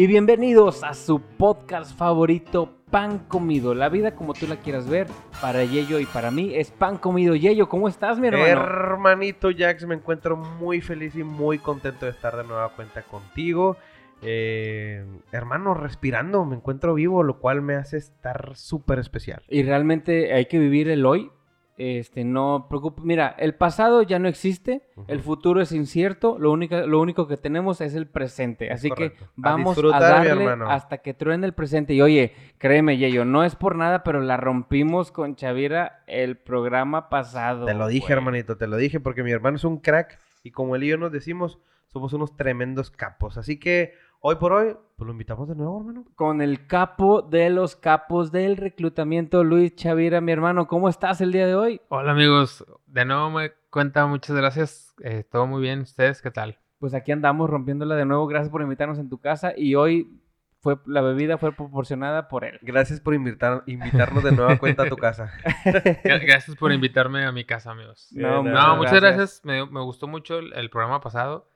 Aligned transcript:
y 0.00 0.06
bienvenidos 0.06 0.82
a 0.82 0.94
su 0.94 1.20
podcast 1.20 1.94
favorito, 1.94 2.74
Pan 2.90 3.18
Comido. 3.28 3.74
La 3.74 3.90
vida 3.90 4.14
como 4.14 4.32
tú 4.32 4.46
la 4.46 4.56
quieras 4.56 4.88
ver, 4.88 5.06
para 5.42 5.62
Yello 5.62 5.98
y 5.98 6.06
para 6.06 6.30
mí 6.30 6.54
es 6.54 6.70
Pan 6.70 6.96
Comido. 6.96 7.34
Yello, 7.34 7.68
¿cómo 7.68 7.86
estás, 7.86 8.18
mi 8.18 8.28
hermano? 8.28 8.46
Hermanito 8.46 9.50
Jax, 9.54 9.84
me 9.84 9.96
encuentro 9.96 10.38
muy 10.38 10.80
feliz 10.80 11.16
y 11.16 11.22
muy 11.22 11.58
contento 11.58 12.06
de 12.06 12.12
estar 12.12 12.34
de 12.34 12.44
nueva 12.44 12.70
cuenta 12.70 13.02
contigo. 13.02 13.76
Eh, 14.22 15.04
hermano, 15.32 15.74
respirando, 15.74 16.46
me 16.46 16.56
encuentro 16.56 16.94
vivo, 16.94 17.22
lo 17.22 17.38
cual 17.38 17.60
me 17.60 17.74
hace 17.74 17.98
estar 17.98 18.56
súper 18.56 19.00
especial. 19.00 19.42
Y 19.50 19.64
realmente 19.64 20.32
hay 20.32 20.46
que 20.46 20.58
vivir 20.58 20.88
el 20.88 21.04
hoy. 21.04 21.30
Este, 21.82 22.24
no 22.24 22.66
preocupe. 22.68 23.00
Mira, 23.02 23.34
el 23.38 23.54
pasado 23.54 24.02
ya 24.02 24.18
no 24.18 24.28
existe, 24.28 24.82
el 25.08 25.20
futuro 25.20 25.62
es 25.62 25.72
incierto, 25.72 26.38
lo 26.38 26.52
único, 26.52 26.76
lo 26.86 27.00
único 27.00 27.26
que 27.26 27.38
tenemos 27.38 27.80
es 27.80 27.94
el 27.94 28.06
presente. 28.06 28.66
Es 28.66 28.74
Así 28.80 28.90
correcto. 28.90 29.18
que 29.20 29.24
A 29.24 29.30
vamos 29.36 29.78
a, 29.78 29.82
mi 29.82 29.90
darle 29.90 30.30
hermano. 30.44 30.68
hasta 30.70 30.98
que 30.98 31.14
truene 31.14 31.46
el 31.46 31.54
presente. 31.54 31.94
Y 31.94 32.02
oye, 32.02 32.34
créeme, 32.58 32.98
Yeyo, 32.98 33.24
no 33.24 33.44
es 33.44 33.56
por 33.56 33.76
nada, 33.76 34.02
pero 34.02 34.20
la 34.20 34.36
rompimos 34.36 35.10
con 35.10 35.36
Chavira 35.36 36.04
el 36.06 36.36
programa 36.36 37.08
pasado. 37.08 37.64
Te 37.64 37.72
lo 37.72 37.88
dije, 37.88 38.08
güey. 38.08 38.12
hermanito, 38.18 38.58
te 38.58 38.66
lo 38.66 38.76
dije 38.76 39.00
porque 39.00 39.22
mi 39.22 39.30
hermano 39.30 39.56
es 39.56 39.64
un 39.64 39.78
crack 39.78 40.18
y 40.42 40.50
como 40.50 40.76
él 40.76 40.84
y 40.84 40.88
yo 40.88 40.98
nos 40.98 41.12
decimos, 41.12 41.58
somos 41.86 42.12
unos 42.12 42.36
tremendos 42.36 42.90
capos. 42.90 43.38
Así 43.38 43.58
que 43.58 43.94
hoy 44.20 44.36
por 44.36 44.52
hoy, 44.52 44.76
pues 44.96 45.06
lo 45.06 45.12
invitamos 45.12 45.48
de 45.48 45.54
nuevo, 45.54 45.78
hermano. 45.80 46.04
Con 46.14 46.42
el 46.42 46.66
capo 46.66 47.22
de 47.22 47.50
los 47.50 47.76
capos 47.76 48.30
del 48.32 48.56
reclutamiento, 48.56 49.44
Luis 49.44 49.74
Chavira, 49.74 50.20
mi 50.20 50.32
hermano, 50.32 50.66
¿cómo 50.66 50.88
estás 50.88 51.20
el 51.20 51.32
día 51.32 51.46
de 51.46 51.54
hoy? 51.54 51.80
Hola 51.88 52.12
amigos, 52.12 52.64
de 52.86 53.04
nuevo 53.04 53.30
me 53.30 53.52
cuenta, 53.70 54.06
muchas 54.06 54.36
gracias. 54.36 54.94
Eh, 55.02 55.24
todo 55.30 55.46
muy 55.46 55.62
bien, 55.62 55.80
¿ustedes 55.80 56.20
qué 56.22 56.30
tal? 56.30 56.58
Pues 56.78 56.94
aquí 56.94 57.12
andamos 57.12 57.48
rompiéndola 57.50 57.94
de 57.94 58.06
nuevo. 58.06 58.26
Gracias 58.26 58.50
por 58.50 58.62
invitarnos 58.62 58.98
en 58.98 59.08
tu 59.10 59.18
casa. 59.18 59.52
Y 59.56 59.74
hoy 59.74 60.18
fue 60.60 60.78
la 60.86 61.00
bebida 61.02 61.36
fue 61.38 61.52
proporcionada 61.52 62.28
por 62.28 62.44
él. 62.44 62.58
Gracias 62.62 63.00
por 63.00 63.14
invitar, 63.14 63.62
invitarnos 63.66 64.24
de 64.24 64.32
nueva 64.32 64.58
cuenta 64.58 64.84
a 64.84 64.88
tu 64.88 64.96
casa. 64.96 65.30
Gra- 65.64 66.20
Gracias 66.26 66.56
por 66.56 66.72
invitarme 66.72 67.24
a 67.26 67.32
mi 67.32 67.44
casa, 67.44 67.70
amigos. 67.72 68.08
No, 68.12 68.42
Muchas 68.76 69.00
gracias. 69.00 69.40
Me, 69.44 69.64
me 69.66 69.80
gustó 69.82 70.06
mucho 70.08 70.38
el, 70.38 70.52
el 70.54 70.70
programa 70.70 71.00
pasado 71.02 71.48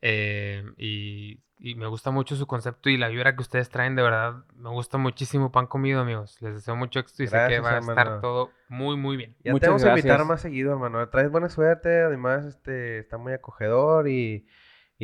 eh, 0.00 0.64
y, 0.78 1.40
y 1.64 1.76
me 1.76 1.86
gusta 1.86 2.10
mucho 2.10 2.34
su 2.34 2.48
concepto 2.48 2.90
y 2.90 2.96
la 2.96 3.06
vibra 3.06 3.36
que 3.36 3.42
ustedes 3.42 3.70
traen, 3.70 3.94
de 3.94 4.02
verdad. 4.02 4.44
Me 4.56 4.68
gusta 4.70 4.98
muchísimo 4.98 5.52
pan 5.52 5.68
comido, 5.68 6.00
amigos. 6.00 6.42
Les 6.42 6.54
deseo 6.54 6.74
mucho 6.74 6.98
éxito 6.98 7.22
y 7.22 7.28
sé 7.28 7.38
que 7.48 7.60
va 7.60 7.76
a 7.76 7.78
estar 7.78 8.20
todo 8.20 8.50
muy, 8.68 8.96
muy 8.96 9.16
bien. 9.16 9.36
Ya 9.44 9.52
Muchas 9.52 9.66
te 9.66 9.68
vamos 9.68 9.84
a 9.84 9.88
invitar 9.90 10.24
más 10.24 10.40
seguido, 10.40 10.72
hermano. 10.72 11.08
Traes 11.08 11.30
buena 11.30 11.48
suerte, 11.48 12.02
además 12.02 12.46
este 12.46 12.98
está 12.98 13.16
muy 13.16 13.32
acogedor 13.32 14.08
y, 14.08 14.44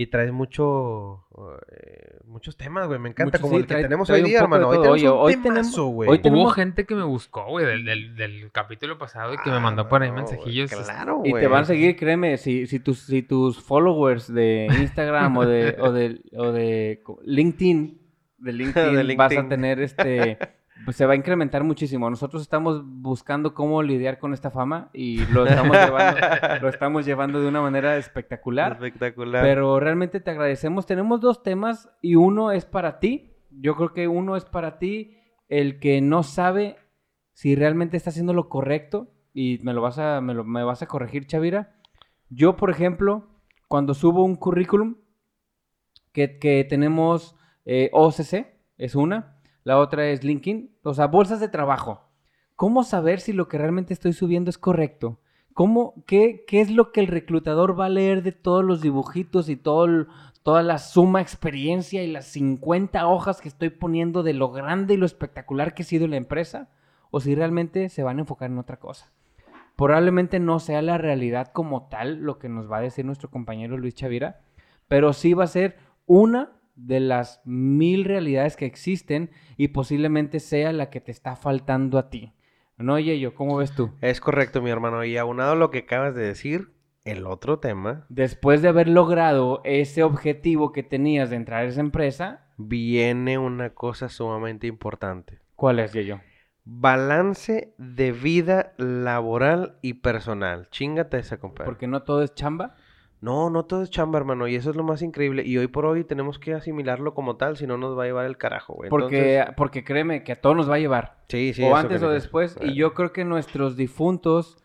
y 0.01 0.07
traes 0.07 0.31
mucho 0.33 1.25
eh, 1.73 2.19
muchos 2.27 2.57
temas, 2.57 2.87
güey. 2.87 3.01
Me 3.01 3.09
encanta 3.09 3.39
Mucho, 3.39 3.43
como 3.43 3.55
sí, 3.55 3.61
el 3.63 3.67
que 3.67 3.75
tenemos 3.83 4.09
hoy 4.11 4.23
día, 4.23 4.39
hermano. 4.41 4.69
Hoy 4.69 4.77
tenemos 4.77 4.93
Oye, 5.01 5.11
un 5.11 5.19
hoy 5.19 5.33
tenemos- 5.37 5.55
temazo, 5.73 5.87
güey. 5.87 6.09
hoy 6.09 6.17
Hubo 6.19 6.23
tenemos- 6.23 6.55
gente 6.55 6.85
que 6.87 6.95
me 6.95 7.03
buscó, 7.03 7.47
güey, 7.47 7.67
del, 7.67 7.85
del, 7.85 8.15
del 8.15 8.53
capítulo 8.53 8.97
pasado 8.97 9.35
y 9.35 9.39
que 9.39 9.51
me 9.51 9.59
mandó 9.59 9.83
Ah, 9.83 9.89
por 9.89 10.03
ahí 10.03 10.11
no, 10.11 10.17
mensajillos. 10.17 10.71
Claro, 10.71 11.23
Y 11.25 11.31
güey. 11.31 11.43
te 11.43 11.49
van 11.49 11.63
a 11.63 11.65
seguir, 11.65 11.97
créeme, 11.97 12.37
si, 12.37 12.67
si, 12.69 12.79
tus, 12.79 13.01
si 13.01 13.23
tus 13.23 13.61
followers 13.61 14.33
de 14.33 14.69
Instagram 14.81 15.37
o 15.37 15.45
de, 15.47 15.77
o 15.81 15.91
de, 15.91 16.21
o 16.37 16.53
de 16.53 17.03
LinkedIn, 17.25 18.01
de 18.39 18.53
LinkedIn, 18.53 19.07
De 19.07 19.17
vas 19.17 19.37
a 19.37 19.49
tener 19.49 19.81
este, 19.81 20.39
pues 20.85 20.97
se 20.97 21.05
va 21.07 21.13
a 21.13 21.17
incrementar 21.17 21.65
muchísimo. 21.65 22.09
Nosotros 22.11 22.43
estamos 22.43 22.83
buscando 22.85 23.55
cómo 23.55 23.83
lidiar 23.83 24.19
con 24.19 24.33
esta 24.33 24.51
fama 24.51 24.91
y 24.93 25.25
lo 25.27 25.47
estamos 25.47 25.77
llevando, 25.77 26.21
lo 26.63 26.69
estamos 26.69 27.05
llevando 27.07 27.41
de 27.41 27.49
una 27.49 27.61
manera 27.61 27.97
espectacular. 27.97 28.73
Espectacular. 28.73 29.43
Pero 29.45 29.79
realmente 29.81 30.21
te 30.21 30.31
agradecemos. 30.31 30.87
Tenemos 30.87 31.21
dos 31.21 31.43
temas 31.43 31.91
y 32.01 32.15
uno 32.15 32.53
es 32.53 32.65
para 32.65 32.99
ti. 33.01 33.33
Yo 33.51 33.75
creo 33.77 33.93
que 33.93 34.09
uno 34.09 34.37
es 34.37 34.45
para 34.45 34.79
ti, 34.79 35.17
el 35.49 35.79
que 35.81 36.01
no 36.01 36.23
sabe 36.23 36.77
si 37.33 37.55
realmente 37.55 37.97
está 37.97 38.11
haciendo 38.11 38.33
lo 38.35 38.49
correcto 38.49 39.13
y 39.35 39.59
me 39.63 39.73
lo 39.73 39.81
vas 39.83 39.99
a, 39.99 40.21
me 40.21 40.35
lo- 40.35 40.45
me 40.45 40.65
vas 40.65 40.83
a 40.83 40.87
corregir, 40.87 41.27
Chavira. 41.27 41.77
Yo, 42.31 42.57
por 42.57 42.71
ejemplo, 42.71 43.29
cuando 43.69 43.95
subo 43.95 44.25
un 44.25 44.37
currículum 44.37 44.97
que, 46.13 46.39
que 46.39 46.65
tenemos 46.65 47.37
eh, 47.65 47.91
OCC, 47.93 48.47
es 48.77 48.95
una, 48.95 49.38
la 49.69 49.79
otra 49.79 50.07
es 50.07 50.25
LinkedIn, 50.25 50.79
o 50.83 50.95
sea, 50.95 51.09
bolsas 51.09 51.41
de 51.41 51.49
trabajo. 51.49 52.09
¿Cómo 52.57 52.85
saber 52.85 53.21
si 53.21 53.35
lo 53.35 53.49
que 53.49 53.59
realmente 53.59 53.93
estoy 53.93 54.15
subiendo 54.15 54.49
es 54.49 54.57
correcto? 54.57 55.21
¿Cómo, 55.53 55.93
qué, 56.07 56.43
qué 56.47 56.63
es 56.63 56.71
lo 56.71 56.91
que 56.91 57.01
el 57.01 57.07
reclutador 57.07 57.79
va 57.79 57.85
a 57.85 57.91
leer 57.91 58.23
de 58.23 58.33
todos 58.33 58.65
los 58.65 58.81
dibujitos 58.81 59.51
y 59.51 59.57
todo 59.57 60.07
toda 60.43 60.63
la 60.63 60.79
suma 60.79 61.21
experiencia 61.21 62.03
y 62.03 62.11
las 62.11 62.29
50 62.29 63.07
hojas 63.09 63.43
que 63.43 63.49
estoy 63.49 63.69
poniendo 63.69 64.23
de 64.23 64.33
lo 64.33 64.51
grande 64.51 64.95
y 64.95 64.97
lo 64.97 65.05
espectacular 65.05 65.75
que 65.75 65.83
ha 65.83 65.85
sido 65.85 66.09
la 66.09 66.17
empresa? 66.17 66.71
¿O 67.11 67.21
si 67.21 67.35
realmente 67.35 67.91
se 67.91 68.03
van 68.03 68.17
a 68.17 68.21
enfocar 68.23 68.51
en 68.51 68.57
otra 68.57 68.79
cosa? 68.79 69.13
Probablemente 69.77 70.41
no 70.41 70.61
sea 70.61 70.81
la 70.81 70.97
realidad 70.97 71.53
como 71.53 71.89
tal 71.89 72.23
lo 72.23 72.39
que 72.39 72.49
nos 72.49 72.73
va 72.73 72.79
a 72.79 72.81
decir 72.89 73.05
nuestro 73.05 73.31
compañero 73.31 73.77
Luis 73.77 73.95
Chavira, 73.95 74.41
pero 74.89 75.13
sí 75.13 75.35
va 75.35 75.45
a 75.45 75.49
ser 75.49 75.77
una 76.07 76.58
de 76.79 77.01
las 77.01 77.43
mil 77.45 78.05
realidades 78.05 78.57
que 78.57 78.67
existen 78.67 79.31
y 79.57 79.69
posiblemente 79.69 80.41
sea 80.41 80.73
la 80.73 80.91
que 80.91 81.01
te 81.01 81.11
está 81.11 81.37
faltando 81.37 81.99
a 81.99 82.09
ti. 82.09 82.33
¿No, 82.77 82.99
Yeyo? 82.99 83.35
¿Cómo 83.35 83.57
ves 83.57 83.73
tú? 83.75 83.91
Es 84.01 84.21
correcto, 84.21 84.63
mi 84.63 84.71
hermano. 84.71 85.05
Y 85.05 85.17
aunado 85.17 85.53
a 85.53 85.57
lo 85.57 85.71
que 85.71 85.79
acabas 85.79 86.15
de 86.15 86.23
decir, 86.23 86.71
el 87.05 87.27
otro 87.27 87.59
tema 87.59 88.07
Después 88.09 88.63
de 88.63 88.69
haber 88.69 88.89
logrado 88.89 89.61
ese 89.65 90.03
objetivo 90.05 90.73
que 90.73 90.83
tenías 90.83 91.31
de 91.31 91.37
entrar 91.37 91.65
a 91.65 91.69
esa 91.69 91.81
empresa, 91.81 92.47
viene 92.57 93.39
una 93.39 93.71
cosa 93.71 94.09
sumamente 94.09 94.67
importante. 94.67 95.41
¿cuál 95.57 95.81
es, 95.81 95.93
Yeyo? 95.93 96.21
Balance 96.65 97.75
de 97.79 98.13
vida 98.13 98.75
laboral 98.77 99.79
y 99.83 99.95
personal. 99.95 100.69
Chingate 100.71 101.19
esa, 101.19 101.39
compadre. 101.39 101.65
Porque 101.65 101.89
no 101.89 102.03
todo 102.03 102.23
es 102.23 102.35
chamba. 102.35 102.77
No, 103.21 103.51
no 103.51 103.65
todo 103.65 103.83
es 103.83 103.91
chamba, 103.91 104.19
hermano, 104.19 104.47
y 104.47 104.55
eso 104.55 104.71
es 104.71 104.77
lo 104.77 104.85
más 104.85 105.03
increíble. 105.03 105.43
Y 105.45 105.59
hoy 105.59 105.67
por 105.67 105.87
hoy 105.87 106.05
tenemos 106.05 106.39
que 106.39 106.55
asimilarlo 106.55 107.15
como 107.15 107.37
tal, 107.37 107.57
si 107.57 107.67
no 107.67 107.77
nos 107.77 107.99
va 107.99 108.05
a 108.05 108.07
llevar 108.07 108.27
el 108.27 108.37
carajo, 108.39 108.75
güey. 108.75 108.91
Porque, 108.91 109.39
Entonces, 109.39 109.55
porque 109.57 109.83
créeme 109.85 110.23
que 110.23 110.33
a 110.33 110.41
todos 110.41 110.55
nos 110.57 110.71
va 110.71 110.77
a 110.77 110.79
llevar. 110.79 111.19
sí, 111.29 111.53
sí, 111.53 111.63
o 111.65 111.75
antes 111.77 112.03
o 112.03 112.11
después. 112.11 112.57
Y 112.63 112.75
yo 112.75 112.95
creo 112.95 113.13
que 113.13 113.25
nuestros 113.25 113.77
difuntos, 113.77 114.57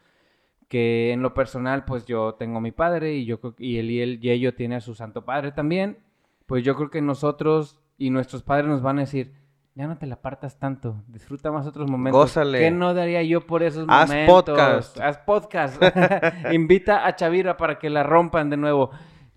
que 0.68 1.12
en 1.12 1.22
lo 1.22 1.34
personal, 1.34 1.86
pues 1.86 2.06
yo 2.06 2.36
tengo 2.36 2.58
a 2.58 2.62
mi 2.62 2.72
padre 2.72 3.14
y 3.16 3.26
yo 3.26 3.40
creo- 3.40 3.56
y 3.58 3.78
él 3.78 3.92
y 3.92 4.02
él 4.02 4.20
y 4.22 4.30
ello 4.32 4.54
tiene 4.56 4.76
a 4.76 4.82
su 4.82 4.96
santo 4.96 5.26
padre 5.26 5.52
también. 5.52 5.98
Pues 6.46 6.64
yo 6.64 6.76
creo 6.76 6.90
que 6.90 7.02
nosotros 7.02 7.80
y 7.98 8.10
nuestros 8.10 8.44
padres 8.44 8.68
nos 8.68 8.82
van 8.82 8.98
a 8.98 9.02
decir, 9.02 9.34
ya 9.76 9.88
no 9.88 9.98
te 9.98 10.06
la 10.06 10.22
partas 10.22 10.60
tanto, 10.60 11.04
disfruta 11.08 11.52
más 11.52 11.66
otros 11.68 11.90
momentos. 11.90 12.20
Gózale. 12.22 12.60
¿Qué 12.60 12.72
no 12.72 12.94
daría 12.94 13.24
yo 13.24 13.42
por 13.48 13.64
esos 13.64 13.86
Haz 13.90 14.10
momentos? 14.10 14.44
podcast. 14.44 15.00
Haz 15.00 15.18
podcast. 15.20 15.82
Invita 16.54 17.06
a 17.08 17.16
Chavira 17.16 17.58
para 17.58 17.80
que 17.80 17.90
la 17.90 18.04
rompan 18.04 18.50
de 18.50 18.58
nuevo. 18.58 18.92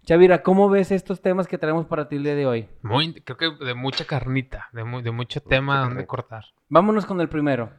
Chavira, 0.04 0.42
¿cómo 0.42 0.68
ves 0.68 0.92
estos 0.92 1.20
temas 1.20 1.48
que 1.48 1.58
traemos 1.58 1.86
para 1.86 2.08
ti 2.08 2.16
el 2.16 2.22
día 2.22 2.34
de 2.36 2.46
hoy? 2.46 2.68
Muy, 2.82 3.12
creo 3.14 3.36
que 3.58 3.64
de 3.64 3.74
mucha 3.74 4.04
carnita, 4.04 4.68
de, 4.72 4.84
mu- 4.84 5.02
de 5.02 5.10
mucho 5.10 5.40
tema 5.40 5.80
donde 5.80 6.06
cortar. 6.06 6.44
Vámonos 6.68 7.06
con 7.06 7.20
el 7.20 7.28
primero. 7.28 7.70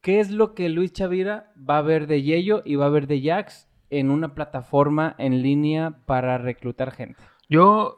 ¿Qué 0.00 0.18
es 0.20 0.30
lo 0.30 0.54
que 0.54 0.68
Luis 0.70 0.92
Chavira 0.92 1.52
va 1.58 1.78
a 1.78 1.82
ver 1.82 2.06
de 2.06 2.22
Yello 2.22 2.62
y 2.64 2.74
va 2.76 2.86
a 2.86 2.90
ver 2.90 3.06
de 3.06 3.22
Jax 3.22 3.68
en 3.90 4.10
una 4.10 4.34
plataforma 4.34 5.14
en 5.18 5.42
línea 5.42 6.00
para 6.06 6.38
reclutar 6.38 6.90
gente? 6.90 7.22
Yo 7.48 7.96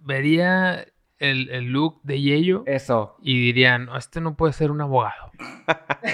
vería 0.00 0.84
el, 1.18 1.48
el 1.50 1.72
look 1.72 2.00
de 2.02 2.20
Yello 2.20 2.62
Eso. 2.66 3.16
y 3.22 3.40
diría, 3.40 3.78
no, 3.78 3.96
este 3.96 4.20
no 4.20 4.36
puede 4.36 4.52
ser 4.52 4.70
un 4.70 4.80
abogado. 4.80 5.30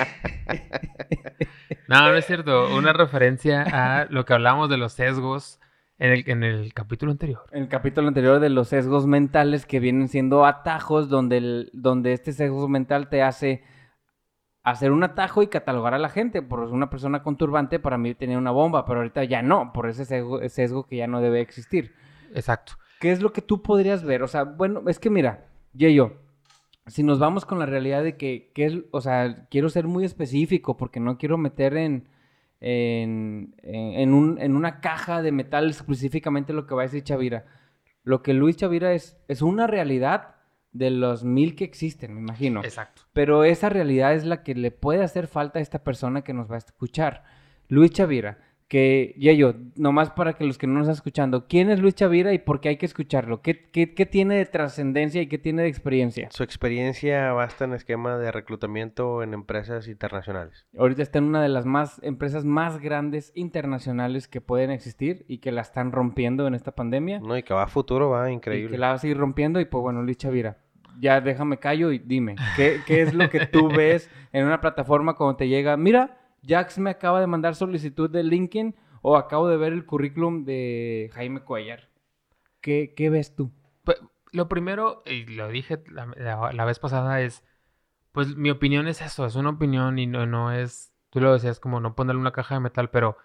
no, 1.89 2.09
no 2.09 2.15
es 2.17 2.27
cierto. 2.27 2.75
Una 2.77 2.93
referencia 2.93 3.63
a 3.63 4.05
lo 4.07 4.25
que 4.25 4.35
hablamos 4.35 4.69
de 4.71 4.77
los 4.77 4.93
sesgos 4.93 5.61
en 5.99 6.13
el, 6.13 6.25
en 6.31 6.43
el 6.43 6.75
capítulo 6.75 7.13
anterior. 7.13 7.45
En 7.53 7.63
el 7.65 7.69
capítulo 7.69 8.09
anterior 8.09 8.41
de 8.41 8.51
los 8.51 8.69
sesgos 8.69 9.07
mentales 9.07 9.67
que 9.67 9.81
vienen 9.81 10.09
siendo 10.09 10.45
atajos 10.47 11.09
donde, 11.09 11.37
el- 11.39 11.71
donde 11.73 12.13
este 12.13 12.33
sesgo 12.33 12.69
mental 12.69 13.09
te 13.09 13.23
hace 13.23 13.65
hacer 14.65 14.93
un 14.93 15.03
atajo 15.03 15.43
y 15.43 15.49
catalogar 15.49 15.95
a 15.95 15.99
la 15.99 16.09
gente. 16.09 16.43
Por 16.43 16.61
una 16.61 16.91
persona 16.91 17.23
con 17.23 17.37
turbante 17.37 17.79
para 17.81 17.99
mí 17.99 18.15
tenía 18.15 18.39
una 18.39 18.51
bomba, 18.53 18.85
pero 18.85 19.01
ahorita 19.01 19.25
ya 19.25 19.43
no, 19.43 19.73
por 19.73 19.89
ese 19.89 20.05
sesgo, 20.05 20.47
sesgo 20.49 20.87
que 20.87 20.97
ya 20.97 21.07
no 21.07 21.21
debe 21.21 21.41
existir. 21.41 21.95
Exacto. 22.35 22.75
¿Qué 23.03 23.11
es 23.11 23.21
lo 23.21 23.33
que 23.33 23.43
tú 23.43 23.63
podrías 23.63 24.05
ver? 24.05 24.23
O 24.23 24.29
sea, 24.29 24.45
bueno, 24.45 24.85
es 24.87 25.01
que 25.01 25.11
mira, 25.11 25.49
Yeyo, 25.75 26.13
si 26.87 27.03
nos 27.03 27.19
vamos 27.19 27.45
con 27.45 27.59
la 27.59 27.67
realidad 27.67 28.05
de 28.05 28.17
que, 28.17 28.53
que 28.55 28.65
es, 28.67 28.79
o 28.93 29.01
sea, 29.01 29.49
quiero 29.51 29.69
ser 29.71 29.89
muy 29.89 30.05
específico 30.05 30.77
porque 30.77 31.01
no 31.01 31.19
quiero 31.19 31.37
meter 31.37 31.77
en, 31.77 32.07
en, 32.61 33.55
en, 33.65 33.93
en 34.01 34.15
un- 34.15 34.39
en 34.41 34.55
una 34.55 34.81
caja 34.81 35.21
de 35.21 35.33
metal 35.33 35.69
específicamente 35.71 36.53
lo 36.53 36.67
que 36.67 36.75
va 36.77 36.83
a 36.83 36.85
decir 36.85 37.03
Chavira. 37.03 37.45
Lo 38.05 38.23
que 38.23 38.35
Luis 38.35 38.57
Chavira 38.57 38.93
es, 38.93 39.17
es 39.27 39.43
una 39.43 39.67
realidad 39.67 40.37
de 40.73 40.91
los 40.91 41.25
mil 41.25 41.55
que 41.57 41.65
existen, 41.65 42.15
me 42.15 42.21
imagino. 42.21 42.63
Exacto. 42.65 43.03
Pero 43.13 43.43
esa 43.45 43.69
realidad 43.69 44.15
es 44.15 44.25
la 44.25 44.43
que 44.45 44.55
le 44.55 44.71
puede 44.71 45.03
hacer 45.03 45.27
falta 45.27 45.59
a 45.59 45.63
esta 45.63 45.83
persona 45.85 46.23
que 46.23 46.33
nos 46.35 46.49
va 46.51 46.55
a 46.55 46.59
escuchar. 46.59 47.25
Luis 47.69 47.91
Chavira, 47.91 48.39
que, 48.73 49.15
Yeyo, 49.19 49.55
nomás 49.77 50.09
para 50.13 50.33
que 50.33 50.45
los 50.45 50.57
que 50.57 50.67
no 50.67 50.73
nos 50.79 50.85
están 50.85 50.95
escuchando, 50.95 51.47
¿quién 51.47 51.69
es 51.69 51.79
Luis 51.79 51.95
Chavira 51.95 52.33
y 52.33 52.39
por 52.39 52.63
qué 52.63 52.71
hay 52.71 52.79
que 52.79 52.87
escucharlo? 52.87 53.43
¿Qué, 53.43 53.69
qué, 53.71 53.93
qué 53.93 54.07
tiene 54.07 54.37
de 54.37 54.47
trascendencia 54.47 55.21
y 55.21 55.27
qué 55.27 55.37
tiene 55.37 55.61
de 55.61 55.69
experiencia? 55.69 56.29
Su 56.31 56.43
experiencia 56.43 57.35
basta 57.35 57.67
en 57.67 57.75
esquema 57.75 58.17
de 58.17 58.33
reclutamiento 58.33 59.23
en 59.23 59.35
empresas 59.35 59.89
internacionales. 59.89 60.65
Ahorita 60.79 61.03
está 61.03 61.19
en 61.19 61.25
una 61.25 61.43
de 61.43 61.51
las 61.51 61.67
más 61.67 62.01
empresas 62.03 62.47
más 62.47 62.81
grandes 62.81 63.31
internacionales 63.35 64.27
que 64.27 64.41
pueden 64.41 64.71
existir 64.71 65.27
y 65.29 65.41
que 65.41 65.53
la 65.53 65.61
están 65.61 65.93
rompiendo 65.93 66.47
en 66.47 66.55
esta 66.55 66.73
pandemia. 66.73 67.21
No, 67.21 67.37
y 67.37 67.43
que 67.43 67.53
va 67.53 67.65
a 67.65 67.69
futuro, 67.69 68.09
va, 68.09 68.31
Y 68.31 68.33
increíble. 68.33 68.71
que 68.71 68.79
la 68.79 68.89
va 68.89 68.95
a 68.95 68.99
seguir 68.99 69.19
rompiendo 69.19 69.61
y 69.61 69.67
pues 69.67 69.83
bueno, 69.83 70.01
Luis 70.01 70.17
Chavira, 70.17 70.57
ya 70.99 71.21
déjame 71.21 71.59
callo 71.59 71.93
y 71.93 71.99
dime, 71.99 72.37
¿qué, 72.57 72.81
qué 72.87 73.03
es 73.03 73.13
lo 73.13 73.29
que 73.29 73.47
tú 73.49 73.69
ves 73.77 74.09
en 74.33 74.47
una 74.47 74.63
plataforma 74.63 75.13
cuando 75.13 75.37
te 75.37 75.49
llega? 75.49 75.77
Mira, 75.77 76.22
Jax 76.47 76.79
me 76.79 76.91
acaba 76.91 77.21
de 77.21 77.27
mandar 77.27 77.55
solicitud 77.55 78.11
de 78.11 78.23
LinkedIn 78.23 78.75
o 79.03 79.17
acabo 79.17 79.49
de 79.49 79.57
ver 79.57 79.73
el 79.73 79.87
currículum 79.87 80.45
de 80.45 81.11
Jaime 81.15 81.41
Cuellar. 81.43 81.89
¿Qué, 82.61 82.95
qué 82.97 83.11
ves 83.11 83.35
tú? 83.35 83.51
Pues, 83.85 83.99
lo 84.33 84.49
primero, 84.49 85.03
y 85.07 85.27
lo 85.27 85.49
dije 85.49 85.83
la, 85.91 86.07
la- 86.17 86.53
la 86.53 86.65
vez 86.65 86.79
pasada, 86.79 87.21
es, 87.21 87.45
pues 88.13 88.37
mi 88.37 88.51
opinión 88.51 88.89
es 88.89 89.01
eso, 89.03 89.27
es 89.27 89.37
una 89.37 89.51
opinión 89.51 89.99
y 89.99 90.07
no, 90.07 90.27
no 90.27 90.53
es, 90.53 90.93
tú 91.11 91.21
lo 91.21 91.33
decías 91.33 91.61
como 91.61 91.81
no 91.81 91.95
ponerle 91.95 92.21
una 92.21 92.33
caja 92.33 92.55
de 92.57 92.61
metal, 92.61 92.91
pero 92.91 93.17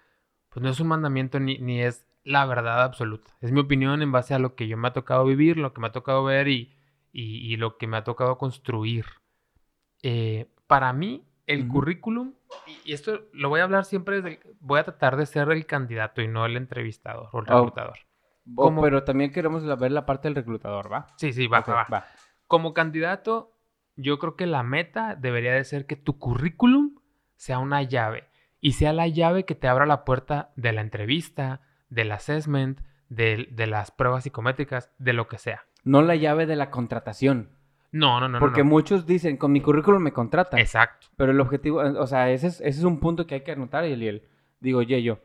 pues 0.49 0.63
no 0.63 0.69
es 0.69 0.79
un 0.79 0.87
mandamiento 0.87 1.39
ni, 1.39 1.57
ni 1.59 1.81
es 1.83 2.05
la 2.23 2.45
verdad 2.45 2.83
absoluta. 2.83 3.31
Es 3.41 3.51
mi 3.51 3.61
opinión 3.61 4.01
en 4.01 4.11
base 4.11 4.33
a 4.33 4.39
lo 4.39 4.55
que 4.55 4.67
yo 4.67 4.77
me 4.77 4.89
ha 4.89 4.93
tocado 4.93 5.25
vivir, 5.25 5.57
lo 5.57 5.73
que 5.73 5.81
me 5.81 5.87
ha 5.87 5.91
tocado 5.93 6.23
ver 6.23 6.47
y, 6.49 6.75
y- 7.13 7.53
y 7.53 7.57
lo 7.57 7.77
que 7.77 7.87
me 7.87 7.97
ha 7.97 8.03
tocado 8.03 8.37
construir. 8.37 9.05
Eh, 10.03 10.47
para 10.67 10.93
mí, 10.93 11.26
el 11.47 11.63
Ujú. 11.63 11.73
currículum, 11.73 12.33
y- 12.85 12.93
esto 12.93 13.21
lo 13.33 13.49
voy 13.49 13.61
a 13.61 13.63
hablar 13.63 13.85
siempre 13.85 14.21
desde, 14.21 14.39
voy 14.59 14.79
a 14.79 14.83
tratar 14.83 15.17
de 15.17 15.25
ser 15.25 15.49
el 15.51 15.65
candidato 15.65 16.21
y 16.21 16.27
no 16.27 16.45
el 16.45 16.55
entrevistador 16.57 17.29
o 17.33 17.39
el 17.39 17.45
Oh. 17.49 17.55
reclutador. 17.61 17.97
O- 18.55 18.63
Como- 18.63 18.81
pero 18.81 19.03
también 19.03 19.31
queremos 19.31 19.65
ver 19.79 19.91
la 19.91 20.05
parte 20.05 20.27
del 20.27 20.35
reclutador, 20.35 20.91
¿va? 20.91 21.07
Sí, 21.17 21.33
sí, 21.33 21.47
va, 21.47 21.61
va, 21.61 21.87
va. 21.91 22.05
Como 22.47 22.73
candidato, 22.73 23.51
yo 23.95 24.19
creo 24.19 24.35
que 24.35 24.45
la 24.45 24.61
meta 24.63 25.15
debería 25.15 25.53
de 25.53 25.63
ser 25.63 25.85
que 25.85 25.95
tu 25.95 26.17
currículum 26.19 26.95
sea 27.35 27.59
una 27.59 27.81
llave 27.83 28.25
y 28.61 28.73
sea 28.73 28.93
la 28.93 29.07
llave 29.07 29.43
que 29.45 29.55
te 29.55 29.67
abra 29.67 29.85
la 29.85 30.05
puerta 30.05 30.51
de 30.55 30.71
la 30.71 30.81
entrevista, 30.81 31.61
del 31.89 32.11
assessment, 32.11 32.81
de, 33.09 33.47
de 33.51 33.67
las 33.67 33.91
pruebas 33.91 34.23
psicométricas, 34.23 34.91
de 34.97 35.13
lo 35.13 35.27
que 35.27 35.37
sea. 35.37 35.63
No 35.83 36.01
la 36.01 36.15
llave 36.15 36.45
de 36.45 36.55
la 36.57 36.69
contratación. 36.71 37.56
No, 37.91 38.19
no, 38.19 38.27
no, 38.27 38.39
porque 38.39 38.63
no. 38.63 38.69
muchos 38.69 39.05
dicen, 39.05 39.37
con 39.37 39.51
mi 39.51 39.61
currículum 39.61 40.01
me 40.01 40.11
contratan. 40.11 40.59
Exacto. 40.59 41.07
Pero 41.15 41.31
el 41.31 41.39
objetivo, 41.39 41.83
eh, 41.83 41.93
o 41.97 42.07
sea, 42.07 42.29
ese 42.31 42.47
es, 42.47 42.61
ese 42.61 42.79
es 42.79 42.83
un 42.83 42.99
punto 42.99 43.25
que 43.25 43.35
hay 43.35 43.41
que 43.41 43.51
anotar, 43.51 43.83
Eliel. 43.85 44.23
Digo, 44.59 44.79
oye, 44.79 45.01
yo, 45.01 45.19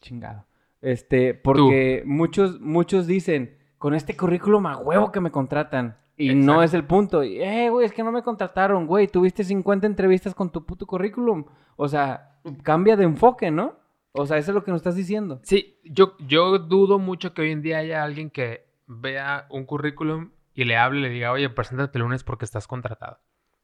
chingado. 0.00 0.46
Este, 0.80 1.34
porque 1.34 2.02
muchos, 2.06 2.60
muchos 2.60 3.06
dicen, 3.06 3.56
con 3.78 3.94
este 3.94 4.16
currículum 4.16 4.66
a 4.66 4.78
huevo 4.78 5.12
que 5.12 5.20
me 5.20 5.30
contratan. 5.30 5.96
Y 6.16 6.34
no 6.34 6.62
es 6.62 6.74
el 6.74 6.84
punto. 6.84 7.24
Y, 7.24 7.40
eh, 7.40 7.70
güey, 7.70 7.86
es 7.86 7.92
que 7.92 8.02
no 8.02 8.12
me 8.12 8.22
contrataron, 8.22 8.86
güey. 8.86 9.08
Tuviste 9.08 9.42
50 9.42 9.86
entrevistas 9.86 10.34
con 10.34 10.50
tu 10.50 10.66
puto 10.66 10.86
currículum. 10.86 11.46
O 11.76 11.88
sea, 11.88 12.36
cambia 12.62 12.96
de 12.96 13.04
enfoque, 13.04 13.50
¿no? 13.50 13.76
O 14.12 14.26
sea, 14.26 14.36
eso 14.36 14.50
es 14.50 14.54
lo 14.54 14.62
que 14.62 14.70
nos 14.70 14.80
estás 14.80 14.96
diciendo. 14.96 15.40
Sí, 15.44 15.78
yo, 15.84 16.16
yo 16.26 16.58
dudo 16.58 16.98
mucho 16.98 17.32
que 17.32 17.42
hoy 17.42 17.52
en 17.52 17.62
día 17.62 17.78
haya 17.78 18.02
alguien 18.02 18.28
que 18.28 18.66
vea 18.86 19.46
un 19.50 19.64
currículum 19.64 20.30
y 20.54 20.64
le 20.64 20.76
hable 20.76 20.98
y 21.00 21.02
le 21.02 21.08
diga, 21.10 21.32
oye, 21.32 21.48
preséntate 21.50 21.98
el 21.98 22.02
lunes 22.02 22.24
porque 22.24 22.44
estás 22.44 22.66
contratado. 22.66 23.20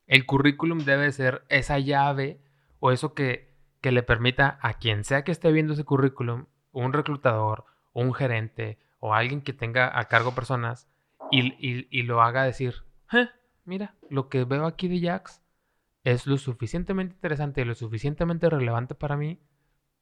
El 0.06 0.24
currículum 0.26 0.78
debe 0.80 1.10
ser 1.12 1.44
esa 1.48 1.78
llave 1.78 2.40
o 2.78 2.92
eso 2.92 3.14
que, 3.14 3.54
que 3.80 3.92
le 3.92 4.02
permita 4.02 4.58
a 4.62 4.74
quien 4.74 5.04
sea 5.04 5.24
que 5.24 5.32
esté 5.32 5.50
viendo 5.52 5.72
ese 5.72 5.84
currículum, 5.84 6.46
un 6.72 6.92
reclutador, 6.92 7.64
un 7.92 8.14
gerente 8.14 8.78
o 9.00 9.14
alguien 9.14 9.42
que 9.42 9.52
tenga 9.52 9.98
a 9.98 10.04
cargo 10.06 10.34
personas 10.34 10.88
y, 11.30 11.46
y- 11.58 11.88
y 11.90 12.02
lo 12.04 12.22
haga 12.22 12.44
decir, 12.44 12.74
"Eh, 13.12 13.28
mira, 13.64 13.94
lo 14.10 14.28
que 14.28 14.44
veo 14.44 14.64
aquí 14.66 14.86
de 14.88 15.00
Jax 15.06 15.42
es 16.04 16.26
lo 16.26 16.36
suficientemente 16.38 17.14
interesante 17.14 17.62
y 17.62 17.64
lo 17.64 17.74
suficientemente 17.74 18.48
relevante 18.48 18.94
para 18.94 19.16
mí 19.16 19.40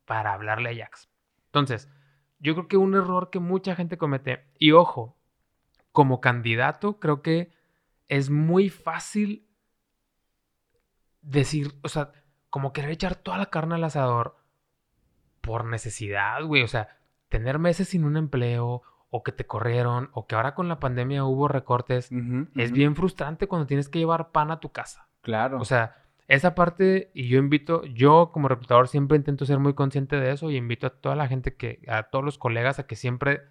para 0.04 0.34
hablarle 0.34 0.68
a 0.70 0.84
Jax. 0.84 1.08
Entonces, 1.46 1.90
yo 2.40 2.54
creo 2.54 2.68
que 2.68 2.76
un 2.76 2.94
error 2.94 3.30
que 3.30 3.38
mucha 3.38 3.74
gente 3.74 3.96
comete, 3.96 4.44
y 4.58 4.72
ojo, 4.72 5.16
como 5.94 6.20
candidato, 6.20 6.98
creo 6.98 7.22
que 7.22 7.52
es 8.08 8.28
muy 8.28 8.68
fácil 8.68 9.46
decir, 11.22 11.72
o 11.82 11.88
sea, 11.88 12.10
como 12.50 12.72
querer 12.72 12.90
echar 12.90 13.14
toda 13.14 13.38
la 13.38 13.46
carne 13.46 13.76
al 13.76 13.84
asador 13.84 14.36
por 15.40 15.66
necesidad, 15.66 16.42
güey. 16.42 16.64
O 16.64 16.68
sea, 16.68 16.88
tener 17.28 17.60
meses 17.60 17.90
sin 17.90 18.02
un 18.04 18.16
empleo, 18.16 18.82
o 19.08 19.22
que 19.22 19.30
te 19.30 19.46
corrieron, 19.46 20.10
o 20.14 20.26
que 20.26 20.34
ahora 20.34 20.56
con 20.56 20.66
la 20.66 20.80
pandemia 20.80 21.24
hubo 21.24 21.46
recortes, 21.46 22.10
es 22.56 22.72
bien 22.72 22.96
frustrante 22.96 23.46
cuando 23.46 23.68
tienes 23.68 23.88
que 23.88 24.00
llevar 24.00 24.32
pan 24.32 24.50
a 24.50 24.58
tu 24.58 24.72
casa. 24.72 25.06
Claro. 25.20 25.60
O 25.60 25.64
sea, 25.64 25.94
esa 26.26 26.56
parte, 26.56 27.12
y 27.14 27.28
yo 27.28 27.38
invito, 27.38 27.84
yo 27.84 28.30
como 28.32 28.48
reclutador 28.48 28.88
siempre 28.88 29.16
intento 29.16 29.46
ser 29.46 29.60
muy 29.60 29.74
consciente 29.74 30.16
de 30.16 30.32
eso 30.32 30.50
y 30.50 30.56
invito 30.56 30.88
a 30.88 30.90
toda 30.90 31.14
la 31.14 31.28
gente 31.28 31.54
que, 31.54 31.82
a 31.86 32.02
todos 32.02 32.24
los 32.24 32.36
colegas 32.36 32.80
a 32.80 32.88
que 32.88 32.96
siempre, 32.96 33.42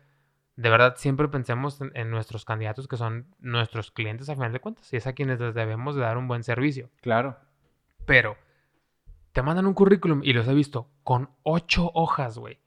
de 0.55 0.69
verdad, 0.69 0.95
siempre 0.97 1.27
pensemos 1.27 1.81
en, 1.81 1.91
en 1.95 2.09
nuestros 2.09 2.45
candidatos 2.45 2.87
que 2.87 2.97
son 2.97 3.27
nuestros 3.39 3.91
clientes 3.91 4.29
a 4.29 4.35
final 4.35 4.53
de 4.53 4.59
cuentas 4.59 4.91
y 4.93 4.97
es 4.97 5.07
a 5.07 5.13
quienes 5.13 5.39
les 5.39 5.55
debemos 5.55 5.95
de 5.95 6.01
dar 6.01 6.17
un 6.17 6.27
buen 6.27 6.43
servicio. 6.43 6.89
claro. 7.01 7.37
Pero 8.05 8.35
te 9.31 9.41
mandan 9.41 9.65
un 9.65 9.73
currículum 9.73 10.21
y 10.23 10.33
los 10.33 10.47
he 10.47 10.53
visto 10.53 10.89
con 11.03 11.29
ocho 11.43 11.89
hojas, 11.93 12.37
güey. 12.37 12.59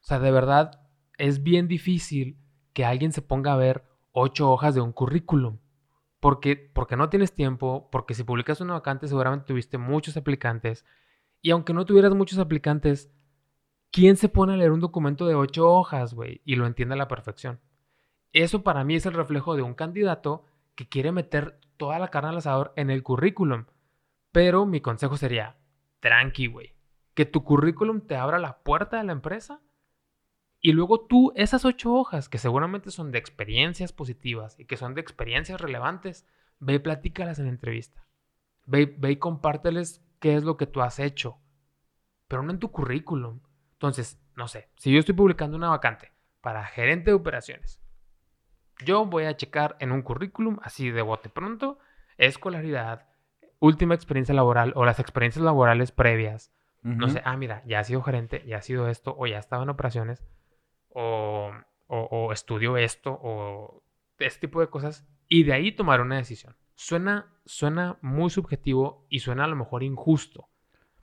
O 0.00 0.06
sea, 0.06 0.18
de 0.18 0.30
verdad, 0.30 0.80
es 1.18 1.42
bien 1.42 1.68
difícil 1.68 2.38
que 2.72 2.84
alguien 2.84 3.12
se 3.12 3.22
ponga 3.22 3.52
a 3.52 3.56
ver 3.56 3.84
ocho 4.12 4.50
hojas 4.50 4.74
de 4.74 4.80
un 4.80 4.92
currículum. 4.92 5.58
Porque, 6.20 6.56
porque 6.56 6.96
no 6.96 7.10
tienes 7.10 7.34
tiempo, 7.34 7.88
porque 7.90 8.14
si 8.14 8.24
publicas 8.24 8.60
una 8.60 8.74
vacante 8.74 9.08
seguramente 9.08 9.46
tuviste 9.46 9.76
muchos 9.76 10.16
aplicantes. 10.16 10.84
Y 11.42 11.50
aunque 11.50 11.74
no 11.74 11.84
tuvieras 11.84 12.14
muchos 12.14 12.38
aplicantes, 12.38 13.12
¿quién 13.94 14.16
se 14.16 14.28
pone 14.28 14.54
a 14.54 14.56
leer 14.56 14.72
un 14.72 14.80
documento 14.80 15.24
de 15.24 15.36
ocho 15.36 15.70
hojas, 15.70 16.14
güey? 16.14 16.40
Y 16.44 16.56
lo 16.56 16.66
entiende 16.66 16.94
a 16.94 16.98
la 16.98 17.06
perfección. 17.06 17.60
Eso 18.32 18.64
para 18.64 18.82
mí 18.82 18.96
es 18.96 19.06
el 19.06 19.12
reflejo 19.14 19.54
de 19.54 19.62
un 19.62 19.74
candidato 19.74 20.44
que 20.74 20.88
quiere 20.88 21.12
meter 21.12 21.60
toda 21.76 22.00
la 22.00 22.08
carne 22.08 22.30
al 22.30 22.38
asador 22.38 22.72
en 22.74 22.90
el 22.90 23.04
currículum. 23.04 23.66
Pero 24.32 24.66
mi 24.66 24.80
consejo 24.80 25.16
sería, 25.16 25.58
tranqui, 26.00 26.48
güey. 26.48 26.74
Que 27.14 27.24
tu 27.24 27.44
currículum 27.44 28.00
te 28.00 28.16
abra 28.16 28.40
la 28.40 28.64
puerta 28.64 28.96
de 28.96 29.04
la 29.04 29.12
empresa 29.12 29.60
y 30.60 30.72
luego 30.72 31.06
tú, 31.06 31.32
esas 31.36 31.64
ocho 31.64 31.92
hojas, 31.92 32.28
que 32.28 32.38
seguramente 32.38 32.90
son 32.90 33.12
de 33.12 33.18
experiencias 33.18 33.92
positivas 33.92 34.58
y 34.58 34.64
que 34.64 34.76
son 34.76 34.94
de 34.94 35.02
experiencias 35.02 35.60
relevantes, 35.60 36.26
ve 36.58 36.74
y 36.74 36.78
platícalas 36.80 37.38
en 37.38 37.44
la 37.44 37.52
entrevista. 37.52 38.04
Ve, 38.66 38.96
y- 39.08 39.16
compárteles 39.16 40.04
qué 40.18 40.34
es 40.34 40.42
lo 40.42 40.56
que 40.56 40.66
tú 40.66 40.80
has 40.80 40.98
hecho, 40.98 41.38
pero 42.26 42.42
no 42.42 42.50
en 42.50 42.58
tu 42.58 42.72
currículum. 42.72 43.38
Entonces, 43.84 44.18
no 44.34 44.48
sé, 44.48 44.70
si 44.78 44.90
yo 44.90 44.98
estoy 44.98 45.14
publicando 45.14 45.58
una 45.58 45.68
vacante 45.68 46.10
para 46.40 46.64
gerente 46.64 47.10
de 47.10 47.16
operaciones, 47.16 47.82
yo 48.82 49.04
voy 49.04 49.24
a 49.24 49.36
checar 49.36 49.76
en 49.78 49.92
un 49.92 50.00
currículum, 50.00 50.58
así 50.62 50.90
de 50.90 51.02
bote 51.02 51.28
pronto, 51.28 51.78
escolaridad, 52.16 53.06
última 53.58 53.94
experiencia 53.94 54.34
laboral 54.34 54.72
o 54.74 54.86
las 54.86 55.00
experiencias 55.00 55.44
laborales 55.44 55.92
previas, 55.92 56.50
no 56.80 57.10
sé, 57.10 57.20
ah, 57.26 57.36
mira, 57.36 57.62
ya 57.66 57.80
ha 57.80 57.84
sido 57.84 58.00
gerente, 58.00 58.42
ya 58.46 58.56
ha 58.56 58.62
sido 58.62 58.88
esto, 58.88 59.14
o 59.18 59.26
ya 59.26 59.38
estaba 59.38 59.64
en 59.64 59.68
operaciones, 59.68 60.24
o, 60.88 61.52
o, 61.86 61.98
o 61.98 62.32
estudio 62.32 62.78
esto, 62.78 63.18
o 63.22 63.84
este 64.18 64.46
tipo 64.46 64.60
de 64.60 64.68
cosas, 64.68 65.06
y 65.28 65.42
de 65.44 65.52
ahí 65.52 65.72
tomar 65.72 66.00
una 66.00 66.16
decisión. 66.16 66.56
Suena, 66.74 67.34
suena 67.44 67.98
muy 68.00 68.30
subjetivo 68.30 69.06
y 69.10 69.18
suena 69.18 69.44
a 69.44 69.48
lo 69.48 69.56
mejor 69.56 69.82
injusto. 69.82 70.48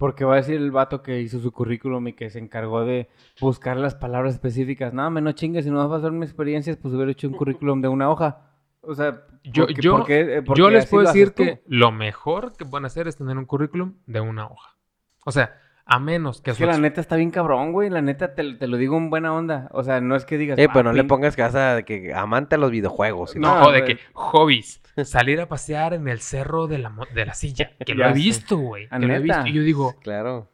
Porque 0.01 0.25
va 0.25 0.34
a 0.34 0.38
decir 0.38 0.55
el 0.55 0.72
vato 0.72 1.03
que 1.03 1.22
hizo 1.22 1.39
su 1.39 1.51
currículum 1.51 2.08
y 2.08 2.13
que 2.13 2.31
se 2.31 2.39
encargó 2.39 2.84
de 2.86 3.08
buscar 3.39 3.77
las 3.77 3.93
palabras 3.93 4.34
específicas. 4.34 4.93
No, 4.96 5.12
me 5.12 5.22
no 5.22 5.31
chingues, 5.34 5.63
si 5.63 5.70
no 5.70 5.77
vas 5.88 5.91
a 5.91 6.00
hacer 6.00 6.12
mis 6.12 6.29
experiencias, 6.29 6.75
pues 6.75 6.91
hubiera 6.96 7.12
hecho 7.12 7.27
un 7.27 7.36
currículum 7.36 7.81
de 7.84 7.88
una 7.88 8.10
hoja. 8.10 8.50
O 8.81 8.96
sea, 8.96 9.27
Yo, 9.43 9.67
¿por 9.67 9.75
qué- 9.75 9.81
yo, 9.84 10.05
eh, 10.08 10.43
yo 10.55 10.70
les 10.72 10.88
puedo 10.88 11.05
decir 11.05 11.34
que 11.34 11.62
lo 11.67 11.91
mejor 11.91 12.53
que 12.58 12.65
pueden 12.65 12.86
hacer 12.86 13.08
es 13.08 13.15
tener 13.15 13.38
un 13.38 13.46
currículum 13.46 13.93
de 14.08 14.22
una 14.22 14.48
hoja. 14.48 14.75
O 15.24 15.31
sea, 15.31 15.55
a 15.93 16.00
menos 16.00 16.41
que 16.41 16.51
Es 16.51 16.57
que 16.57 16.65
la 16.65 16.77
neta 16.77 17.01
está 17.01 17.17
bien 17.17 17.31
cabrón, 17.31 17.74
güey. 17.74 17.89
La 17.89 18.01
neta 18.01 18.33
te, 18.33 18.53
te 18.55 18.67
lo 18.67 18.77
digo 18.77 18.98
en 18.98 19.10
buena 19.10 19.33
onda. 19.33 19.67
O 19.74 19.83
sea, 19.83 20.00
no 20.00 20.15
es 20.15 20.24
que 20.25 20.38
digas. 20.38 20.57
Eh, 20.57 20.67
"Ah, 20.69 20.74
pero 20.74 20.83
no 20.89 20.93
le 20.93 21.03
pongas 21.03 21.36
casa 21.36 21.75
de 21.75 21.83
que 21.83 22.13
amante 22.13 22.55
a 22.55 22.57
los 22.57 22.71
videojuegos. 22.71 23.36
No, 23.36 23.60
No, 23.60 23.71
de 23.71 23.83
que 23.83 24.00
hobbies, 24.13 24.81
salir 25.03 25.41
a 25.41 25.48
pasear 25.50 25.93
en 25.93 26.07
el 26.07 26.19
cerro 26.21 26.67
de 26.67 26.77
la, 26.77 26.93
de 27.13 27.25
la 27.25 27.33
silla, 27.33 27.71
que 27.86 27.93
lo 27.93 28.05
he 28.07 28.13
visto, 28.13 28.57
güey, 28.57 28.88
Ah, 28.89 29.00
que 29.00 29.05
lo 29.05 29.13
he 29.15 29.19
visto. 29.19 29.45
Y 29.48 29.53
yo 29.53 29.63
digo, 29.63 29.95
Claro. 30.01 30.50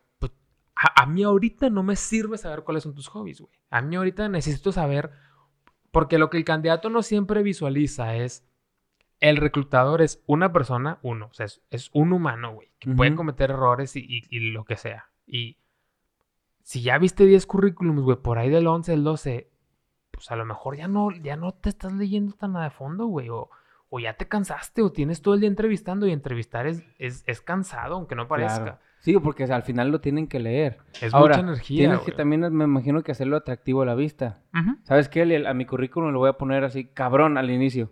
a, 0.76 1.04
a 1.04 1.06
mí 1.06 1.24
ahorita 1.24 1.70
no 1.70 1.84
me 1.84 1.96
sirve 1.96 2.38
saber 2.38 2.64
cuáles 2.64 2.84
son 2.84 2.96
tus 2.96 3.08
hobbies, 3.08 3.42
güey. 3.42 3.52
A 3.70 3.82
mí 3.82 3.96
ahorita 3.96 4.30
necesito 4.30 4.72
saber, 4.72 5.12
porque 5.92 6.18
lo 6.18 6.30
que 6.30 6.38
el 6.38 6.46
candidato 6.46 6.90
no 6.90 7.04
siempre 7.04 7.44
visualiza 7.44 8.16
es, 8.16 8.44
el 9.20 9.38
reclutador 9.38 10.02
es 10.02 10.24
una 10.28 10.52
persona, 10.52 11.00
uno, 11.02 11.28
o 11.32 11.34
sea, 11.34 11.46
es, 11.48 11.62
es 11.72 11.90
un 11.94 12.14
humano, 12.14 12.54
güey, 12.54 12.72
que 12.80 12.90
puede 12.92 13.12
Ujú. 13.12 13.18
cometer 13.18 13.50
errores 13.52 13.96
y, 13.96 14.00
y- 14.08 14.24
y 14.30 14.52
lo 14.52 14.64
que 14.64 14.78
sea. 14.78 15.10
Y 15.28 15.58
si 16.64 16.82
ya 16.82 16.98
viste 16.98 17.26
10 17.26 17.46
currículums, 17.46 18.02
güey, 18.02 18.18
por 18.18 18.40
ahí 18.40 18.50
del 18.50 18.66
11, 18.66 18.92
del 18.92 19.04
12, 19.04 19.52
pues 20.12 20.32
a 20.32 20.36
lo 20.36 20.46
mejor 20.46 20.78
ya 20.78 20.88
no, 20.88 21.12
ya 21.12 21.36
no 21.36 21.52
te 21.52 21.70
estás 21.70 21.94
leyendo 21.94 22.34
tan 22.34 22.56
a 22.56 22.64
de 22.64 22.70
fondo, 22.70 23.06
güey, 23.06 23.30
o, 23.30 23.50
o 23.90 24.00
ya 24.00 24.14
te 24.14 24.28
cansaste, 24.28 24.82
o 24.82 24.92
tienes 24.92 25.22
todo 25.22 25.34
el 25.34 25.42
día 25.42 25.50
entrevistando 25.50 26.08
y 26.08 26.12
entrevistar 26.12 26.66
es, 26.66 26.84
es, 26.98 27.24
es 27.28 27.42
cansado, 27.42 27.96
aunque 27.96 28.16
no 28.16 28.28
parezca. 28.28 28.64
Claro. 28.64 28.80
Sí, 29.00 29.16
porque 29.20 29.44
al 29.44 29.64
final 29.64 29.90
lo 29.90 30.02
tienen 30.02 30.28
que 30.28 30.40
leer. 30.40 30.80
Es 31.00 31.14
Ahora, 31.14 31.38
mucha 31.38 31.48
energía. 31.48 31.78
Tienes 31.78 32.00
que 32.02 32.12
también, 32.12 32.42
me 32.54 32.64
imagino 32.64 33.04
que 33.04 33.12
hacerlo 33.12 33.38
atractivo 33.38 33.84
a 33.84 33.86
la 33.86 33.96
vista. 33.96 34.42
¿Sabes 34.84 35.08
qué? 35.08 35.46
A 35.48 35.54
mi 35.54 35.66
currículum 35.66 36.12
le 36.12 36.18
voy 36.18 36.30
a 36.30 36.34
poner 36.34 36.64
así, 36.64 36.86
cabrón, 36.86 37.38
al 37.38 37.52
inicio. 37.52 37.92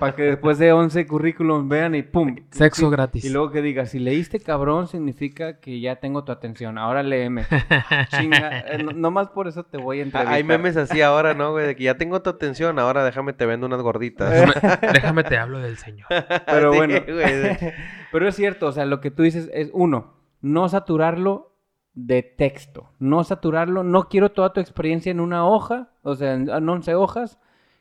Para 0.00 0.14
que 0.16 0.22
después 0.24 0.58
de 0.58 0.72
11 0.72 1.06
currículums 1.06 1.68
vean 1.68 1.94
y 1.94 2.02
pum. 2.02 2.34
Sexo 2.50 2.90
gratis. 2.90 3.24
Y 3.24 3.30
luego 3.30 3.52
que 3.52 3.62
diga, 3.62 3.86
si 3.86 3.98
leíste 4.00 4.40
cabrón, 4.40 4.88
significa 4.88 5.60
que 5.60 5.78
ya 5.80 5.96
tengo 5.96 6.24
tu 6.24 6.32
atención. 6.32 6.76
Ahora 6.76 7.02
léeme. 7.04 7.44
Chinga. 8.10 8.60
eh, 8.60 8.82
no, 8.82 8.92
nomás 8.92 9.28
por 9.28 9.46
eso 9.46 9.62
te 9.64 9.78
voy 9.78 9.98
a 9.98 10.02
Ah, 10.02 10.04
entrevistar. 10.06 10.34
Hay 10.34 10.42
memes 10.44 10.76
así 10.76 11.02
ahora, 11.02 11.34
¿no, 11.34 11.52
güey? 11.52 11.66
De 11.68 11.76
que 11.76 11.84
ya 11.84 11.96
tengo 11.96 12.20
tu 12.20 12.30
atención, 12.30 12.78
ahora 12.78 13.04
déjame 13.04 13.32
te 13.32 13.46
vendo 13.46 13.66
unas 13.66 13.80
gorditas. 13.80 14.30
Déjame, 14.30 14.52
déjame 14.92 15.24
te 15.24 15.38
hablo 15.38 15.58
del 15.60 15.76
señor. 15.76 16.08
Pero 16.46 16.72
Sí, 16.72 16.76
bueno. 16.78 16.94
güey. 17.06 17.56
Pero 18.12 18.28
es 18.28 18.34
cierto, 18.34 18.66
o 18.66 18.72
sea, 18.72 18.86
lo 18.86 19.00
que 19.00 19.10
tú 19.10 19.22
dices 19.22 19.48
es, 19.52 19.70
uno, 19.72 20.14
no 20.40 20.68
saturarlo 20.68 21.52
de 21.94 22.22
texto. 22.22 22.90
No 22.98 23.24
saturarlo, 23.24 23.82
no 23.84 24.08
quiero 24.08 24.30
toda 24.32 24.52
tu 24.52 24.60
experiencia 24.60 25.10
en 25.12 25.20
una 25.20 25.46
hoja, 25.46 25.90
o 26.02 26.14
sea, 26.16 26.34
en 26.34 26.48
en 26.50 26.68
11 26.68 26.94
hojas. 26.94 27.38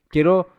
Quiero, 0.08 0.50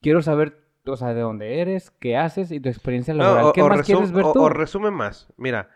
quiero 0.00 0.22
saber, 0.22 0.64
o 0.86 0.96
sea, 0.96 1.14
de 1.14 1.20
dónde 1.20 1.60
eres, 1.60 1.90
qué 1.90 2.16
haces 2.16 2.50
y 2.52 2.60
tu 2.60 2.68
experiencia 2.68 3.14
No, 3.14 3.22
laboral. 3.22 3.44
o- 3.46 3.52
¿Qué 3.52 3.62
o 3.62 3.68
más 3.68 3.82
quieres 3.82 4.12
ver 4.12 4.24
o- 4.24 4.32
tú? 4.32 4.42
O 4.42 4.48
resume 4.48 4.90
más. 4.90 5.32
Mira, 5.36 5.70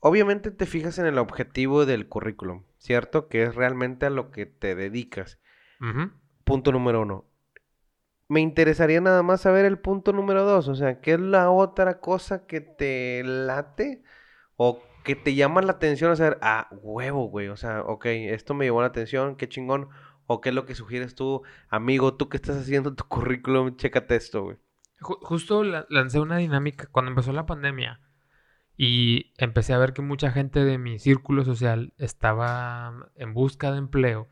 obviamente 0.00 0.50
te 0.50 0.66
fijas 0.66 0.98
en 0.98 1.06
el 1.06 1.18
objetivo 1.18 1.86
del 1.86 2.08
currículum, 2.08 2.64
¿cierto? 2.78 3.28
Que 3.28 3.42
es 3.44 3.54
realmente 3.54 4.06
a 4.06 4.10
lo 4.10 4.30
que 4.30 4.46
te 4.46 4.74
dedicas. 4.74 5.38
Punto 6.44 6.72
número 6.72 7.02
uno. 7.02 7.24
Me 8.28 8.40
interesaría 8.40 9.00
nada 9.02 9.22
más 9.22 9.42
saber 9.42 9.64
el 9.66 9.78
punto 9.78 10.12
número 10.12 10.44
dos. 10.44 10.68
O 10.68 10.74
sea, 10.74 11.00
¿qué 11.00 11.12
es 11.14 11.20
la 11.20 11.50
otra 11.50 12.00
cosa 12.00 12.46
que 12.46 12.60
te 12.62 13.22
late? 13.24 14.02
O 14.56 14.82
que 15.04 15.14
te 15.14 15.34
llama 15.34 15.60
la 15.60 15.72
atención. 15.72 16.10
O 16.10 16.16
sea, 16.16 16.38
ah, 16.40 16.68
huevo, 16.72 17.28
güey. 17.28 17.48
O 17.48 17.56
sea, 17.56 17.82
ok, 17.82 18.06
esto 18.06 18.54
me 18.54 18.64
llamó 18.66 18.80
la 18.80 18.86
atención, 18.88 19.36
qué 19.36 19.46
chingón. 19.48 19.88
O 20.26 20.40
qué 20.40 20.48
es 20.50 20.54
lo 20.54 20.64
que 20.66 20.74
sugieres 20.74 21.14
tú, 21.14 21.42
amigo, 21.68 22.14
tú 22.16 22.28
que 22.28 22.36
estás 22.36 22.56
haciendo 22.56 22.94
tu 22.94 23.04
currículum, 23.08 23.76
chécate 23.76 24.16
esto, 24.16 24.42
güey. 24.44 24.56
Ju- 25.00 25.18
Justo 25.22 25.64
la- 25.64 25.86
lancé 25.90 26.20
una 26.20 26.38
dinámica 26.38 26.86
cuando 26.90 27.10
empezó 27.10 27.32
la 27.32 27.46
pandemia 27.46 28.00
y 28.76 29.32
empecé 29.38 29.72
a 29.72 29.78
ver 29.78 29.92
que 29.92 30.02
mucha 30.02 30.30
gente 30.32 30.64
de 30.64 30.78
mi 30.78 30.98
círculo 30.98 31.44
social 31.44 31.92
estaba 31.98 33.10
en 33.14 33.34
busca 33.34 33.70
de 33.70 33.78
empleo 33.78 34.28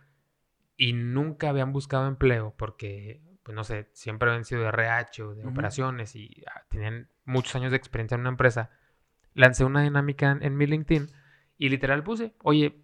y 0.77 0.95
nunca 0.95 1.51
habían 1.51 1.73
buscado 1.73 2.09
empleo 2.09 2.55
porque, 2.59 3.23
pues 3.45 3.55
no 3.55 3.63
sé, 3.65 3.89
siempre 3.93 4.31
habían 4.31 4.45
sido 4.45 4.63
de 4.63 4.69
RH 4.69 5.23
o 5.23 5.35
de 5.35 5.47
operaciones 5.47 6.17
y 6.17 6.43
ah, 6.53 6.63
tenían 6.71 7.09
muchos 7.25 7.55
años 7.55 7.71
de 7.71 7.77
experiencia 7.77 8.15
en 8.17 8.23
una 8.23 8.31
empresa. 8.31 8.71
Lancé 9.35 9.65
una 9.65 9.83
dinámica 9.83 10.31
en, 10.33 10.43
en 10.43 10.57
mi 10.57 10.67
LinkedIn 10.67 11.09
y 11.59 11.69
literal 11.69 12.03
puse, 12.03 12.35
oye, 12.43 12.83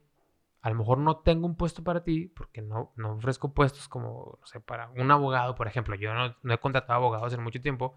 a 0.61 0.71
lo 0.71 0.77
mejor 0.77 0.99
no 0.99 1.19
tengo 1.19 1.47
un 1.47 1.57
puesto 1.57 1.85
para 1.85 2.03
ti 2.05 2.27
porque 2.35 2.63
no, 2.63 2.93
no 2.97 3.13
ofrezco 3.15 3.55
puestos 3.55 3.89
como, 3.89 4.39
no 4.41 4.47
sé, 4.47 4.61
para 4.61 4.91
un 4.91 5.11
abogado, 5.11 5.55
por 5.55 5.67
ejemplo. 5.69 5.95
Yo 5.95 6.13
no, 6.15 6.35
no 6.43 6.55
he 6.55 6.59
contratado 6.59 6.95
abogados 6.99 7.33
en 7.35 7.43
mucho 7.43 7.61
tiempo, 7.61 7.97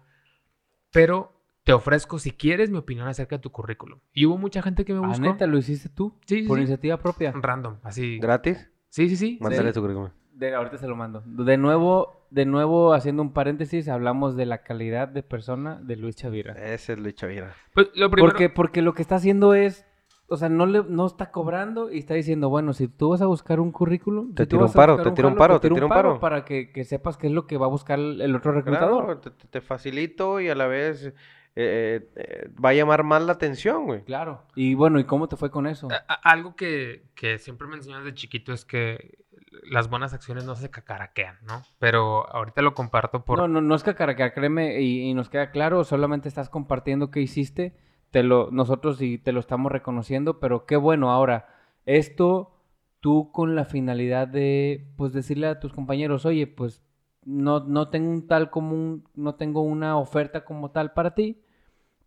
pero 0.92 1.32
te 1.64 1.72
ofrezco, 1.72 2.18
si 2.18 2.32
quieres, 2.32 2.70
mi 2.70 2.78
opinión 2.78 3.06
acerca 3.08 3.36
de 3.36 3.42
tu 3.42 3.50
currículum. 3.50 4.00
Y 4.12 4.26
hubo 4.26 4.36
mucha 4.38 4.62
gente 4.62 4.84
que 4.84 4.92
me 4.92 5.04
Ah, 5.04 5.08
buscó. 5.08 5.22
neta, 5.22 5.46
lo 5.46 5.58
hiciste 5.58 5.88
tú, 5.88 6.18
Sí, 6.26 6.42
sí, 6.42 6.48
por 6.48 6.56
sí. 6.56 6.62
iniciativa 6.62 6.96
propia. 6.98 7.32
Random, 7.32 7.78
así. 7.82 8.18
¿Gratis? 8.18 8.70
Sí, 8.88 9.08
sí, 9.08 9.16
sí. 9.16 9.38
Mándale 9.40 9.68
Sí. 9.70 9.74
tu 9.74 9.80
currículum. 9.80 10.10
De, 10.32 10.54
ahorita 10.54 10.78
se 10.78 10.88
lo 10.88 10.96
mando. 10.96 11.22
De 11.26 11.56
nuevo, 11.56 12.26
de 12.30 12.46
nuevo, 12.46 12.94
haciendo 12.94 13.22
un 13.22 13.32
paréntesis, 13.32 13.88
hablamos 13.88 14.34
de 14.34 14.46
la 14.46 14.62
calidad 14.62 15.06
de 15.08 15.22
persona 15.22 15.78
de 15.82 15.96
Luis 15.96 16.16
Chavira. 16.16 16.54
Ese 16.54 16.94
es 16.94 16.98
Luis 16.98 17.14
Chavira. 17.14 17.54
Pues 17.74 17.88
lo 17.94 18.10
primero. 18.10 18.32
Porque, 18.32 18.48
porque 18.48 18.82
lo 18.82 18.92
que 18.94 19.02
está 19.02 19.16
haciendo 19.16 19.54
es, 19.54 19.86
o 20.32 20.36
sea, 20.36 20.48
no 20.48 20.66
le, 20.66 20.82
no 20.88 21.06
está 21.06 21.30
cobrando 21.30 21.90
y 21.92 21.98
está 21.98 22.14
diciendo, 22.14 22.48
bueno, 22.48 22.72
si 22.72 22.88
tú 22.88 23.10
vas 23.10 23.22
a 23.22 23.26
buscar 23.26 23.60
un 23.60 23.70
currículum, 23.72 24.34
Te 24.34 24.44
si 24.44 24.46
tú 24.48 24.56
tiro 24.56 24.66
un 24.66 24.72
paro, 24.72 24.96
te 25.02 25.10
tiro 25.12 25.28
un 25.28 25.36
paro, 25.36 25.60
te 25.60 25.68
tiro 25.70 25.86
un 25.86 25.88
paro. 25.90 26.18
para 26.20 26.44
que, 26.44 26.72
que 26.72 26.84
sepas 26.84 27.16
qué 27.16 27.26
es 27.28 27.32
lo 27.32 27.46
que 27.46 27.56
va 27.58 27.66
a 27.66 27.70
buscar 27.70 27.98
el 27.98 28.34
otro 28.34 28.52
reclutador. 28.52 29.20
Claro, 29.20 29.20
te, 29.50 29.60
facilito 29.60 30.40
y 30.40 30.48
a 30.48 30.54
la 30.54 30.66
vez 30.66 31.12
eh, 31.54 32.08
eh, 32.16 32.50
va 32.64 32.70
a 32.70 32.74
llamar 32.74 33.02
más 33.04 33.22
la 33.22 33.32
atención, 33.32 33.84
güey. 33.84 34.02
Claro. 34.04 34.42
Y 34.54 34.74
bueno, 34.74 34.98
¿y 34.98 35.04
cómo 35.04 35.28
te 35.28 35.36
fue 35.36 35.50
con 35.50 35.66
eso? 35.66 35.88
a- 35.90 36.14
algo 36.30 36.56
que, 36.56 37.04
que 37.14 37.38
siempre 37.38 37.68
me 37.68 37.76
enseñaron 37.76 38.04
desde 38.04 38.16
chiquito 38.16 38.52
es 38.52 38.64
que 38.64 39.18
las 39.64 39.90
buenas 39.90 40.14
acciones 40.14 40.44
no 40.44 40.56
se 40.56 40.70
cacaraquean, 40.70 41.36
¿no? 41.46 41.62
Pero 41.78 42.26
ahorita 42.34 42.62
lo 42.62 42.72
comparto 42.74 43.22
por. 43.24 43.38
No, 43.38 43.48
no, 43.48 43.60
no 43.60 43.74
es 43.74 43.82
cacaraquear, 43.82 44.32
créeme, 44.32 44.80
y, 44.80 45.02
y 45.02 45.14
nos 45.14 45.28
queda 45.28 45.50
claro, 45.50 45.84
solamente 45.84 46.26
estás 46.28 46.48
compartiendo 46.48 47.10
qué 47.10 47.20
hiciste, 47.20 47.74
te 48.12 48.22
lo, 48.24 48.50
nosotros 48.52 48.98
sí 48.98 49.18
te 49.18 49.32
lo 49.32 49.40
estamos 49.40 49.72
reconociendo, 49.72 50.40
pero 50.40 50.66
qué 50.66 50.76
bueno 50.76 51.10
ahora, 51.12 51.48
esto 51.86 52.54
tú 53.00 53.32
con 53.32 53.56
la 53.56 53.64
finalidad 53.66 54.28
de, 54.28 54.86
pues 54.96 55.12
decirle 55.12 55.48
a 55.48 55.60
tus 55.60 55.72
compañeros, 55.72 56.26
oye, 56.26 56.46
pues 56.46 56.82
no, 57.24 57.60
no 57.60 57.88
tengo 57.90 58.10
un 58.12 58.28
tal 58.28 58.50
como 58.50 58.74
un, 58.74 59.08
no 59.16 59.34
tengo 59.36 59.62
una 59.62 59.98
oferta 59.98 60.44
como 60.44 60.70
tal 60.72 60.92
para 60.94 61.14
ti, 61.14 61.42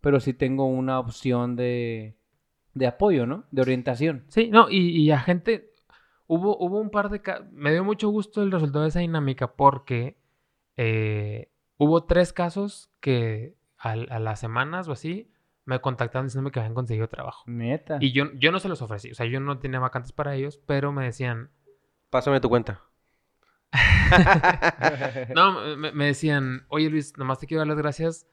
pero 0.00 0.20
sí 0.20 0.34
tengo 0.34 0.66
una 0.66 0.98
opción 1.00 1.56
de, 1.56 2.16
de 2.74 2.86
apoyo, 2.86 3.26
¿no? 3.26 3.44
De 3.50 3.62
orientación. 3.62 4.24
Sí, 4.28 4.48
no, 4.50 4.70
y, 4.70 4.88
y 4.90 5.10
a 5.10 5.18
gente. 5.20 5.72
Hubo, 6.28 6.56
hubo 6.58 6.80
un 6.80 6.90
par 6.90 7.10
de. 7.10 7.20
Me 7.52 7.72
dio 7.72 7.84
mucho 7.84 8.08
gusto 8.08 8.42
el 8.42 8.52
resultado 8.52 8.82
de 8.84 8.88
esa 8.90 9.00
dinámica 9.00 9.54
porque 9.54 10.18
eh, 10.76 11.50
hubo 11.78 12.04
tres 12.04 12.32
casos 12.32 12.90
que 13.00 13.56
al- 13.78 14.08
a, 14.10 14.18
las 14.18 14.40
semanas 14.40 14.88
o 14.88 14.92
así 14.92 15.30
me 15.66 15.80
contactaron 15.80 16.26
diciéndome 16.26 16.52
que 16.52 16.60
habían 16.60 16.74
conseguido 16.74 17.08
trabajo. 17.08 17.42
Neta. 17.46 17.98
Y 18.00 18.12
yo, 18.12 18.32
yo 18.34 18.52
no 18.52 18.60
se 18.60 18.68
los 18.68 18.80
ofrecí. 18.80 19.10
O 19.10 19.14
sea, 19.14 19.26
yo 19.26 19.40
no 19.40 19.58
tenía 19.58 19.80
vacantes 19.80 20.12
para 20.12 20.34
ellos, 20.34 20.58
pero 20.64 20.92
me 20.92 21.04
decían. 21.04 21.50
Pásame 22.08 22.40
tu 22.40 22.48
cuenta. 22.48 22.80
No, 25.34 25.76
me, 25.76 25.90
me 25.90 26.06
decían, 26.06 26.64
oye 26.68 26.88
Luis, 26.88 27.18
nomás 27.18 27.40
te 27.40 27.48
quiero 27.48 27.60
dar 27.60 27.66
las 27.66 27.76
gracias 27.76 28.28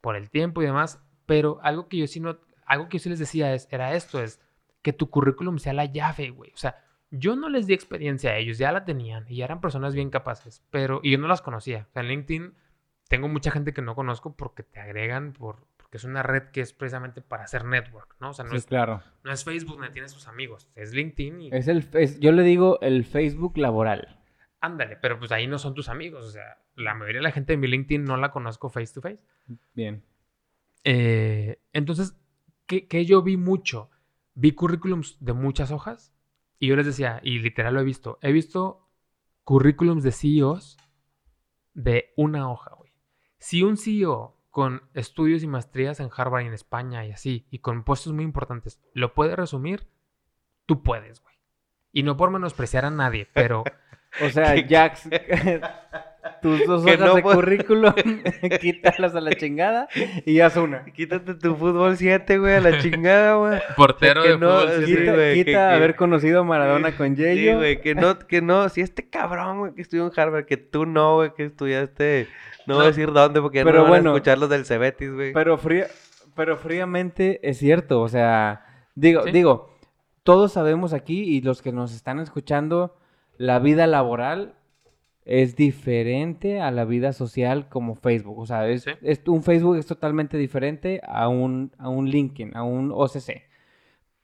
por 0.00 0.14
el 0.14 0.30
tiempo 0.30 0.62
y 0.62 0.66
demás, 0.66 1.02
pero 1.26 1.58
algo 1.62 1.88
que 1.88 1.96
yo 1.96 2.06
sí 2.06 2.20
no, 2.20 2.38
algo 2.64 2.88
que 2.88 2.98
yo 2.98 3.02
sí 3.02 3.08
les 3.08 3.18
decía 3.18 3.52
es, 3.52 3.66
era 3.72 3.94
esto, 3.94 4.22
es 4.22 4.40
que 4.82 4.92
tu 4.92 5.10
currículum 5.10 5.58
sea 5.58 5.72
la 5.72 5.86
llave, 5.86 6.30
güey. 6.30 6.52
O 6.52 6.56
sea, 6.56 6.76
yo 7.10 7.34
no 7.34 7.48
les 7.48 7.66
di 7.66 7.74
experiencia 7.74 8.30
a 8.30 8.36
ellos, 8.36 8.58
ya 8.58 8.70
la 8.70 8.84
tenían 8.84 9.26
y 9.28 9.36
ya 9.36 9.46
eran 9.46 9.60
personas 9.60 9.96
bien 9.96 10.10
capaces, 10.10 10.62
pero, 10.70 11.00
y 11.02 11.10
yo 11.10 11.18
no 11.18 11.26
las 11.26 11.42
conocía. 11.42 11.88
O 11.88 11.92
sea, 11.92 12.02
en 12.02 12.08
LinkedIn 12.08 12.54
tengo 13.08 13.26
mucha 13.28 13.50
gente 13.50 13.72
que 13.72 13.82
no 13.82 13.96
conozco 13.96 14.36
porque 14.36 14.62
te 14.62 14.78
agregan 14.78 15.32
por, 15.32 15.66
porque 15.86 15.98
es 15.98 16.04
una 16.04 16.24
red 16.24 16.48
que 16.50 16.62
es 16.62 16.72
precisamente 16.72 17.22
para 17.22 17.44
hacer 17.44 17.64
network, 17.64 18.16
¿no? 18.18 18.30
O 18.30 18.32
sea, 18.32 18.44
no, 18.44 18.50
Sí, 18.50 18.56
es, 18.56 18.66
claro. 18.66 19.04
no 19.22 19.30
es 19.30 19.44
Facebook 19.44 19.74
donde 19.76 19.90
tienes 19.92 20.12
tus 20.12 20.26
amigos, 20.26 20.68
es 20.74 20.92
LinkedIn 20.92 21.40
y 21.42 21.48
Es 21.54 21.68
el, 21.68 21.88
es- 21.92 22.18
yo 22.18 22.32
le 22.32 22.42
digo 22.42 22.80
el 22.80 23.04
Facebook 23.04 23.56
laboral. 23.56 24.18
ándale, 24.60 24.96
pero 24.96 25.16
pues 25.20 25.30
ahí 25.30 25.46
no 25.46 25.58
son 25.60 25.74
tus 25.74 25.88
amigos, 25.88 26.24
o 26.26 26.30
sea, 26.30 26.58
la 26.74 26.94
mayoría 26.94 27.20
de 27.20 27.24
la 27.24 27.30
gente 27.30 27.52
de 27.52 27.56
mi 27.58 27.68
LinkedIn 27.68 28.02
no 28.02 28.16
la 28.16 28.32
conozco 28.32 28.68
face 28.68 28.92
to 28.94 29.00
face. 29.00 29.20
Bien. 29.74 30.02
Eh, 30.82 31.60
entonces, 31.72 32.18
que, 32.66 32.88
que 32.88 33.04
yo 33.04 33.22
vi 33.22 33.36
mucho, 33.36 33.88
vi 34.34 34.52
currículums 34.52 35.18
de 35.24 35.34
muchas 35.34 35.70
hojas 35.70 36.12
y 36.58 36.66
yo 36.66 36.74
les 36.74 36.86
decía, 36.86 37.20
y 37.22 37.38
literal 37.38 37.74
lo 37.74 37.80
he 37.80 37.84
visto, 37.84 38.18
he 38.22 38.32
visto 38.32 38.88
currículums 39.44 40.02
de 40.02 40.10
CEOs 40.10 40.78
de 41.74 42.12
una 42.16 42.50
hoja, 42.50 42.72
güey. 42.76 42.90
Si 43.38 43.62
un 43.62 43.76
CEO 43.76 44.35
con 44.56 44.88
estudios 44.94 45.42
y 45.42 45.46
maestrías 45.46 46.00
en 46.00 46.08
Harvard 46.16 46.44
y 46.44 46.46
en 46.46 46.54
España 46.54 47.04
y 47.04 47.12
así, 47.12 47.46
y 47.50 47.58
con 47.58 47.84
puestos 47.84 48.14
muy 48.14 48.24
importantes, 48.24 48.80
lo 48.94 49.12
puede 49.12 49.36
resumir, 49.36 49.86
tú 50.64 50.82
puedes, 50.82 51.22
güey. 51.22 51.34
Y 51.92 52.04
no 52.04 52.16
por 52.16 52.30
menospreciar 52.30 52.86
a 52.86 52.90
nadie, 52.90 53.28
pero 53.34 53.64
O 54.22 54.30
sea, 54.30 54.54
Jax, 54.66 55.10
tus 56.42 56.66
dos 56.66 56.82
hojas 56.84 56.98
no 57.00 57.14
de 57.14 57.22
puedo- 57.22 57.36
currículum, 57.36 57.92
quítalas 58.60 59.14
a 59.14 59.20
la 59.20 59.32
chingada 59.32 59.88
y 60.24 60.40
haz 60.40 60.56
una. 60.56 60.84
Quítate 60.84 61.34
tu 61.34 61.54
fútbol 61.56 61.96
7, 61.96 62.38
güey, 62.38 62.54
a 62.54 62.60
la 62.60 62.78
chingada, 62.82 63.34
güey. 63.36 63.60
portero 63.76 64.22
Que 64.22 64.28
de 64.30 64.38
no, 64.38 64.60
fútbol, 64.60 64.70
sí, 64.78 64.86
sí, 64.86 64.96
Quita, 64.96 65.12
güey, 65.14 65.34
quita 65.34 65.44
que- 65.46 65.52
que- 65.52 65.56
haber 65.58 65.96
conocido 65.96 66.40
a 66.40 66.44
Maradona 66.44 66.96
con 66.96 67.16
Sí, 67.16 67.22
Yeyo. 67.22 67.56
güey, 67.56 67.80
que 67.80 67.94
no, 67.94 68.18
que 68.18 68.42
no, 68.42 68.68
si 68.68 68.80
este 68.80 69.08
cabrón, 69.08 69.58
güey, 69.60 69.74
que 69.74 69.82
estudió 69.82 70.04
en 70.06 70.12
Harvard, 70.20 70.44
que 70.46 70.56
tú 70.56 70.86
no, 70.86 71.16
güey, 71.16 71.34
que 71.34 71.44
estudiaste, 71.44 72.28
no, 72.66 72.74
voy 72.74 72.82
a 72.82 72.86
No. 72.86 72.90
decir 72.90 73.12
dónde, 73.12 73.40
porque 73.40 73.64
Pero 73.64 73.78
no 73.78 73.82
van 73.84 73.90
bueno. 73.90 74.10
a 74.10 74.14
escuchar 74.14 74.38
los 74.38 74.48
del 74.48 74.64
Cebetis, 74.64 75.12
güey. 75.12 75.32
pero, 75.32 75.56
fría, 75.58 75.86
pero 76.34 76.56
fríamente 76.56 77.40
es 77.48 77.58
cierto. 77.58 78.00
O 78.02 78.08
sea, 78.08 78.64
digo, 78.94 79.22
Sí. 79.24 79.32
digo, 79.32 79.74
todos 80.22 80.52
sabemos 80.52 80.92
aquí 80.92 81.22
y 81.22 81.40
los 81.40 81.62
que 81.62 81.72
nos 81.72 81.94
están 81.94 82.18
escuchando, 82.18 82.96
la 83.38 83.58
vida 83.58 83.86
laboral 83.86 84.54
es 85.26 85.56
diferente 85.56 86.60
a 86.60 86.70
la 86.70 86.84
vida 86.84 87.12
social 87.12 87.68
como 87.68 87.94
Facebook. 87.96 88.38
O 88.38 88.46
sea, 88.46 88.66
es, 88.68 88.84
Sí. 88.84 88.92
es- 89.02 89.22
un 89.26 89.42
Facebook 89.42 89.76
es 89.76 89.86
totalmente 89.86 90.38
diferente 90.38 91.00
a 91.06 91.28
un, 91.28 91.72
a 91.78 91.88
un 91.88 92.08
LinkedIn, 92.08 92.56
a 92.56 92.62
un 92.62 92.90
OCC. 92.94 93.42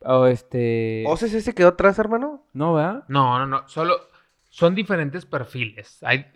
O 0.04 0.26
este... 0.26 1.04
¿Oses 1.06 1.34
ese 1.34 1.54
quedó 1.54 1.68
atrás, 1.68 1.98
hermano? 1.98 2.46
No, 2.52 2.74
¿verdad? 2.74 3.04
No, 3.08 3.38
no, 3.38 3.46
no. 3.46 3.68
Solo 3.68 3.96
son 4.48 4.74
diferentes 4.74 5.26
perfiles. 5.26 6.02
Hay 6.02 6.26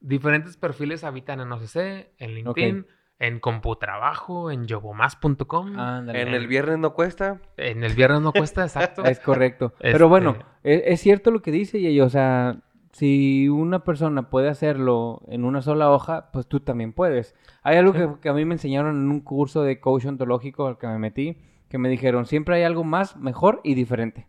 diferentes 0.00 0.56
perfiles 0.56 1.04
habitan 1.04 1.40
en 1.40 1.50
OCC, 1.52 2.10
en 2.18 2.34
LinkedIn, 2.34 2.86
en 3.18 3.40
Computrabajo, 3.40 4.50
en 4.50 4.66
yobomas.com. 4.66 5.78
En 5.78 6.28
el 6.34 6.46
viernes 6.46 6.78
no 6.78 6.92
cuesta. 6.92 7.40
En 7.56 7.84
el 7.84 7.94
viernes 7.94 8.20
no 8.20 8.32
cuesta, 8.32 8.62
exacto. 8.64 9.04
Es 9.04 9.18
correcto. 9.20 9.72
Este- 9.78 9.92
Pero 9.92 10.08
bueno, 10.10 10.36
e- 10.62 10.84
es, 10.86 11.00
cierto 11.00 11.30
lo 11.30 11.40
que 11.40 11.50
dice 11.50 11.78
y 11.78 12.00
o 12.02 12.08
sea, 12.10 12.60
si 12.96 13.48
una 13.48 13.84
persona 13.84 14.30
puede 14.30 14.48
hacerlo 14.48 15.20
en 15.28 15.44
una 15.44 15.60
sola 15.60 15.90
hoja, 15.90 16.30
pues 16.32 16.46
tú 16.46 16.60
también 16.60 16.92
puedes. 16.92 17.34
Hay 17.62 17.76
algo 17.76 17.92
Sí. 17.92 17.98
que, 17.98 18.08
que 18.22 18.28
a 18.28 18.32
mí 18.32 18.44
me 18.44 18.54
enseñaron 18.54 18.96
en 18.96 19.10
un 19.10 19.20
curso 19.20 19.62
de 19.62 19.80
coach 19.80 20.06
ontológico 20.06 20.66
al 20.66 20.78
que 20.78 20.86
me 20.86 20.98
metí, 20.98 21.36
que 21.68 21.78
me 21.78 21.88
dijeron, 21.88 22.26
siempre 22.26 22.56
hay 22.56 22.62
algo 22.62 22.84
más, 22.84 23.16
mejor 23.16 23.60
y 23.64 23.74
diferente. 23.74 24.28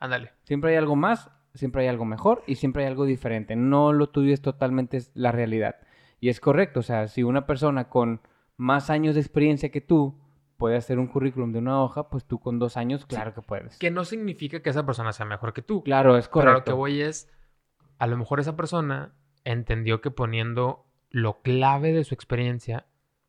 Ándale. 0.00 0.30
Siempre 0.44 0.70
hay 0.70 0.76
algo 0.76 0.96
más, 0.96 1.30
siempre 1.54 1.82
hay 1.82 1.88
algo 1.88 2.04
mejor 2.04 2.42
y 2.46 2.54
siempre 2.54 2.84
hay 2.84 2.88
algo 2.90 3.04
diferente. 3.04 3.54
No 3.56 3.92
lo 3.92 4.08
tuyo 4.08 4.32
es 4.32 4.40
totalmente 4.42 5.00
la 5.14 5.32
realidad. 5.32 5.76
Y 6.20 6.28
es 6.30 6.40
correcto, 6.40 6.80
o 6.80 6.82
sea, 6.82 7.06
si 7.08 7.22
una 7.22 7.46
persona 7.46 7.88
con 7.90 8.20
más 8.56 8.88
años 8.88 9.14
de 9.14 9.20
experiencia 9.20 9.70
que 9.70 9.80
tú 9.82 10.18
puede 10.56 10.76
hacer 10.76 10.98
un 10.98 11.08
currículum 11.08 11.52
de 11.52 11.58
una 11.58 11.82
hoja, 11.82 12.08
pues 12.08 12.24
tú 12.24 12.38
con 12.38 12.58
dos 12.58 12.76
años, 12.76 13.04
claro 13.04 13.34
que 13.34 13.42
puedes. 13.42 13.76
Que 13.78 13.90
no 13.90 14.04
significa 14.04 14.62
que 14.62 14.70
esa 14.70 14.86
persona 14.86 15.12
sea 15.12 15.26
mejor 15.26 15.52
que 15.52 15.60
tú. 15.62 15.82
Claro, 15.82 16.16
es 16.16 16.28
Pero 16.28 16.32
correcto. 16.32 16.50
a 16.56 16.58
lo 16.60 16.64
que 16.64 16.72
voy 16.72 17.00
es, 17.02 17.28
a 17.98 18.06
lo 18.06 18.16
mejor 18.16 18.40
esa 18.40 18.56
persona 18.56 19.14
entendió 19.44 20.00
que 20.00 20.10
poniendo 20.10 20.86
lo 21.10 21.42
clave 21.42 21.92
de 21.92 22.04
su 22.04 22.14
experiencia, 22.14 22.86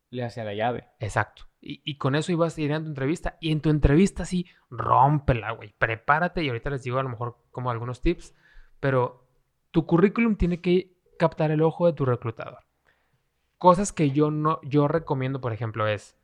Le 0.10 0.24
hace 0.24 0.42
a 0.42 0.46
la 0.46 0.54
llave. 0.54 0.88
exacto. 1.00 1.44
Y, 1.62 1.82
y 1.84 1.98
con 1.98 2.14
eso 2.16 2.32
ibas 2.32 2.58
a 2.58 2.62
ir 2.62 2.74
a 2.74 2.80
tu 2.80 2.86
entrevista. 2.88 3.38
Y 3.42 3.52
en 3.52 3.60
tu 3.60 3.70
entrevista 3.72 4.24
sí, 4.26 4.46
rómpela, 4.70 5.52
güey. 5.52 5.74
Prepárate 5.80 6.44
y 6.44 6.48
ahorita 6.50 6.70
les 6.70 6.84
digo 6.84 7.00
a 7.00 7.04
lo 7.04 7.10
mejor 7.10 7.38
como 7.52 7.72
algunos 7.72 8.02
tips. 8.02 8.36
Pero 8.80 9.28
tu 9.72 9.86
currículum 9.88 10.36
tiene 10.36 10.62
que 10.62 10.94
captar 11.18 11.50
el 11.50 11.64
ojo 11.64 11.88
de 11.88 11.94
tu 11.94 12.06
reclutador. 12.06 12.60
Cosas 13.58 13.92
que 13.94 14.12
yo 14.12 14.30
no, 14.30 14.60
yo 14.64 14.88
recomiendo, 14.88 15.42
por 15.42 15.54
ejemplo, 15.54 15.88
es, 15.88 16.16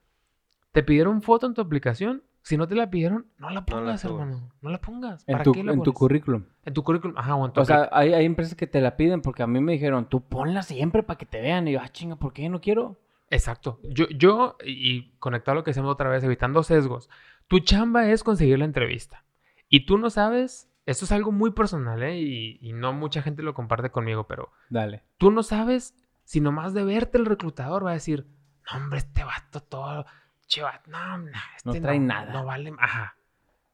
¿te 0.74 0.84
pidieron 0.84 1.24
foto 1.24 1.48
en 1.48 1.56
tu 1.56 1.62
aplicación? 1.62 2.24
Si 2.44 2.58
no 2.58 2.68
te 2.68 2.76
la 2.76 2.90
pidieron, 2.90 3.28
no 3.38 3.50
la 3.50 3.56
la 3.56 3.66
pongas, 3.66 4.02
subas. 4.02 4.22
hermano. 4.28 4.52
No 4.62 4.70
la 4.70 4.82
pongas. 4.82 5.24
En 5.28 5.34
¿Para 5.34 5.44
tu, 5.44 5.52
qué 5.52 5.64
la 5.64 5.74
en 5.74 5.84
tu 5.84 5.94
currículum. 5.94 6.46
En 6.66 6.74
tu 6.74 6.84
currículum, 6.84 7.18
ajá, 7.18 7.36
o 7.36 7.46
en 7.46 7.54
tu 7.54 7.62
O 7.62 7.66
sea, 7.66 7.88
hay, 7.92 8.14
hay 8.14 8.26
empresas 8.26 8.56
que 8.56 8.68
te 8.68 8.82
la 8.82 8.98
piden 8.98 9.22
porque 9.22 9.44
a 9.44 9.48
mí 9.48 9.60
me 9.62 9.74
dijeron, 9.74 10.10
tú 10.10 10.22
ponla 10.22 10.64
siempre 10.64 11.04
para 11.04 11.18
que 11.18 11.26
te 11.26 11.40
vean. 11.40 11.68
Y 11.68 11.74
yo, 11.74 11.80
ah, 11.82 11.90
chinga, 11.90 12.16
¿por 12.16 12.34
qué 12.34 12.50
no 12.50 12.60
quiero? 12.60 13.00
Exacto. 13.30 13.80
Yo, 13.84 14.08
yo, 14.10 14.58
y 14.66 15.12
conectado 15.20 15.54
a 15.54 15.56
lo 15.60 15.64
que 15.64 15.70
decíamos 15.72 15.94
otra 15.94 16.10
vez, 16.10 16.24
evitando 16.24 16.64
sesgos, 16.64 17.10
tu 17.48 17.60
chamba 17.60 18.10
es 18.10 18.24
conseguir 18.24 18.60
la 18.60 18.66
entrevista. 18.66 19.24
Y 19.70 19.86
tú 19.86 19.98
no 19.98 20.10
sabes, 20.10 20.70
esto 20.86 21.06
es 21.06 21.12
algo 21.12 21.32
muy 21.32 21.52
personal, 21.52 22.02
¿eh? 22.04 22.20
Y, 22.20 22.58
y 22.60 22.74
no 22.74 22.92
mucha 22.92 23.22
gente 23.22 23.44
lo 23.44 23.54
comparte 23.54 23.92
conmigo, 23.92 24.26
pero 24.28 24.52
Dale. 24.70 25.04
tú 25.18 25.32
no 25.32 25.44
sabes 25.44 25.96
si 26.24 26.42
nomás 26.42 26.74
de 26.74 26.84
verte 26.84 27.18
el 27.18 27.26
reclutador 27.26 27.86
va 27.86 27.92
a 27.92 27.96
decir, 27.96 28.28
no, 28.72 28.78
hombre, 28.78 29.00
este 29.00 29.24
vato 29.24 29.62
todo, 29.62 30.06
che, 30.52 30.62
vato, 30.62 30.92
no, 30.92 31.18
no, 31.18 31.32
este 31.56 31.80
trae 31.80 32.00
nada". 32.00 32.34
No 32.34 32.46
vale, 32.46 32.74
ajá. 32.78 33.16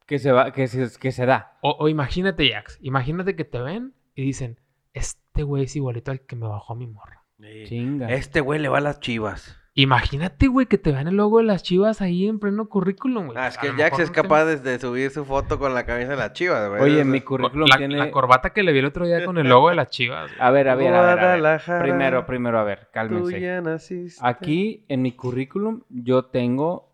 Que 0.05 0.19
se 0.19 0.31
va, 0.31 0.51
que 0.51 0.67
se, 0.67 0.98
que 1.00 1.12
se 1.12 1.25
da. 1.25 1.57
O, 1.62 1.75
o 1.79 1.89
imagínate, 1.89 2.50
Jax, 2.50 2.77
imagínate 2.81 3.36
que 3.36 3.43
te 3.43 3.60
ven 3.60 3.93
y 4.15 4.24
dicen, 4.24 4.60
este 4.93 5.43
güey 5.43 5.63
es 5.63 5.75
igualito 5.75 6.12
al 6.12 6.22
que 6.22 6.36
me 6.36 6.48
bajó 6.48 6.74
a 6.74 6.75
mi 6.75 6.88
morra. 6.88 7.24
Chinga. 7.65 8.10
Este 8.10 8.41
güey 8.41 8.60
le 8.60 8.69
va 8.69 8.77
a 8.77 8.81
las 8.81 9.00
chivas. 9.00 9.60
Imagínate, 9.79 10.48
güey, 10.48 10.65
que 10.65 10.79
te 10.79 10.91
vean 10.91 11.07
el 11.07 11.17
logo 11.17 11.38
de 11.38 11.43
las 11.43 11.62
chivas 11.62 12.01
ahí 12.01 12.27
en 12.27 12.39
pleno 12.39 12.67
currículum, 12.67 13.27
güey. 13.27 13.38
Ah, 13.38 13.48
es 13.48 13.60
a 13.60 13.62
que 13.62 13.67
Jax 13.74 14.00
es 14.00 14.07
no 14.10 14.13
te- 14.15 14.22
capaz 14.24 14.46
de, 14.46 14.57
de 14.57 14.79
subir 14.79 15.12
su 15.12 15.24
foto 15.24 15.60
con 15.60 15.75
la 15.75 15.86
camisa 15.86 16.10
de 16.10 16.17
las 16.17 16.34
chivas, 16.34 16.67
güey. 16.67 16.81
Oye, 16.81 17.01
Eso- 17.01 17.05
mi 17.10 17.22
currículum 17.22 17.67
la, 17.69 17.77
tiene... 17.77 17.96
la 17.98 18.10
corbata 18.10 18.50
que 18.50 18.63
le 18.63 18.72
vi 18.74 18.79
el 18.79 18.86
otro 18.86 19.05
día 19.05 19.23
con 19.23 19.38
el 19.38 19.47
logo 19.47 19.69
de 19.69 19.75
las 19.75 19.91
chivas. 19.91 20.32
güey. 20.32 20.41
A 20.41 20.49
ver, 20.49 20.67
a 20.69 20.73
ver, 20.75 20.88
a 20.95 21.01
ver, 21.01 21.10
a 21.10 21.13
ver. 21.13 21.23
Guadalajara, 21.39 21.84
Primero, 21.84 22.25
primero, 22.25 22.58
a 22.58 22.63
ver, 22.63 22.80
tú 22.80 22.88
cálmense. 22.91 23.39
ya 23.39 23.62
naciste. 23.62 24.19
Aquí, 24.25 24.84
en 24.88 25.04
mi 25.04 25.12
currículum, 25.12 25.82
yo 25.89 26.25
tengo 26.25 26.87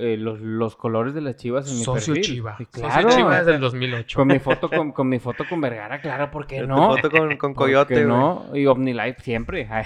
eh, 0.00 0.16
los, 0.16 0.40
los 0.40 0.76
colores 0.76 1.14
de 1.14 1.20
las 1.20 1.36
chivas 1.36 1.70
en 1.70 1.78
mi 1.78 1.84
Socio 1.84 2.14
perfil. 2.14 2.34
Chiva. 2.34 2.56
Sí, 2.58 2.64
Socio 2.72 2.88
claro. 2.88 3.08
Chiva 3.10 3.38
desde 3.38 3.54
el 3.54 3.60
2008. 3.60 4.16
Con 4.16 4.28
mi 4.28 4.38
foto 4.38 4.68
con, 4.68 4.92
con 4.92 5.08
mi 5.08 5.18
foto 5.18 5.44
con 5.48 5.60
Vergara, 5.60 6.00
claro, 6.00 6.30
¿por 6.30 6.46
qué 6.46 6.62
no? 6.66 6.96
foto 6.96 7.10
con, 7.10 7.36
con 7.36 7.54
¿Por 7.54 7.66
qué 7.66 7.72
Coyote, 7.74 7.94
güey. 7.94 8.06
no? 8.06 8.46
Y 8.54 8.66
OmniLife 8.66 9.22
siempre. 9.22 9.68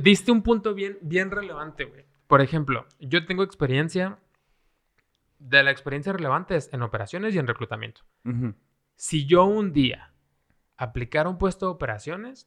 Diste 0.00 0.32
un 0.32 0.42
punto 0.42 0.74
bien, 0.74 0.98
bien 1.00 1.30
relevante, 1.30 1.84
güey. 1.84 2.04
Por 2.26 2.40
ejemplo, 2.40 2.86
yo 3.00 3.24
tengo 3.26 3.42
experiencia. 3.42 4.18
De 5.38 5.62
la 5.62 5.70
experiencia 5.70 6.12
relevante 6.12 6.54
es 6.54 6.70
en 6.74 6.82
operaciones 6.82 7.34
y 7.34 7.38
en 7.38 7.46
reclutamiento. 7.46 8.02
Si 8.94 9.24
yo 9.26 9.44
un 9.46 9.72
día 9.72 10.12
aplicara 10.76 11.30
un 11.30 11.38
puesto 11.38 11.64
de 11.66 11.72
operaciones, 11.72 12.46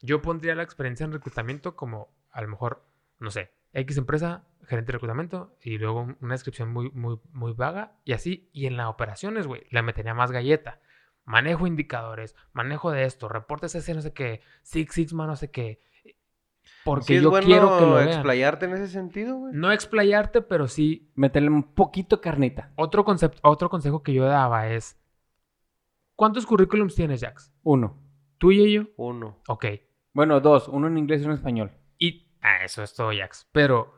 yo 0.00 0.20
pondría 0.22 0.56
la 0.56 0.64
experiencia 0.64 1.04
en 1.04 1.12
reclutamiento 1.12 1.76
como 1.76 2.08
a 2.32 2.42
lo 2.42 2.48
mejor, 2.48 2.84
no 3.20 3.30
sé, 3.30 3.52
X 3.72 3.96
empresa, 3.98 4.44
gerente 4.66 4.88
de 4.88 4.92
reclutamiento 4.94 5.56
y 5.62 5.78
luego 5.78 6.00
un- 6.02 6.16
una 6.20 6.34
descripción 6.34 6.72
muy, 6.72 6.90
muy, 6.90 7.18
muy 7.32 7.52
vaga 7.52 7.96
y 8.04 8.12
así. 8.12 8.48
Y 8.52 8.66
en 8.66 8.76
las 8.76 8.86
operaciones, 8.88 9.46
güey, 9.46 9.62
le 9.70 9.82
metería 9.82 10.14
más 10.14 10.30
galleta. 10.32 10.80
Manejo 11.24 11.66
indicadores, 11.66 12.34
manejo 12.52 12.90
de 12.90 13.04
esto, 13.04 13.28
reportes 13.28 13.74
ese 13.74 13.94
no 13.94 14.02
sé 14.02 14.12
qué, 14.12 14.40
Six 14.62 14.92
Sigma 14.94 15.26
no 15.26 15.36
sé 15.36 15.50
qué. 15.50 15.80
Porque 16.84 17.04
Sí 17.06 17.14
es 17.16 17.22
yo 17.22 17.30
bueno 17.30 17.46
quiero 17.46 17.78
que 17.78 17.84
lo 17.86 17.94
vean. 17.94 18.08
explayarte 18.08 18.66
en 18.66 18.72
ese 18.72 18.88
sentido, 18.88 19.36
güey. 19.36 19.54
No 19.54 19.70
explayarte, 19.70 20.42
pero 20.42 20.66
sí. 20.66 21.10
Meterle 21.14 21.48
un 21.50 21.74
poquito 21.74 22.20
carnita. 22.20 22.72
Otro, 22.76 23.04
concepto, 23.04 23.38
otro 23.42 23.68
consejo 23.68 24.02
que 24.02 24.12
yo 24.12 24.24
daba 24.24 24.68
es: 24.68 24.98
¿Cuántos 26.16 26.46
currículums 26.46 26.94
tienes, 26.94 27.20
Jax? 27.20 27.52
Uno. 27.62 27.98
¿Tú 28.38 28.50
y 28.52 28.72
yo? 28.72 28.82
Uno. 28.96 29.40
Ok. 29.48 29.66
Bueno, 30.12 30.40
dos. 30.40 30.66
Uno 30.68 30.86
en 30.88 30.98
inglés 30.98 31.20
y 31.20 31.24
uno 31.24 31.34
en 31.34 31.38
español. 31.38 31.70
Y. 31.98 32.28
Ah, 32.40 32.64
eso 32.64 32.82
es 32.82 32.94
todo, 32.94 33.10
Jax. 33.16 33.48
Pero. 33.52 33.94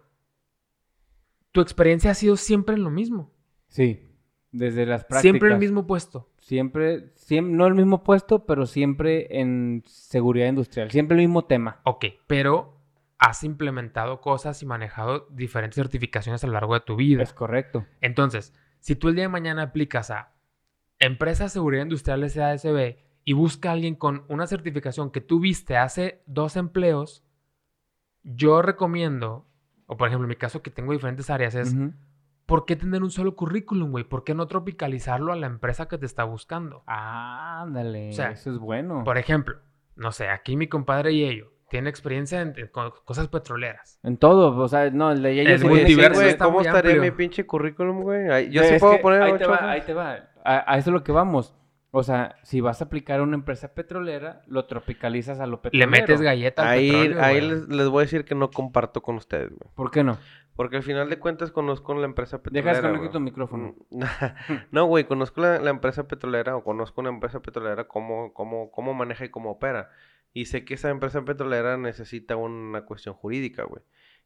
Tu 1.54 1.60
experiencia 1.60 2.10
ha 2.10 2.14
sido 2.14 2.36
siempre 2.36 2.76
lo 2.76 2.90
mismo. 2.90 3.30
Sí. 3.68 4.08
Desde 4.50 4.86
las 4.86 5.04
prácticas. 5.04 5.22
Siempre 5.22 5.52
el 5.52 5.58
mismo 5.60 5.86
puesto. 5.86 6.28
Siempre, 6.40 7.14
siem- 7.14 7.50
no 7.52 7.64
el 7.68 7.74
mismo 7.74 8.02
puesto, 8.02 8.44
pero 8.44 8.66
siempre 8.66 9.40
en 9.40 9.84
seguridad 9.86 10.48
industrial. 10.48 10.90
Siempre 10.90 11.16
el 11.16 11.22
mismo 11.22 11.44
tema. 11.44 11.80
Ok. 11.84 12.06
Pero 12.26 12.76
has 13.18 13.44
implementado 13.44 14.20
cosas 14.20 14.60
y 14.64 14.66
manejado 14.66 15.28
diferentes 15.30 15.76
certificaciones 15.76 16.42
a 16.42 16.48
lo 16.48 16.54
largo 16.54 16.74
de 16.74 16.80
tu 16.80 16.96
vida. 16.96 17.22
Es 17.22 17.32
correcto. 17.32 17.86
Entonces, 18.00 18.52
si 18.80 18.96
tú 18.96 19.08
el 19.08 19.14
día 19.14 19.24
de 19.24 19.28
mañana 19.28 19.62
aplicas 19.62 20.10
a 20.10 20.32
Empresa 20.98 21.44
de 21.44 21.50
Seguridad 21.50 21.84
Industrial 21.84 22.28
SASB 22.28 22.96
y 23.24 23.32
busca 23.32 23.70
a 23.70 23.72
alguien 23.74 23.94
con 23.94 24.24
una 24.28 24.48
certificación 24.48 25.12
que 25.12 25.20
tú 25.20 25.38
viste 25.38 25.76
hace 25.76 26.20
dos 26.26 26.56
empleos, 26.56 27.22
yo 28.24 28.60
recomiendo, 28.60 29.46
o 29.86 29.96
por 29.96 30.08
ejemplo 30.08 30.24
en 30.24 30.30
mi 30.30 30.36
caso 30.36 30.62
que 30.62 30.70
tengo 30.70 30.92
diferentes 30.92 31.30
áreas, 31.30 31.54
es. 31.54 31.74
¿por 32.46 32.66
qué 32.66 32.76
tener 32.76 33.02
un 33.02 33.10
solo 33.10 33.34
currículum, 33.36 33.90
güey? 33.90 34.04
¿Por 34.04 34.22
qué 34.24 34.34
no 34.34 34.46
tropicalizarlo 34.46 35.32
a 35.32 35.36
la 35.36 35.46
empresa 35.46 35.88
que 35.88 35.96
te 35.98 36.06
está 36.06 36.24
buscando? 36.24 36.82
Ah, 36.86 37.62
ándale. 37.62 38.10
O 38.10 38.12
sea, 38.12 38.30
eso 38.32 38.50
es 38.50 38.58
bueno. 38.58 39.02
Por 39.04 39.16
ejemplo, 39.18 39.56
no 39.96 40.12
sé, 40.12 40.28
aquí 40.28 40.56
mi 40.56 40.66
compadre 40.68 41.12
y 41.12 41.24
ello 41.24 41.52
tiene 41.70 41.88
experiencia 41.90 42.42
en, 42.42 42.52
en 42.58 42.68
co- 42.68 43.02
cosas 43.04 43.28
petroleras. 43.28 43.98
En 44.02 44.18
todo. 44.18 44.56
O 44.56 44.68
sea, 44.68 44.90
no, 44.90 45.10
el 45.10 45.58
sí, 45.58 45.66
multiverso 45.66 46.20
güey, 46.20 46.36
¿cómo 46.36 46.60
estaría 46.60 46.92
amplio. 46.92 47.02
mi 47.02 47.10
pinche 47.16 47.46
currículum, 47.46 48.02
güey? 48.02 48.50
Yo 48.50 48.60
Es 48.62 48.68
sí 48.68 48.76
puedo 48.78 49.00
poner 49.00 49.22
ahí 49.22 49.38
te 49.38 49.46
va, 49.46 49.70
ahí 49.70 49.80
te 49.80 49.94
va. 49.94 50.18
A, 50.44 50.72
a 50.74 50.78
eso 50.78 50.90
es 50.90 50.94
lo 50.94 51.02
que 51.02 51.12
vamos. 51.12 51.54
O 51.96 52.02
sea, 52.02 52.36
si 52.42 52.60
vas 52.60 52.80
a 52.82 52.86
aplicar 52.86 53.20
a 53.20 53.22
una 53.22 53.36
empresa 53.36 53.72
petrolera, 53.72 54.42
lo 54.46 54.66
tropicalizas 54.66 55.38
a 55.38 55.46
lo 55.46 55.60
Le 55.72 55.86
petrolero. 55.86 55.90
metes 55.90 56.20
galleta 56.20 56.62
al 56.62 56.68
Ahí, 56.68 56.90
petróleo, 56.90 57.22
ahí 57.22 57.40
les, 57.40 57.68
les 57.68 57.88
voy 57.88 58.00
a 58.00 58.04
decir 58.06 58.24
que 58.24 58.34
no 58.34 58.50
comparto 58.50 59.00
con 59.00 59.14
ustedes, 59.16 59.50
güey. 59.50 59.70
¿Por 59.76 59.92
qué 59.92 60.02
no? 60.02 60.18
Porque 60.56 60.76
al 60.78 60.82
final 60.82 61.08
de 61.08 61.20
cuentas 61.20 61.52
conozco 61.52 61.94
la 61.94 62.04
empresa 62.04 62.42
petrolera. 62.42 62.72
Dejas 62.72 62.82
conectar 62.82 63.00
güey. 63.00 63.12
tu 63.12 63.20
micrófono. 63.20 63.74
No, 64.72 64.86
güey, 64.86 65.04
conozco 65.04 65.40
la, 65.40 65.60
la 65.60 65.70
empresa 65.70 66.08
petrolera 66.08 66.56
o 66.56 66.64
conozco 66.64 67.00
una 67.00 67.10
empresa 67.10 67.40
petrolera 67.42 67.86
cómo, 67.86 68.32
cómo, 68.34 68.72
cómo 68.72 68.92
maneja 68.92 69.24
y 69.24 69.28
cómo 69.28 69.52
opera. 69.52 69.90
Y 70.32 70.46
sé 70.46 70.64
que 70.64 70.74
esa 70.74 70.90
empresa 70.90 71.24
petrolera 71.24 71.76
necesita 71.76 72.34
una 72.34 72.84
cuestión 72.86 73.14
jurídica, 73.14 73.62
güey. 73.64 73.82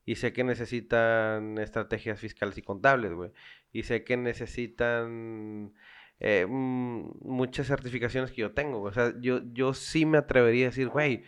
Y 0.07 0.14
sé 0.14 0.33
que 0.33 0.42
necesitan 0.42 1.59
estrategias 1.59 2.18
fiscales 2.18 2.57
y 2.57 2.62
contables, 2.62 3.12
güey. 3.12 3.31
Y 3.72 3.83
sé 3.83 4.04
que 4.04 4.16
necesitan 4.16 5.74
eh, 6.20 6.46
mm, 6.48 7.11
muchas 7.22 7.66
certificaciones 7.66 8.31
que 8.33 8.40
yo 8.42 8.52
tengo. 8.52 8.83
O 8.83 8.92
sea, 8.92 9.12
yo, 9.20 9.40
yo 9.52 9.74
sí 9.74 10.07
me 10.07 10.18
atrevería 10.18 10.66
a 10.66 10.70
decir, 10.70 10.88
güey, 10.88 11.24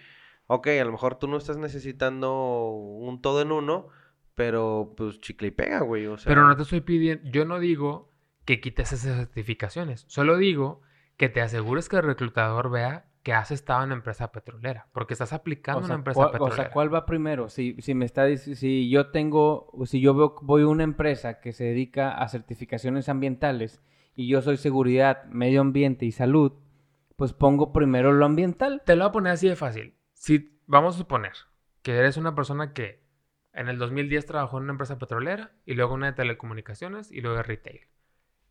ok, 0.46 0.68
a 0.80 0.84
lo 0.84 0.92
mejor 0.92 1.16
tú 1.18 1.28
no 1.28 1.36
estás 1.36 1.56
necesitando 1.56 2.70
un 2.70 3.20
todo 3.22 3.42
en 3.42 3.52
uno, 3.52 3.88
pero 4.34 4.94
pues 4.96 5.20
chicle 5.20 5.48
y 5.48 5.50
pega, 5.52 5.80
güey. 5.80 6.06
O 6.06 6.16
sea, 6.16 6.30
Pero 6.30 6.46
no 6.46 6.56
te 6.56 6.62
estoy 6.62 6.80
pidiendo, 6.80 7.28
yo 7.30 7.44
no 7.44 7.58
digo 7.60 8.10
que 8.44 8.60
quites 8.60 8.92
esas 8.92 9.16
certificaciones, 9.16 10.04
solo 10.08 10.36
digo 10.36 10.80
que 11.16 11.28
te 11.28 11.40
asegures 11.42 11.88
que 11.88 11.96
el 11.96 12.02
reclutador 12.02 12.70
vea 12.70 13.06
que 13.22 13.34
has 13.34 13.50
estado 13.50 13.80
en 13.80 13.86
una 13.88 13.96
empresa 13.96 14.32
petrolera, 14.32 14.88
porque 14.92 15.12
estás 15.12 15.32
aplicando 15.34 15.82
O 15.82 15.84
una 15.84 15.94
empresa 15.96 16.28
¿cuál, 16.28 16.28
o 16.28 16.32
petrolera. 16.32 16.56
sea, 16.56 16.70
¿cuál 16.72 16.92
va 16.92 17.04
primero? 17.04 17.50
Si, 17.50 17.76
si 17.80 17.94
me 17.94 18.06
está 18.06 18.34
si 18.36 18.88
yo 18.88 19.10
tengo, 19.10 19.70
si 19.84 20.00
yo 20.00 20.14
veo, 20.14 20.36
voy 20.40 20.62
a 20.62 20.66
una 20.68 20.84
empresa 20.84 21.40
que 21.40 21.52
se 21.52 21.64
dedica 21.64 22.12
a 22.12 22.28
certificaciones 22.28 23.08
ambientales 23.10 23.82
y 24.14 24.28
yo 24.28 24.42
soy 24.42 24.56
seguridad, 24.56 25.24
medio 25.24 25.60
ambiente 25.60 26.06
y 26.06 26.12
salud, 26.12 26.52
pues 27.16 27.32
pongo 27.32 27.72
primero 27.72 28.12
lo 28.12 28.24
ambiental. 28.24 28.82
Te 28.84 28.96
lo 28.96 29.04
voy 29.04 29.08
a 29.10 29.12
poner 29.12 29.32
así 29.32 29.48
de 29.48 29.56
fácil. 29.56 29.94
Si 30.14 30.58
vamos 30.66 30.94
a 30.94 30.98
suponer 30.98 31.32
que 31.82 31.96
eres 31.96 32.16
una 32.16 32.34
persona 32.34 32.72
que 32.72 33.02
en 33.52 33.68
el 33.68 33.78
2010 33.78 34.26
trabajó 34.26 34.58
en 34.58 34.64
una 34.64 34.72
empresa 34.72 34.98
petrolera 34.98 35.52
y 35.64 35.74
luego 35.74 35.94
una 35.94 36.06
de 36.06 36.12
telecomunicaciones 36.12 37.10
y 37.10 37.20
luego 37.20 37.38
de 37.38 37.42
retail. 37.42 37.80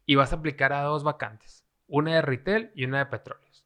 Y 0.05 0.15
vas 0.15 0.33
a 0.33 0.37
aplicar 0.37 0.73
a 0.73 0.83
dos 0.83 1.03
vacantes, 1.03 1.65
una 1.87 2.15
de 2.15 2.21
retail 2.21 2.71
y 2.75 2.85
una 2.85 2.99
de 2.99 3.05
petróleos. 3.05 3.65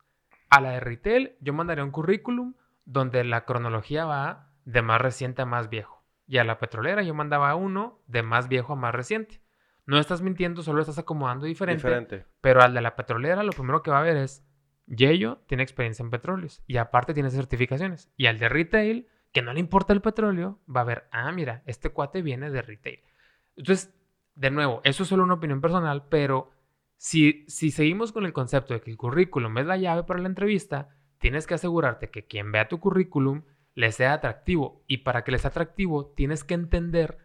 A 0.49 0.61
la 0.61 0.71
de 0.71 0.79
retail 0.79 1.35
yo 1.39 1.53
mandaría 1.53 1.83
un 1.83 1.91
currículum 1.91 2.53
donde 2.85 3.23
la 3.23 3.45
cronología 3.45 4.05
va 4.05 4.51
de 4.65 4.81
más 4.81 5.01
reciente 5.01 5.41
a 5.41 5.45
más 5.45 5.69
viejo. 5.69 6.03
Y 6.27 6.37
a 6.37 6.43
la 6.43 6.59
petrolera 6.59 7.03
yo 7.03 7.13
mandaba 7.13 7.55
uno 7.55 7.99
de 8.07 8.23
más 8.23 8.47
viejo 8.47 8.73
a 8.73 8.77
más 8.77 8.93
reciente. 8.93 9.41
No 9.85 9.99
estás 9.99 10.21
mintiendo, 10.21 10.63
solo 10.63 10.81
estás 10.81 10.97
acomodando 10.97 11.45
diferente. 11.45 11.85
Diferente. 11.85 12.25
Pero 12.41 12.61
al 12.61 12.73
de 12.73 12.81
la 12.81 12.95
petrolera, 12.95 13.43
lo 13.43 13.51
primero 13.51 13.83
que 13.83 13.91
va 13.91 13.99
a 13.99 14.03
ver 14.03 14.17
es, 14.17 14.45
Yello 14.85 15.41
tiene 15.47 15.63
experiencia 15.63 16.03
en 16.03 16.09
petróleos 16.09 16.61
y 16.67 16.77
aparte 16.77 17.13
tiene 17.13 17.29
certificaciones. 17.29 18.11
Y 18.15 18.27
al 18.27 18.39
de 18.39 18.49
retail, 18.49 19.07
que 19.31 19.41
no 19.41 19.53
le 19.53 19.59
importa 19.59 19.93
el 19.93 20.01
petróleo, 20.01 20.59
va 20.73 20.81
a 20.81 20.85
ver, 20.85 21.07
ah, 21.11 21.31
mira, 21.31 21.63
este 21.65 21.89
cuate 21.89 22.21
viene 22.21 22.49
de 22.49 22.61
retail. 22.61 22.99
Entonces, 23.55 23.93
de 24.35 24.51
nuevo, 24.51 24.81
eso 24.83 25.03
es 25.03 25.09
solo 25.09 25.23
una 25.23 25.35
opinión 25.35 25.61
personal, 25.61 26.05
pero 26.09 26.51
si, 26.97 27.45
si 27.47 27.71
seguimos 27.71 28.11
con 28.11 28.25
el 28.25 28.33
concepto 28.33 28.73
de 28.73 28.81
que 28.81 28.91
el 28.91 28.97
currículum 28.97 29.57
es 29.57 29.65
la 29.65 29.77
llave 29.77 30.03
para 30.03 30.21
la 30.21 30.27
entrevista, 30.27 30.89
tienes 31.17 31.47
que 31.47 31.55
asegurarte 31.55 32.09
que 32.09 32.25
quien 32.25 32.51
vea 32.51 32.67
tu 32.67 32.79
currículum 32.79 33.43
le 33.75 33.91
sea 33.91 34.13
atractivo. 34.13 34.83
Y 34.87 34.97
para 34.99 35.23
que 35.23 35.31
le 35.31 35.39
sea 35.39 35.49
atractivo, 35.49 36.13
tienes 36.15 36.43
que 36.43 36.53
entender 36.53 37.17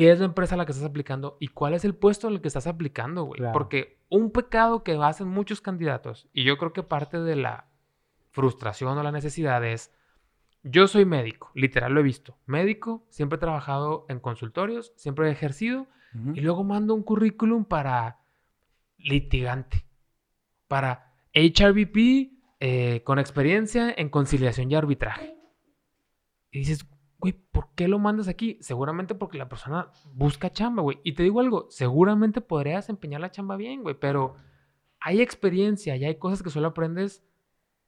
qué 0.00 0.10
es 0.10 0.18
la 0.18 0.24
empresa 0.24 0.54
a 0.54 0.56
la 0.56 0.64
que 0.64 0.72
estás 0.72 0.88
aplicando 0.88 1.36
y 1.40 1.48
cuál 1.48 1.74
es 1.74 1.84
el 1.84 1.94
puesto 1.94 2.26
en 2.26 2.32
el 2.32 2.40
que 2.40 2.48
estás 2.48 2.66
aplicando, 2.66 3.24
güey. 3.24 3.36
Claro. 3.36 3.52
Porque 3.52 3.98
un 4.08 4.30
pecado 4.30 4.82
que 4.82 4.94
hacen 4.94 5.28
muchos 5.28 5.60
candidatos, 5.60 6.26
y 6.32 6.42
yo 6.44 6.56
creo 6.56 6.72
que 6.72 6.82
parte 6.82 7.20
de 7.20 7.36
la 7.36 7.66
frustración 8.30 8.96
o 8.96 9.02
la 9.02 9.12
necesidad 9.12 9.62
es, 9.62 9.92
yo 10.62 10.88
soy 10.88 11.04
médico, 11.04 11.50
literal 11.54 11.92
lo 11.92 12.00
he 12.00 12.02
visto, 12.02 12.38
médico, 12.46 13.04
siempre 13.10 13.36
he 13.36 13.40
trabajado 13.40 14.06
en 14.08 14.20
consultorios, 14.20 14.94
siempre 14.96 15.28
he 15.28 15.32
ejercido, 15.32 15.86
y 16.34 16.40
luego 16.40 16.64
mando 16.64 16.94
un 16.94 17.02
currículum 17.02 17.66
para 17.66 18.20
litigante, 18.96 19.84
para 20.66 21.12
HRBP 21.34 22.32
eh, 22.58 23.02
con 23.04 23.18
experiencia 23.18 23.94
en 23.94 24.08
conciliación 24.08 24.70
y 24.70 24.76
arbitraje. 24.76 25.36
Y 26.50 26.60
dices, 26.60 26.86
güey, 27.20 27.34
¿por 27.34 27.68
qué 27.74 27.86
lo 27.86 27.98
mandas 27.98 28.28
aquí? 28.28 28.58
Seguramente 28.60 29.14
porque 29.14 29.38
la 29.38 29.48
persona 29.48 29.90
busca 30.12 30.52
chamba, 30.52 30.82
güey. 30.82 30.98
Y 31.04 31.12
te 31.12 31.22
digo 31.22 31.40
algo, 31.40 31.66
seguramente 31.70 32.40
podría 32.40 32.76
desempeñar 32.76 33.20
la 33.20 33.30
chamba 33.30 33.56
bien, 33.56 33.82
güey, 33.82 33.94
pero 33.94 34.34
hay 35.00 35.20
experiencia 35.20 35.96
y 35.96 36.04
hay 36.04 36.16
cosas 36.18 36.42
que 36.42 36.50
solo 36.50 36.68
aprendes 36.68 37.24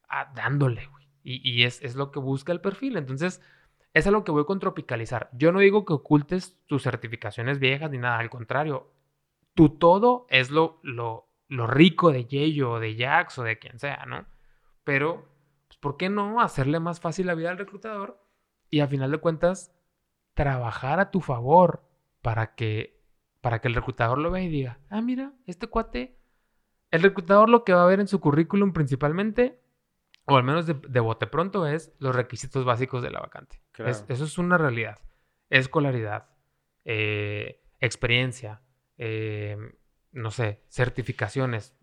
a- 0.08 0.32
dándole, 0.34 0.86
güey. 0.86 1.08
Y, 1.24 1.62
es, 1.64 1.82
es 1.82 1.94
lo 1.94 2.10
que 2.10 2.18
busca 2.18 2.52
el 2.52 2.60
perfil. 2.60 2.96
Entonces, 2.96 3.40
es 3.94 4.06
a 4.06 4.10
lo 4.10 4.24
que 4.24 4.32
voy 4.32 4.44
con 4.44 4.58
tropicalizar. 4.58 5.30
Yo 5.32 5.52
no 5.52 5.60
digo 5.60 5.84
que 5.84 5.92
ocultes 5.92 6.58
tus 6.66 6.82
certificaciones 6.82 7.58
viejas 7.60 7.90
ni 7.90 7.98
nada, 7.98 8.18
al 8.18 8.28
contrario. 8.30 8.92
Tu 9.54 9.68
todo 9.68 10.26
es 10.30 10.50
lo, 10.50 10.80
lo, 10.82 11.28
lo 11.48 11.66
rico 11.66 12.10
de 12.10 12.24
Yello 12.24 12.72
o 12.72 12.80
de 12.80 12.96
Jax 12.96 13.38
o 13.38 13.42
de 13.44 13.58
quien 13.58 13.78
sea, 13.78 14.04
¿no? 14.06 14.24
Pero, 14.84 15.28
pues, 15.68 15.78
¿por 15.78 15.96
qué 15.96 16.08
no 16.08 16.40
hacerle 16.40 16.80
más 16.80 16.98
fácil 17.00 17.26
la 17.26 17.34
vida 17.34 17.50
al 17.50 17.58
reclutador? 17.58 18.21
Y 18.72 18.80
a 18.80 18.86
final 18.88 19.10
de 19.10 19.18
cuentas, 19.18 19.70
trabajar 20.32 20.98
a 20.98 21.10
tu 21.10 21.20
favor 21.20 21.84
para 22.22 22.54
que, 22.54 23.04
para 23.42 23.60
que 23.60 23.68
el 23.68 23.74
reclutador 23.74 24.16
lo 24.16 24.30
vea 24.30 24.42
y 24.42 24.48
diga, 24.48 24.78
ah, 24.88 25.02
mira, 25.02 25.34
este 25.46 25.66
cuate, 25.66 26.18
el 26.90 27.02
reclutador 27.02 27.50
lo 27.50 27.64
que 27.64 27.74
va 27.74 27.82
a 27.82 27.86
ver 27.86 28.00
en 28.00 28.08
su 28.08 28.18
currículum 28.18 28.72
principalmente, 28.72 29.60
o 30.24 30.38
al 30.38 30.42
menos 30.42 30.66
de, 30.66 30.72
de 30.88 31.00
bote 31.00 31.26
pronto, 31.26 31.66
es 31.66 31.92
los 31.98 32.16
requisitos 32.16 32.64
básicos 32.64 33.02
de 33.02 33.10
la 33.10 33.20
vacante. 33.20 33.60
Claro. 33.72 33.90
Es- 33.90 34.06
eso 34.08 34.24
es 34.24 34.38
una 34.38 34.56
realidad. 34.56 34.98
Escolaridad, 35.50 36.30
eh, 36.86 37.62
experiencia, 37.78 38.62
eh, 38.96 39.58
no 40.12 40.30
sé, 40.30 40.62
certificaciones. 40.70 41.76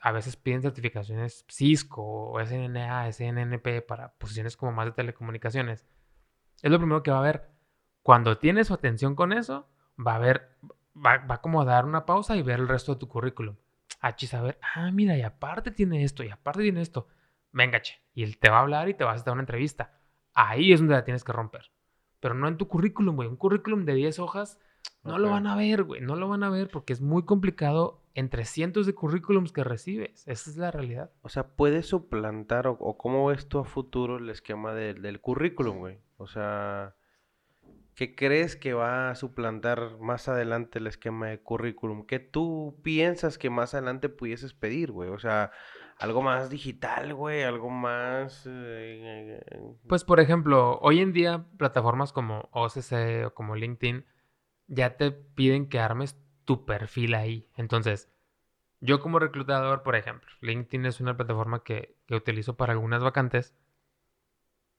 A 0.00 0.10
veces 0.10 0.34
piden 0.36 0.62
certificaciones 0.62 1.44
Cisco 1.48 2.02
o 2.02 2.40
SNA, 2.40 3.06
SNNP 3.12 3.82
para 3.82 4.14
posiciones 4.14 4.56
como 4.56 4.72
más 4.72 4.86
de 4.86 4.92
telecomunicaciones. 4.92 5.86
Es 6.64 6.70
lo 6.70 6.78
primero 6.78 7.02
que 7.02 7.10
va 7.10 7.18
a 7.18 7.22
ver. 7.22 7.50
Cuando 8.02 8.38
tiene 8.38 8.64
su 8.64 8.72
atención 8.72 9.14
con 9.14 9.34
eso, 9.34 9.68
va 9.98 10.14
a 10.14 10.18
ver, 10.18 10.56
va, 10.96 11.18
va 11.18 11.42
como 11.42 11.60
a 11.60 11.66
dar 11.66 11.84
una 11.84 12.06
pausa 12.06 12.36
y 12.36 12.42
ver 12.42 12.58
el 12.58 12.68
resto 12.68 12.94
de 12.94 13.00
tu 13.00 13.06
currículum. 13.06 13.56
Ah, 14.00 14.16
chis, 14.16 14.32
a 14.32 14.40
ver, 14.40 14.58
ah, 14.74 14.90
mira, 14.90 15.14
y 15.14 15.20
aparte 15.20 15.72
tiene 15.72 16.04
esto, 16.04 16.24
y 16.24 16.30
aparte 16.30 16.62
tiene 16.62 16.80
esto. 16.80 17.06
Venga, 17.52 17.82
che. 17.82 18.00
Y 18.14 18.22
él 18.22 18.38
te 18.38 18.48
va 18.48 18.56
a 18.56 18.60
hablar 18.62 18.88
y 18.88 18.94
te 18.94 19.04
vas 19.04 19.20
a 19.20 19.24
dar 19.24 19.34
una 19.34 19.42
entrevista. 19.42 19.92
Ahí 20.32 20.72
es 20.72 20.80
donde 20.80 20.94
la 20.94 21.04
tienes 21.04 21.22
que 21.22 21.32
romper. 21.32 21.70
Pero 22.18 22.34
no 22.34 22.48
en 22.48 22.56
tu 22.56 22.66
currículum, 22.66 23.14
güey. 23.14 23.28
Un 23.28 23.36
currículum 23.36 23.84
de 23.84 23.92
10 23.92 24.18
hojas, 24.20 24.58
no 25.02 25.18
lo 25.18 25.28
van 25.28 25.46
a 25.46 25.56
ver, 25.56 25.82
güey. 25.82 26.00
No 26.00 26.16
lo 26.16 26.30
van 26.30 26.44
a 26.44 26.48
ver 26.48 26.68
porque 26.68 26.94
es 26.94 27.02
muy 27.02 27.26
complicado 27.26 28.00
entre 28.14 28.44
cientos 28.44 28.86
de 28.86 28.94
currículums 28.94 29.52
que 29.52 29.64
recibes. 29.64 30.26
Esa 30.26 30.50
es 30.50 30.56
la 30.56 30.70
realidad. 30.70 31.10
O 31.22 31.28
sea, 31.28 31.48
¿puedes 31.48 31.86
suplantar 31.86 32.66
o, 32.68 32.72
o 32.80 32.96
cómo 32.96 33.26
ves 33.26 33.48
tú 33.48 33.58
a 33.58 33.64
futuro 33.64 34.18
el 34.18 34.30
esquema 34.30 34.72
del- 34.72 35.02
del 35.02 35.20
currículum, 35.20 35.78
güey? 35.78 35.98
O 36.16 36.26
sea, 36.28 36.94
¿qué 37.94 38.14
crees 38.14 38.56
que 38.56 38.72
va 38.72 39.10
a 39.10 39.14
suplantar 39.16 39.98
más 40.00 40.28
adelante 40.28 40.78
el 40.78 40.86
esquema 40.86 41.28
de 41.28 41.40
currículum? 41.40 42.06
¿Qué 42.06 42.18
tú 42.20 42.78
piensas 42.82 43.36
que 43.38 43.50
más 43.50 43.74
adelante 43.74 44.08
pudieses 44.08 44.54
pedir, 44.54 44.92
güey? 44.92 45.10
O 45.10 45.18
sea, 45.18 45.50
algo 45.98 46.22
más 46.22 46.50
digital, 46.50 47.14
güey, 47.14 47.42
algo 47.42 47.70
más... 47.70 48.46
eh, 48.46 49.40
eh, 49.50 49.60
Pues, 49.88 50.04
por 50.04 50.20
ejemplo, 50.20 50.78
hoy 50.82 51.00
en 51.00 51.12
día 51.12 51.46
plataformas 51.56 52.12
como 52.12 52.48
OCC 52.52 53.26
o 53.26 53.34
como 53.34 53.56
LinkedIn 53.56 54.04
ya 54.66 54.96
te 54.96 55.10
piden 55.12 55.68
que 55.68 55.78
armes 55.78 56.16
tu 56.44 56.64
perfil 56.64 57.14
ahí. 57.14 57.48
Entonces, 57.56 58.10
yo 58.80 59.00
como 59.00 59.18
reclutador, 59.18 59.82
por 59.82 59.96
ejemplo, 59.96 60.28
LinkedIn 60.40 60.86
es 60.86 61.00
una 61.00 61.16
plataforma 61.16 61.62
que, 61.64 61.96
que 62.06 62.14
utilizo 62.14 62.56
para 62.56 62.72
algunas 62.72 63.02
vacantes. 63.02 63.54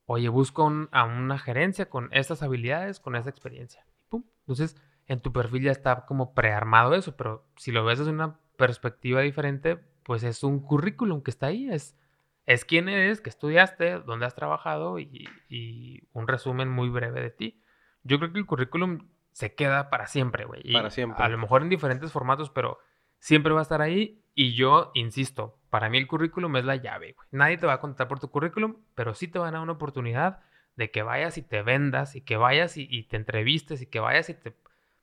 Oye, 0.05 0.29
busco 0.29 0.71
a 0.91 1.03
una 1.03 1.39
gerencia 1.39 1.89
con 1.89 2.09
estas 2.11 2.43
habilidades, 2.43 2.99
con 2.99 3.15
esta 3.15 3.29
experiencia. 3.29 3.85
Pum. 4.09 4.23
Entonces, 4.41 4.75
en 5.07 5.21
tu 5.21 5.33
perfil 5.33 5.63
ya 5.63 5.71
está 5.71 6.05
como 6.05 6.33
prearmado 6.33 6.93
eso, 6.93 7.15
pero 7.15 7.47
si 7.55 7.71
lo 7.71 7.83
ves 7.83 7.99
desde 7.99 8.11
una 8.11 8.39
perspectiva 8.57 9.21
diferente, 9.21 9.77
pues 10.03 10.23
es 10.23 10.43
un 10.43 10.59
currículum 10.59 11.21
que 11.23 11.31
está 11.31 11.47
ahí, 11.47 11.69
es, 11.69 11.97
es 12.45 12.65
quién 12.65 12.89
eres, 12.89 13.21
qué 13.21 13.29
estudiaste, 13.29 13.99
dónde 13.99 14.27
has 14.27 14.35
trabajado 14.35 14.99
y, 14.99 15.27
y 15.49 16.03
un 16.13 16.27
resumen 16.27 16.69
muy 16.69 16.89
breve 16.89 17.21
de 17.21 17.31
ti. 17.31 17.61
Yo 18.03 18.19
creo 18.19 18.31
que 18.31 18.39
el 18.39 18.45
currículum 18.45 19.07
se 19.35 19.53
queda 19.53 19.89
para 19.89 20.07
siempre, 20.07 20.45
güey. 20.45 20.71
Para 20.71 20.89
siempre. 20.89 21.21
A 21.21 21.27
lo 21.27 21.37
mejor 21.37 21.61
en 21.61 21.67
diferentes 21.67 22.09
formatos, 22.09 22.49
pero 22.49 22.79
siempre 23.19 23.51
va 23.51 23.59
a 23.59 23.63
estar 23.63 23.81
ahí. 23.81 24.23
Y 24.33 24.53
yo 24.53 24.91
insisto, 24.93 25.59
para 25.69 25.89
mí 25.89 25.97
el 25.97 26.07
currículum 26.07 26.55
es 26.55 26.63
la 26.63 26.77
llave, 26.77 27.11
güey. 27.11 27.27
Nadie 27.31 27.57
te 27.57 27.67
va 27.67 27.73
a 27.73 27.81
contar 27.81 28.07
por 28.07 28.21
tu 28.21 28.31
currículum, 28.31 28.77
pero 28.95 29.13
sí 29.13 29.27
te 29.27 29.37
van 29.37 29.49
a 29.49 29.51
dar 29.57 29.61
una 29.63 29.73
oportunidad 29.73 30.39
de 30.77 30.89
que 30.89 31.03
vayas 31.03 31.37
y 31.37 31.41
te 31.41 31.63
vendas 31.63 32.15
y 32.15 32.21
que 32.21 32.37
vayas 32.37 32.77
y, 32.77 32.87
y 32.89 33.09
te 33.09 33.17
entrevistes 33.17 33.81
y 33.81 33.87
que 33.87 33.99
vayas 33.99 34.29
y 34.29 34.35
te... 34.35 34.55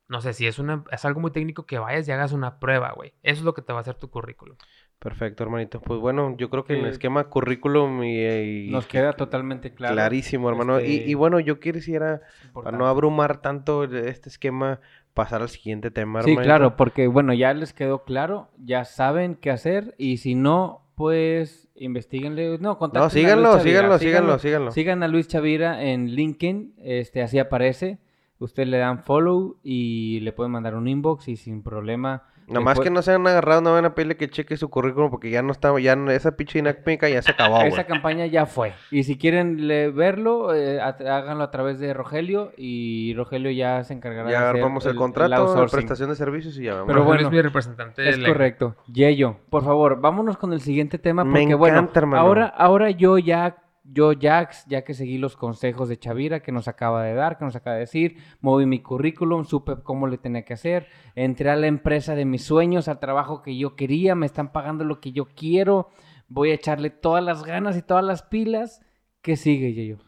No 0.09 0.23
sé, 0.23 0.33
si 0.33 0.47
es, 0.47 0.59
una, 0.59 0.83
es 0.91 1.05
algo 1.05 1.21
muy 1.21 1.31
técnico, 1.31 1.67
que 1.67 1.79
vayas 1.79 2.09
y 2.09 2.13
hagas 2.13 2.33
una 2.33 2.59
prueba, 2.59 2.93
güey. 2.93 3.13
Eso 3.23 3.41
es 3.41 3.45
lo 3.45 3.53
que 3.53 3.61
te 3.61 3.75
va 3.75 3.81
a 3.81 3.83
hacer 3.83 3.97
tu 3.97 4.09
currículum. 4.09 4.57
Perfecto, 5.03 5.43
hermanito. 5.43 5.81
Pues 5.81 5.99
bueno, 5.99 6.37
yo 6.39 6.49
creo 6.49 6.65
que 6.65 6.75
en 6.79 6.85
el 6.85 6.91
esquema 6.93 7.25
currículum 7.25 8.05
y... 8.05 8.25
y- 8.25 8.71
Nos 8.71 8.87
queda 8.87 9.15
totalmente 9.15 9.75
claro. 9.75 9.95
Clarísimo, 9.95 10.49
hermano. 10.49 10.81
Y- 10.81 10.99
Este, 10.99 11.11
Y, 11.11 11.15
bueno, 11.15 11.41
yo 11.41 11.59
quisiera, 11.59 12.21
para 12.55 12.79
no 12.79 12.87
abrumar 12.87 13.43
tanto 13.43 13.83
este 13.83 14.29
esquema, 14.29 14.79
pasar 15.13 15.43
al 15.43 15.49
siguiente 15.49 15.91
tema, 15.91 16.23
Sí, 16.23 16.37
claro, 16.37 16.77
porque 16.77 17.09
bueno, 17.09 17.35
ya 17.35 17.53
les 17.53 17.73
quedó 17.73 18.05
claro, 18.05 18.49
ya 18.59 18.85
saben 18.85 19.35
qué 19.35 19.51
hacer 19.51 19.95
y 19.99 20.19
si 20.19 20.37
no, 20.37 20.87
pues 20.95 21.69
investiguenle, 21.75 22.59
no, 22.61 22.79
contacten 22.79 23.01
No, 23.01 23.05
a 23.05 23.09
Luis 23.09 23.13
síganlo, 23.13 23.59
síganlo, 23.61 23.99
síganlo, 23.99 24.39
síganlo. 24.39 24.71
Sigan 24.71 25.03
a 25.03 25.09
Luis 25.09 25.27
Chavira 25.27 25.83
en 25.83 26.11
LinkedIn, 26.15 26.75
este, 26.79 27.23
así 27.23 27.41
aparece. 27.41 27.99
Usted 28.39 28.67
le 28.69 28.79
dan 28.79 29.01
follow 29.03 29.59
y 29.65 30.21
le 30.21 30.33
pueden 30.33 30.53
mandar 30.53 30.77
un 30.77 30.87
inbox 30.87 31.27
y 31.29 31.37
sin 31.37 31.63
problema 31.65 32.23
Nada 32.53 32.65
más 32.65 32.81
que 32.81 32.91
no 32.91 33.03
se 33.03 33.13
han 33.13 33.27
agarrado, 33.27 33.61
no 33.61 33.73
van 33.73 33.85
a 33.85 33.95
pedirle 33.95 34.17
que 34.17 34.29
cheque 34.29 34.57
su 34.57 34.69
currículum 34.71 35.11
porque 35.11 35.31
ya 35.31 35.43
no 35.43 35.53
está, 35.53 35.79
ya 35.81 35.97
no- 35.97 36.11
esa 36.11 36.37
pinche 36.37 36.59
dinámica 36.59 37.09
ya 37.09 37.23
se 37.23 37.31
acabó, 37.33 37.57
güey. 37.57 37.69
Esa 37.69 37.85
campaña 37.85 38.27
ya 38.27 38.47
fue. 38.47 38.73
Y 38.91 39.05
si 39.05 39.17
quieren 39.19 39.67
le- 39.69 39.91
verlo, 39.91 40.55
eh, 40.55 40.81
a- 40.81 40.89
háganlo 40.89 41.45
a 41.45 41.51
través 41.51 41.79
de 41.81 41.93
Rogelio 41.95 42.53
y 42.57 43.15
Rogelio 43.15 43.51
ya 43.51 43.83
se 43.85 43.95
encargará 43.95 44.27
de 44.27 44.33
Ya 44.33 44.49
hacer 44.51 44.57
armamos 44.61 44.85
el, 44.87 44.93
el 44.93 44.97
contrato, 44.99 45.57
la 45.57 45.67
prestación 45.67 46.11
de 46.11 46.17
servicios 46.17 46.59
y 46.59 46.65
ya 46.65 46.75
vamos. 46.75 46.87
Pero 46.89 46.99
Rogelio 47.01 47.15
bueno, 47.17 47.29
es 47.29 47.33
mi 47.33 47.43
representante. 47.43 48.09
Es 48.09 48.19
legal. 48.19 48.33
correcto. 48.33 48.77
Yeyo, 48.93 49.37
por 49.51 49.65
favor, 49.65 50.01
vámonos 50.01 50.37
con 50.37 50.53
el 50.53 50.61
siguiente 50.61 50.99
tema 50.99 51.25
Me 51.25 51.41
porque 51.41 51.55
bueno, 51.55 51.79
encanta, 51.79 52.01
hermano. 52.01 52.23
ahora 52.23 52.47
ahora 52.47 52.91
yo 52.91 53.19
ya 53.19 53.57
yo 53.85 54.13
Jax, 54.19 54.67
ya 54.67 54.83
que 54.85 54.95
seguí 54.95 55.19
los 55.19 55.37
consejos 55.37 55.89
de 55.89 55.99
Chavira 55.99 56.41
que 56.41 56.53
nos 56.53 56.69
acaba 56.69 57.03
de 57.03 57.15
dar, 57.15 57.37
que 57.37 57.45
nos 57.45 57.57
acaba 57.57 57.75
de 57.75 57.81
decir, 57.81 58.17
moví 58.41 58.67
mi 58.67 58.81
currículum, 58.81 59.45
supe 59.45 59.83
cómo 59.83 60.07
le 60.07 60.19
tenía 60.19 60.45
que 60.45 60.55
hacer, 60.55 60.87
entré 61.15 61.51
a 61.51 61.57
la 61.57 61.67
empresa 61.67 62.15
de 62.15 62.25
mis 62.25 62.45
sueños, 62.45 62.89
al 62.89 63.01
trabajo 63.01 63.43
que 63.43 63.57
yo 63.57 63.75
quería, 63.75 64.15
me 64.15 64.27
están 64.27 64.53
pagando 64.53 64.85
lo 64.85 65.01
que 65.01 65.13
yo 65.13 65.29
quiero, 65.35 65.89
voy 66.29 66.51
a 66.51 66.55
echarle 66.55 66.91
todas 66.91 67.25
las 67.25 67.43
ganas 67.45 67.77
y 67.77 67.83
todas 67.83 68.05
las 68.05 68.23
pilas. 68.23 68.81
¿Qué 69.21 69.37
sigue, 69.37 69.73
Yeyo? 69.73 69.99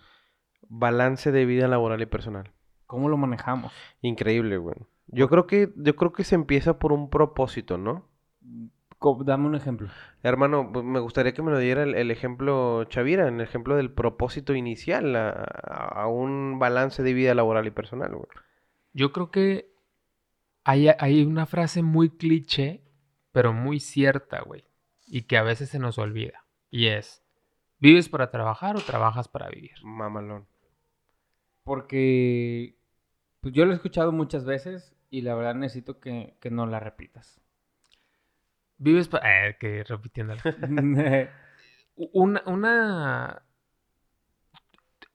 Balance 0.68 1.32
de 1.32 1.44
vida 1.44 1.68
laboral 1.68 2.00
y 2.00 2.06
personal. 2.06 2.52
¿Cómo 2.86 3.08
lo 3.08 3.16
manejamos? 3.16 3.72
Increíble, 4.02 4.56
güey. 4.56 4.76
Yo 5.08 5.28
creo 5.28 5.46
que, 5.46 5.72
yo 5.76 5.96
creo 5.96 6.12
que 6.12 6.24
se 6.24 6.34
empieza 6.34 6.78
por 6.78 6.92
un 6.92 7.10
propósito, 7.10 7.76
¿no? 7.78 8.08
Dame 9.24 9.46
un 9.46 9.54
ejemplo. 9.54 9.88
Hermano, 10.22 10.64
me 10.64 11.00
gustaría 11.00 11.34
que 11.34 11.42
me 11.42 11.50
lo 11.50 11.58
diera 11.58 11.82
el, 11.82 11.94
el 11.94 12.10
ejemplo 12.10 12.84
Chavira, 12.84 13.28
el 13.28 13.40
ejemplo 13.40 13.76
del 13.76 13.92
propósito 13.92 14.54
inicial 14.54 15.14
a, 15.16 15.32
a 15.32 16.06
un 16.06 16.58
balance 16.58 17.02
de 17.02 17.12
vida 17.12 17.34
laboral 17.34 17.66
y 17.66 17.70
personal, 17.70 18.14
güey. 18.14 18.28
Yo 18.92 19.12
creo 19.12 19.30
que 19.30 19.74
hay, 20.64 20.88
hay 20.98 21.24
una 21.24 21.46
frase 21.46 21.82
muy 21.82 22.10
cliché, 22.10 22.82
pero 23.32 23.52
muy 23.52 23.80
cierta, 23.80 24.40
güey. 24.40 24.64
Y 25.06 25.22
que 25.22 25.36
a 25.36 25.42
veces 25.42 25.68
se 25.68 25.78
nos 25.78 25.98
olvida. 25.98 26.46
Y 26.70 26.86
es, 26.86 27.22
¿vives 27.78 28.08
para 28.08 28.30
trabajar 28.30 28.76
o 28.76 28.80
trabajas 28.80 29.28
para 29.28 29.48
vivir? 29.48 29.74
Mamalón. 29.82 30.46
Porque 31.62 32.78
pues 33.40 33.52
yo 33.52 33.66
lo 33.66 33.72
he 33.72 33.74
escuchado 33.74 34.10
muchas 34.10 34.46
veces 34.46 34.96
y 35.10 35.20
la 35.20 35.34
verdad 35.34 35.54
necesito 35.54 36.00
que, 36.00 36.36
que 36.40 36.50
no 36.50 36.66
la 36.66 36.80
repitas. 36.80 37.43
Vives 38.78 39.08
para... 39.08 39.48
Eh, 39.48 39.56
que 39.58 39.84
repitiéndola. 39.84 40.42
Una, 41.96 42.42
una... 42.46 43.42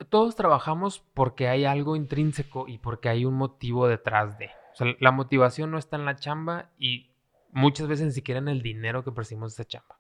Todos 0.10 0.36
trabajamos 0.36 1.04
porque 1.13 1.50
hay 1.50 1.65
algo 1.65 1.95
intrínseco 1.95 2.67
y 2.67 2.78
porque 2.78 3.10
hay 3.10 3.26
un 3.26 3.34
motivo 3.34 3.88
detrás 3.88 4.38
de. 4.38 4.45
O 4.45 4.76
sea, 4.76 4.95
la 5.00 5.12
motivación 5.12 5.72
no 5.72 5.78
está 5.78 5.98
en 5.98 6.06
la 6.06 6.15
chamba 6.15 6.72
y 6.78 7.12
muchas 7.52 7.88
veces 7.88 8.08
ni 8.08 8.12
siquiera 8.13 8.39
en 8.39 8.48
el 8.48 8.62
dinero 8.62 9.04
que 9.04 9.12
percibimos 9.12 9.56
de 9.56 9.63
esa 9.63 9.69
chamba. 9.69 10.00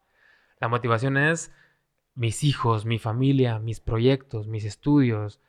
La 0.61 0.69
motivación 0.69 1.17
es 1.17 1.51
mis 2.15 2.43
hijos, 2.43 2.85
mi 2.85 2.97
familia, 2.97 3.59
mis 3.59 3.81
proyectos, 3.81 4.47
mis 4.47 4.63
estudios. 4.63 5.41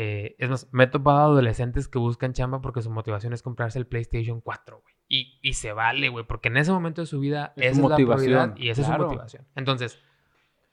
Eh, 0.00 0.36
es 0.38 0.48
más, 0.48 0.68
me 0.70 0.84
he 0.84 0.86
topado 0.86 1.32
adolescentes 1.32 1.88
que 1.88 1.98
buscan 1.98 2.32
chamba 2.32 2.60
porque 2.60 2.82
su 2.82 2.88
motivación 2.88 3.32
es 3.32 3.42
comprarse 3.42 3.80
el 3.80 3.86
PlayStation 3.88 4.40
4, 4.40 4.80
güey. 4.80 4.94
Y, 5.08 5.40
y 5.42 5.54
se 5.54 5.72
vale, 5.72 6.08
güey, 6.08 6.24
porque 6.24 6.46
en 6.46 6.56
ese 6.56 6.70
momento 6.70 7.00
de 7.00 7.08
su 7.08 7.18
vida 7.18 7.52
Es 7.56 7.72
esa 7.72 7.80
su 7.80 7.86
es 7.86 7.90
la 7.90 7.96
prioridad 7.96 8.16
motivación, 8.18 8.54
y 8.64 8.68
esa 8.70 8.82
es 8.82 8.86
su 8.86 8.92
motivación. 8.92 9.48
Entonces, 9.56 9.98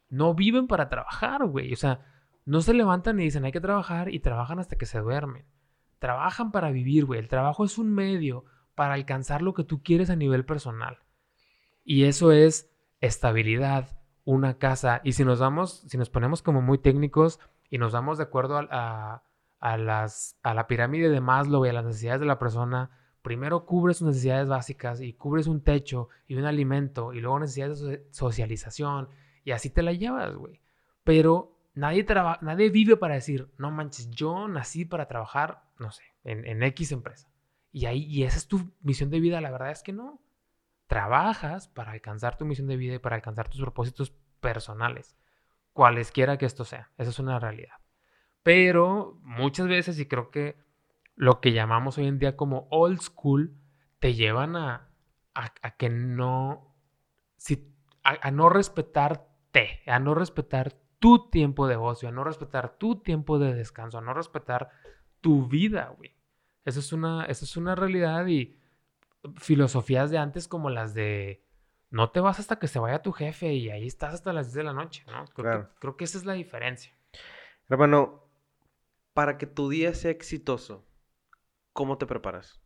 no 0.10 0.36
viven 0.36 0.68
para 0.68 0.90
trabajar, 0.90 1.44
güey. 1.48 1.74
O 1.74 1.76
sea, 1.76 2.06
no 2.46 2.62
se 2.62 2.76
levantan 2.76 3.20
y 3.20 3.24
dicen 3.24 3.46
hay 3.46 3.52
que 3.52 3.60
trabajar 3.60 4.14
y 4.14 4.20
trabajan 4.20 4.60
hasta 4.60 4.76
que 4.76 4.86
se 4.86 5.00
duermen. 5.00 5.48
Trabajan 5.98 6.52
para 6.52 6.70
vivir, 6.70 7.06
güey. 7.06 7.20
El 7.20 7.28
trabajo 7.28 7.66
es 7.66 7.80
un 7.80 7.92
medio 7.92 8.46
para 8.76 8.94
alcanzar 8.94 9.42
lo 9.42 9.56
que 9.56 9.64
tú 9.64 9.82
quieres 9.82 10.12
a 10.12 10.16
nivel 10.16 10.46
personal. 10.46 11.00
Y 11.84 12.04
eso 12.04 12.32
es 12.32 12.70
estabilidad, 13.02 13.88
una 14.24 14.60
casa. 14.60 15.02
Y 15.04 15.14
si 15.14 15.26
nos 15.26 15.40
damos, 15.40 15.80
si 15.88 15.98
nos 15.98 16.12
ponemos 16.12 16.44
como 16.44 16.62
muy 16.62 16.78
técnicos 16.78 17.40
y 17.70 17.78
nos 17.78 17.94
damos 17.94 18.18
de 18.18 18.24
acuerdo 18.26 18.58
a, 18.58 19.24
a- 19.60 19.78
las, 19.78 20.38
a 20.44 20.54
la 20.54 20.68
pirámide 20.68 21.10
de 21.10 21.22
Maslow 21.22 21.66
y 21.66 21.70
a 21.70 21.74
las 21.74 21.86
necesidades 21.86 22.20
de 22.22 22.28
la 22.28 22.40
persona, 22.40 22.92
primero 23.22 23.66
cubres 23.66 23.98
sus 23.98 24.08
necesidades 24.08 24.48
básicas 24.48 25.02
y 25.02 25.14
cubres 25.14 25.48
un 25.48 25.62
techo 25.62 26.10
y 26.28 26.36
un 26.36 26.46
alimento 26.46 27.14
y 27.14 27.20
luego 27.22 27.40
necesidades 27.40 27.80
de 27.82 27.98
so- 28.12 28.26
socialización 28.28 29.10
y 29.44 29.52
así 29.52 29.70
te 29.70 29.82
la 29.84 29.94
llevas, 29.94 30.36
güey. 30.36 30.62
Pero 31.04 31.58
nadie, 31.74 32.06
nadie 32.42 32.70
vive 32.70 32.98
para 32.98 33.16
decir, 33.16 33.52
no 33.58 33.72
manches, 33.72 34.10
yo 34.12 34.48
nací 34.48 34.86
para 34.86 35.08
trabajar, 35.08 35.64
no 35.80 35.92
sé, 35.92 36.04
en, 36.24 36.46
en 36.46 36.62
X 36.64 36.92
empresa. 36.92 37.30
Y 37.72 37.88
ahí, 37.88 38.04
y 38.06 38.24
esa 38.24 38.38
es 38.38 38.48
tu 38.48 38.72
misión 38.82 39.10
de 39.10 39.20
vida, 39.20 39.42
la 39.42 39.52
verdad 39.52 39.72
es 39.72 39.84
que 39.84 39.92
no. 39.94 40.20
Trabajas 40.88 41.68
para 41.68 41.92
alcanzar 41.92 42.38
tu 42.38 42.46
misión 42.46 42.68
de 42.68 42.78
vida 42.78 42.96
y 42.96 43.00
para 43.00 43.16
alcanzar 43.16 43.50
tus 43.50 43.60
propósitos 43.62 44.14
personales, 44.40 45.16
cualesquiera 45.76 46.38
que 46.38 46.46
esto 46.46 46.64
sea. 46.64 46.90
Esa 46.98 47.10
es 47.10 47.20
una 47.20 47.38
realidad. 47.38 47.76
Pero 48.44 49.20
muchas 49.24 49.68
veces, 49.68 50.00
y 50.00 50.08
creo 50.08 50.32
que 50.32 50.56
lo 51.18 51.42
que 51.42 51.52
llamamos 51.52 51.98
hoy 51.98 52.08
en 52.08 52.18
día 52.18 52.38
como 52.38 52.66
old 52.72 53.02
school, 53.02 53.54
te 54.00 54.14
llevan 54.14 54.56
a, 54.56 54.88
a- 55.34 55.72
que 55.78 55.90
no, 55.90 56.74
si, 57.36 57.76
a, 58.04 58.32
no 58.32 58.48
respetarte, 58.48 59.82
a 59.86 60.00
no 60.00 60.16
respetar 60.16 60.78
tu 61.00 61.30
tiempo 61.30 61.68
de 61.68 61.76
ocio, 61.76 62.08
a 62.08 62.14
no 62.14 62.24
respetar 62.24 62.78
tu 62.78 63.02
tiempo 63.02 63.38
de 63.38 63.54
descanso, 63.54 63.98
a 63.98 64.02
no 64.02 64.14
respetar 64.14 64.70
tu 65.20 65.46
vida, 65.50 65.94
güey. 65.98 66.16
Eso 66.64 66.80
es 66.80 66.94
una, 66.94 67.26
eso 67.26 67.44
es 67.44 67.58
una 67.58 67.76
realidad 67.76 68.26
y 68.28 68.58
filosofías 69.36 70.10
de 70.10 70.20
antes 70.20 70.48
como 70.48 70.70
las 70.70 70.94
de 70.94 71.45
no 71.90 72.10
te 72.12 72.20
vas 72.20 72.40
hasta 72.40 72.58
que 72.60 72.68
se 72.68 72.80
vaya 72.80 73.02
tu 73.02 73.12
jefe 73.12 73.54
y 73.54 73.70
ahí 73.70 73.88
estás 73.88 74.14
hasta 74.14 74.34
las 74.34 74.48
10 74.48 74.56
de 74.56 74.64
la 74.64 74.74
noche, 74.74 75.04
¿no? 75.08 75.26
Creo, 75.26 75.34
Claro. 75.44 75.70
que, 75.70 75.76
creo 75.80 75.98
que 75.98 76.04
esa 76.06 76.18
es 76.18 76.26
la 76.26 76.34
diferencia. 76.34 76.94
Hermano, 77.70 78.24
para 79.14 79.38
que 79.38 79.48
tu 79.48 79.70
día 79.70 79.94
sea 79.94 80.12
exitoso, 80.12 80.86
¿cómo 81.74 81.98
te 81.98 82.06
preparas? 82.06 82.62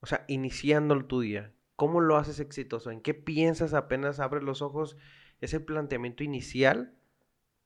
O 0.00 0.06
sea, 0.06 0.24
iniciando 0.28 1.04
tu 1.04 1.20
día, 1.20 1.52
¿cómo 1.76 2.00
lo 2.00 2.16
haces 2.16 2.40
exitoso? 2.40 2.90
¿En 2.90 3.00
qué 3.00 3.12
piensas 3.14 3.74
apenas 3.74 4.20
abres 4.20 4.42
los 4.44 4.62
ojos? 4.62 4.96
Es 5.40 5.52
el 5.54 5.64
planteamiento 5.64 6.22
inicial 6.22 6.94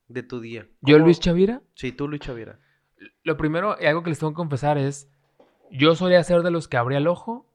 de 0.08 0.22
tu 0.22 0.40
día. 0.40 0.66
Yo, 0.80 0.96
¿Cómo- 0.96 1.06
Luis 1.06 1.20
Chavira, 1.20 1.62
Sí, 1.74 1.92
tú, 1.92 2.08
Luis 2.08 2.20
Chavira. 2.22 2.58
lo 3.22 3.36
primero 3.36 3.76
y 3.80 3.86
algo 3.86 4.02
que 4.02 4.10
les 4.10 4.18
tengo 4.18 4.32
que 4.32 4.36
confesar 4.36 4.78
es, 4.78 5.10
yo 5.70 5.94
solía 5.94 6.22
ser 6.24 6.42
de 6.42 6.50
los 6.50 6.68
que 6.68 6.76
abría 6.76 6.98
el 6.98 7.06
ojo 7.08 7.46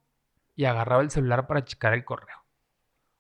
y 0.56 0.66
agarraba 0.66 1.02
el 1.02 1.10
celular 1.10 1.48
para 1.48 1.64
checar 1.64 1.94
el 1.94 2.04
correo. 2.06 2.38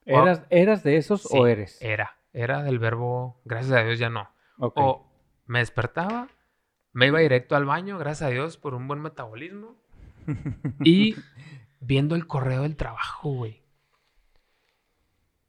¿Eras, 0.10 0.43
¿Eras 0.50 0.84
de 0.84 0.98
esos 0.98 1.24
Sí, 1.24 1.38
o 1.38 1.48
eres? 1.48 1.82
Era, 1.82 2.17
era 2.34 2.63
del 2.63 2.80
verbo, 2.80 3.41
gracias 3.45 3.74
a 3.74 3.84
Dios 3.84 4.00
ya 4.00 4.10
no. 4.10 4.30
Ok. 4.58 4.74
O 4.78 5.12
me 5.45 5.60
despertaba, 5.60 6.28
me 6.91 7.08
iba 7.08 7.19
directo 7.19 7.56
al 7.56 7.65
baño, 7.65 7.98
gracias 7.98 8.28
a 8.28 8.32
Dios 8.32 8.58
por 8.58 8.74
un 8.74 8.88
buen 8.88 9.02
metabolismo. 9.02 9.76
Y 10.84 11.15
viendo 11.80 12.15
el 12.15 12.28
correo 12.28 12.63
del 12.63 12.76
trabajo, 12.76 13.32
güey. 13.32 13.63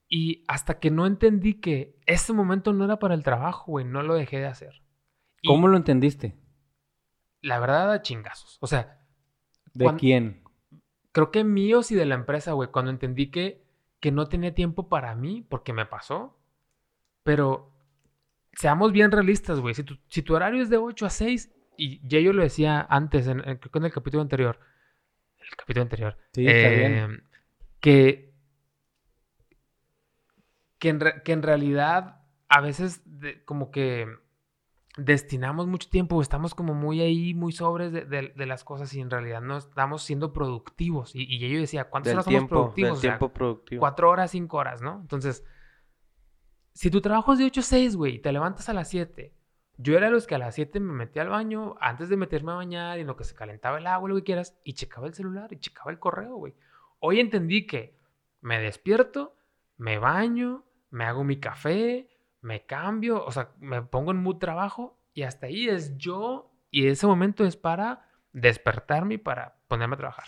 Y 0.08 0.44
hasta 0.48 0.80
que 0.80 0.90
no 0.90 1.06
entendí 1.06 1.54
que 1.54 1.98
ese 2.06 2.32
momento 2.32 2.72
no 2.72 2.84
era 2.84 2.98
para 2.98 3.14
el 3.14 3.22
trabajo, 3.22 3.72
güey, 3.72 3.84
no 3.84 4.02
lo 4.02 4.14
dejé 4.14 4.38
de 4.38 4.46
hacer. 4.46 4.82
Y 5.40 5.48
¿Cómo 5.48 5.68
lo 5.68 5.76
entendiste? 5.76 6.36
La 7.40 7.58
verdad, 7.60 7.92
a 7.92 8.02
chingazos. 8.02 8.58
O 8.60 8.66
sea, 8.66 9.00
¿De 9.72 9.94
quién? 9.96 10.42
creo 11.12 11.30
que 11.30 11.44
míos 11.44 11.90
y 11.90 11.94
de 11.94 12.06
la 12.06 12.14
empresa, 12.14 12.52
güey, 12.52 12.70
cuando 12.70 12.90
entendí 12.90 13.30
que, 13.30 13.59
que 14.00 14.10
no 14.12 14.28
tenía 14.28 14.54
tiempo 14.54 14.88
para 14.88 15.14
mí, 15.14 15.46
porque 15.48 15.72
me 15.72 15.86
pasó. 15.86 16.36
Pero 17.22 17.70
seamos 18.52 18.92
bien 18.92 19.10
realistas, 19.10 19.60
güey. 19.60 19.74
Si 19.74 19.84
tu, 19.84 19.98
si 20.08 20.22
tu 20.22 20.34
horario 20.34 20.62
es 20.62 20.70
de 20.70 20.78
8 20.78 21.06
a 21.06 21.10
6, 21.10 21.52
y 21.76 22.06
ya 22.06 22.18
yo 22.20 22.32
lo 22.32 22.42
decía 22.42 22.86
antes, 22.90 23.26
en, 23.26 23.40
en- 23.48 23.58
creo 23.58 23.70
que 23.72 23.78
en 23.78 23.84
el 23.84 23.92
capítulo 23.92 24.22
anterior, 24.22 24.58
el 25.38 25.56
capítulo 25.56 25.82
anterior, 25.82 26.16
Sí, 26.32 26.46
está 26.46 26.68
eh, 26.68 27.06
bien. 27.06 27.24
que, 27.80 28.32
que, 30.78 30.88
en, 30.88 31.00
re- 31.00 31.22
que 31.22 31.32
en 31.32 31.42
realidad 31.42 32.22
a 32.48 32.60
veces 32.60 33.02
de- 33.04 33.44
como 33.44 33.70
que 33.70 34.06
destinamos 35.04 35.66
mucho 35.66 35.88
tiempo, 35.88 36.20
estamos 36.20 36.54
como 36.54 36.74
muy 36.74 37.00
ahí, 37.00 37.34
muy 37.34 37.52
sobres 37.52 37.92
de, 37.92 38.04
de- 38.04 38.32
de 38.36 38.46
las 38.46 38.64
cosas 38.64 38.92
y 38.94 39.00
en 39.00 39.10
realidad 39.10 39.40
no 39.40 39.56
estamos 39.56 40.02
siendo 40.02 40.32
productivos. 40.32 41.14
Y, 41.14 41.22
y 41.22 41.38
yo 41.48 41.58
decía, 41.60 41.84
¿cuántas 41.90 42.10
horas 42.14 42.24
somos 42.26 42.38
tiempo, 42.40 42.54
del 42.54 42.62
productivos? 42.62 42.98
O 42.98 43.00
sea, 43.00 43.10
tiempo 43.12 43.28
productivo. 43.32 43.80
cuatro 43.80 44.10
horas, 44.10 44.30
cinco 44.30 44.56
horas, 44.58 44.82
¿no? 44.82 44.98
Entonces, 45.00 45.44
si 46.72 46.90
tu 46.90 47.00
trabajo 47.00 47.32
es 47.32 47.38
de 47.38 47.46
8 47.46 47.60
a 47.60 47.62
6, 47.64 47.96
güey, 47.96 48.14
y 48.16 48.18
te 48.20 48.32
levantas 48.32 48.68
a 48.68 48.72
las 48.72 48.88
7, 48.88 49.34
yo 49.76 49.96
era 49.96 50.06
de 50.06 50.12
los 50.12 50.26
que 50.26 50.34
a 50.34 50.38
las 50.38 50.54
7 50.54 50.78
me 50.80 50.92
metía 50.92 51.22
al 51.22 51.28
baño 51.28 51.74
antes 51.80 52.08
de 52.08 52.16
meterme 52.16 52.52
a 52.52 52.56
bañar 52.56 52.98
y 52.98 53.00
en 53.02 53.06
lo 53.06 53.16
que 53.16 53.24
se 53.24 53.34
calentaba 53.34 53.78
el 53.78 53.86
agua, 53.86 54.08
lo 54.08 54.16
que 54.16 54.22
quieras, 54.24 54.56
y 54.64 54.74
checaba 54.74 55.06
el 55.06 55.14
celular 55.14 55.52
y 55.52 55.58
checaba 55.58 55.90
el 55.90 55.98
correo, 55.98 56.36
güey. 56.36 56.54
Hoy 57.00 57.18
entendí 57.20 57.66
que 57.66 57.96
me 58.40 58.60
despierto, 58.60 59.34
me 59.78 59.98
baño, 59.98 60.64
me 60.90 61.04
hago 61.04 61.24
mi 61.24 61.40
café, 61.40 62.08
me 62.42 62.64
cambio, 62.66 63.24
o 63.24 63.30
sea, 63.32 63.50
me 63.58 63.82
pongo 63.82 64.10
en 64.12 64.18
mood 64.22 64.36
trabajo 64.36 64.98
y 65.12 65.22
hasta 65.22 65.46
ahí 65.46 65.68
es 65.68 65.96
yo 65.98 66.50
y 66.70 66.86
ese 66.88 67.06
momento 67.06 67.44
es 67.44 67.56
para 67.56 68.06
despertarme 68.32 69.14
y 69.14 69.18
para 69.18 69.56
ponerme 69.68 69.94
a 69.94 69.98
trabajar. 69.98 70.24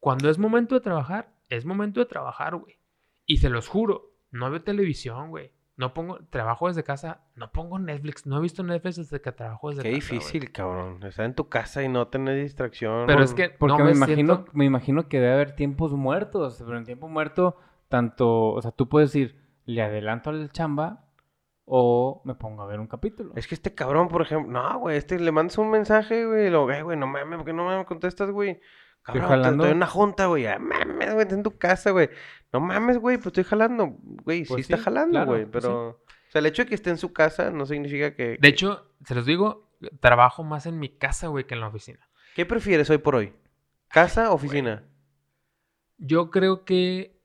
Cuando 0.00 0.30
es 0.30 0.38
momento 0.38 0.74
de 0.74 0.80
trabajar, 0.80 1.32
es 1.48 1.64
momento 1.64 2.00
de 2.00 2.06
trabajar, 2.06 2.56
güey. 2.56 2.78
Y 3.26 3.38
se 3.38 3.50
los 3.50 3.68
juro, 3.68 4.12
no 4.30 4.50
veo 4.50 4.62
televisión, 4.62 5.30
güey. 5.30 5.52
No 5.78 5.92
pongo, 5.92 6.20
trabajo 6.30 6.68
desde 6.68 6.84
casa, 6.84 7.20
no 7.34 7.52
pongo 7.52 7.78
Netflix, 7.78 8.24
no 8.24 8.38
he 8.38 8.40
visto 8.40 8.62
Netflix 8.62 8.96
desde 8.96 9.20
que 9.20 9.30
trabajo 9.32 9.68
desde 9.70 9.82
Qué 9.82 9.92
casa. 9.92 10.08
güey. 10.08 10.18
difícil, 10.20 10.52
cabrón. 10.52 11.02
Estar 11.02 11.26
en 11.26 11.34
tu 11.34 11.48
casa 11.50 11.82
y 11.82 11.88
no 11.88 12.08
tener 12.08 12.40
distracción. 12.42 13.06
Pero 13.06 13.22
es 13.22 13.34
que 13.34 13.50
Porque 13.50 13.72
no 13.76 13.78
me, 13.84 13.90
me 13.90 13.96
imagino, 13.96 14.34
siento- 14.36 14.50
me 14.54 14.64
imagino 14.64 15.08
que 15.08 15.20
debe 15.20 15.34
haber 15.34 15.54
tiempos 15.54 15.92
muertos. 15.92 16.62
Pero 16.64 16.78
en 16.78 16.84
tiempo 16.84 17.08
muerto, 17.08 17.56
tanto, 17.88 18.52
o 18.52 18.62
sea, 18.62 18.70
tú 18.70 18.88
puedes 18.88 19.12
decir, 19.12 19.38
le 19.66 19.82
adelanto 19.82 20.30
al 20.30 20.50
chamba 20.50 21.04
o 21.66 22.22
me 22.24 22.34
pongo 22.36 22.62
a 22.62 22.66
ver 22.66 22.78
un 22.78 22.86
capítulo. 22.86 23.32
Es 23.34 23.46
que 23.48 23.56
este 23.56 23.74
cabrón, 23.74 24.08
por 24.08 24.22
ejemplo, 24.22 24.50
no, 24.50 24.78
güey, 24.78 24.96
este 24.96 25.18
le 25.18 25.32
mandas 25.32 25.58
un 25.58 25.68
mensaje, 25.68 26.24
güey, 26.24 26.46
y 26.46 26.50
lo, 26.50 26.70
"Eh, 26.70 26.82
güey, 26.82 26.96
no 26.96 27.08
mames, 27.08 27.36
¿por 27.38 27.44
qué 27.44 27.52
no 27.52 27.76
me 27.76 27.84
contestas, 27.84 28.30
güey? 28.30 28.60
Cabrón, 29.02 29.28
jalando. 29.28 29.64
estoy 29.64 29.70
en 29.72 29.76
una 29.76 29.86
junta, 29.86 30.26
güey, 30.26 30.46
ah, 30.46 30.58
mames, 30.58 31.12
güey, 31.14 31.26
en 31.28 31.42
tu 31.42 31.58
casa, 31.58 31.90
güey. 31.90 32.08
No 32.52 32.60
mames, 32.60 32.98
güey, 32.98 33.16
pues 33.16 33.26
estoy 33.26 33.44
jalando, 33.44 33.96
güey, 34.24 34.44
sí 34.44 34.52
Pues 34.52 34.70
está 34.70 34.78
jalando, 34.78 35.12
claro, 35.12 35.26
güey, 35.26 35.44
pues 35.46 35.64
pero, 35.64 35.88
o 35.88 36.30
sea, 36.30 36.38
el 36.38 36.46
hecho 36.46 36.62
de 36.62 36.68
que 36.68 36.74
esté 36.76 36.90
en 36.90 36.98
su 36.98 37.12
casa 37.12 37.50
no 37.50 37.66
significa 37.66 38.14
que... 38.14 38.36
De 38.40 38.48
hecho, 38.48 38.88
se 39.04 39.14
los 39.16 39.26
digo, 39.26 39.68
trabajo 40.00 40.44
más 40.44 40.66
en 40.66 40.78
mi 40.78 40.88
casa, 40.88 41.26
güey, 41.28 41.44
que 41.44 41.54
en 41.54 41.60
la 41.60 41.68
oficina. 41.68 42.08
¿Qué 42.36 42.46
prefieres 42.46 42.90
hoy 42.90 42.98
por 42.98 43.16
hoy? 43.16 43.32
¿Casa 43.88 44.30
o 44.30 44.34
oficina? 44.34 44.84
Yo 45.98 46.30
creo 46.30 46.64
que, 46.64 47.20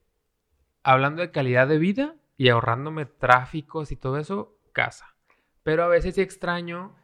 hablando 0.84 1.22
de 1.22 1.32
calidad 1.32 1.68
de 1.68 1.78
vida 1.78 2.16
y 2.42 2.50
ahorrándome 2.50 3.06
tráficos 3.06 3.92
y 3.92 3.96
todo 3.98 4.18
eso, 4.18 4.56
casa. 4.74 5.14
Pero 5.62 5.84
a 5.84 5.88
veces 5.88 6.18
extraño, 6.18 6.96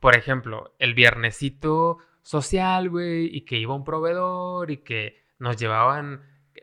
por 0.00 0.16
ejemplo, 0.16 0.74
el 0.80 0.94
viernesito 0.94 1.98
social, 2.22 2.90
güey, 2.90 3.26
y 3.32 3.42
que 3.42 3.58
iba 3.58 3.74
un 3.76 3.84
proveedor 3.84 4.72
y 4.72 4.78
que 4.78 5.22
nos 5.38 5.56
llevaban, 5.56 6.22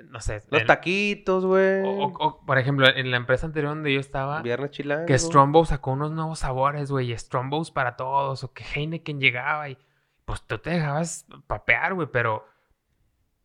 no 0.10 0.20
sé, 0.20 0.42
Los 0.50 0.62
el- 0.62 0.68
taquitos, 0.68 1.46
güey. 1.46 1.82
o, 1.86 2.08
o- 2.08 2.28
o, 2.28 2.46
por 2.46 2.58
ejemplo, 2.58 2.88
en 2.94 3.10
la 3.10 3.16
empresa 3.16 3.46
anterior 3.46 3.72
donde 3.74 3.94
yo 3.94 4.02
estaba, 4.02 4.42
Viernes 4.42 4.72
chilango. 4.72 5.06
que 5.06 5.18
Strombo 5.18 5.64
sacó 5.64 5.92
unos 5.92 6.12
nuevos 6.12 6.40
sabores, 6.40 6.92
güey, 6.92 7.14
y 7.14 7.18
Strombos 7.18 7.72
para 7.72 7.96
todos, 7.96 8.44
o 8.44 8.52
que 8.54 8.66
Heineken 8.66 9.22
llegaba 9.22 9.70
y 9.70 9.78
pues 10.26 10.42
tú 10.44 10.58
te 10.58 10.72
dejabas 10.72 11.26
papear, 11.48 11.94
güey, 11.94 12.10
pero 12.12 12.46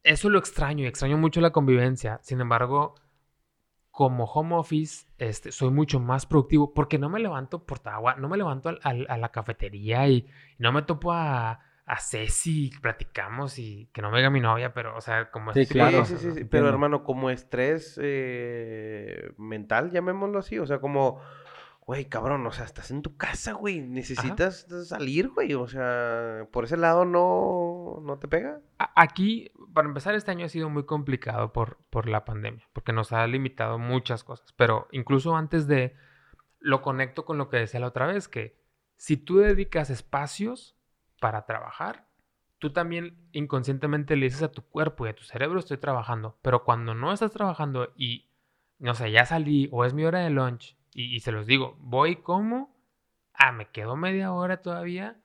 eso 0.02 0.28
lo 0.30 0.38
extraño 0.40 0.82
y 0.84 0.88
extraño 0.88 1.16
mucho 1.16 1.40
la 1.40 1.50
convivencia. 1.50 2.18
Sin 2.22 2.40
embargo, 2.40 2.96
como 3.94 4.24
home 4.24 4.56
office, 4.56 5.06
este, 5.18 5.52
soy 5.52 5.70
mucho 5.70 6.00
más 6.00 6.26
productivo 6.26 6.74
porque 6.74 6.98
no 6.98 7.08
me 7.08 7.20
levanto 7.20 7.64
por 7.64 7.78
agua, 7.84 8.16
no 8.16 8.28
me 8.28 8.36
levanto 8.36 8.68
al- 8.68 8.80
al- 8.82 9.06
a 9.08 9.16
la 9.18 9.28
cafetería 9.30 10.08
y, 10.08 10.16
y 10.16 10.26
no 10.58 10.72
me 10.72 10.82
topo 10.82 11.12
a, 11.12 11.60
a 11.86 12.00
Ceci, 12.00 12.66
y 12.74 12.78
platicamos 12.80 13.58
y 13.60 13.88
que 13.92 14.02
no 14.02 14.10
me 14.10 14.18
diga 14.18 14.30
mi 14.30 14.40
novia, 14.40 14.74
pero, 14.74 14.96
o 14.96 15.00
sea, 15.00 15.30
como 15.30 15.52
Sí, 15.52 15.60
de 15.60 15.66
claro. 15.68 16.04
sí, 16.04 16.16
sí. 16.18 16.44
Pero 16.44 16.68
hermano, 16.68 17.04
como 17.04 17.30
estrés 17.30 17.98
eh, 18.02 19.30
mental, 19.38 19.92
llamémoslo 19.92 20.40
así. 20.40 20.58
O 20.58 20.66
sea, 20.66 20.80
como, 20.80 21.20
güey, 21.86 22.06
cabrón, 22.06 22.46
o 22.46 22.52
sea, 22.52 22.64
estás 22.64 22.90
en 22.90 23.02
tu 23.02 23.16
casa, 23.16 23.52
güey. 23.52 23.80
Necesitas 23.80 24.66
salir, 24.86 25.28
güey. 25.28 25.54
O 25.54 25.68
sea, 25.68 26.46
por 26.50 26.64
ese 26.64 26.76
lado 26.76 27.04
no, 27.04 28.00
no 28.02 28.18
te 28.18 28.28
pega. 28.28 28.60
Aquí, 28.78 29.50
para 29.72 29.88
empezar, 29.88 30.14
este 30.14 30.30
año 30.30 30.46
ha 30.46 30.48
sido 30.48 30.70
muy 30.70 30.84
complicado 30.84 31.52
por, 31.52 31.78
por 31.90 32.08
la 32.08 32.24
pandemia, 32.24 32.68
porque 32.72 32.92
nos 32.92 33.12
ha 33.12 33.26
limitado 33.26 33.78
muchas 33.78 34.24
cosas. 34.24 34.52
Pero 34.56 34.88
incluso 34.92 35.36
antes 35.36 35.66
de, 35.66 35.94
lo 36.60 36.80
conecto 36.80 37.24
con 37.24 37.38
lo 37.38 37.48
que 37.48 37.58
decía 37.58 37.80
la 37.80 37.88
otra 37.88 38.06
vez, 38.06 38.28
que 38.28 38.56
si 38.96 39.16
tú 39.16 39.38
dedicas 39.38 39.90
espacios 39.90 40.76
para 41.20 41.44
trabajar, 41.44 42.08
tú 42.58 42.72
también 42.72 43.28
inconscientemente 43.32 44.16
le 44.16 44.26
dices 44.26 44.42
a 44.42 44.52
tu 44.52 44.62
cuerpo 44.62 45.06
y 45.06 45.10
a 45.10 45.14
tu 45.14 45.24
cerebro 45.24 45.58
estoy 45.58 45.76
trabajando. 45.76 46.38
Pero 46.40 46.64
cuando 46.64 46.94
no 46.94 47.12
estás 47.12 47.32
trabajando 47.32 47.92
y, 47.94 48.30
no 48.78 48.94
sé, 48.94 49.10
ya 49.10 49.26
salí 49.26 49.68
o 49.70 49.84
es 49.84 49.92
mi 49.92 50.04
hora 50.04 50.20
de 50.20 50.30
lunch 50.30 50.78
y, 50.94 51.14
y 51.14 51.20
se 51.20 51.32
los 51.32 51.46
digo, 51.46 51.76
voy 51.80 52.16
como, 52.16 52.74
ah, 53.34 53.52
me 53.52 53.66
quedo 53.66 53.96
media 53.96 54.32
hora 54.32 54.62
todavía, 54.62 55.16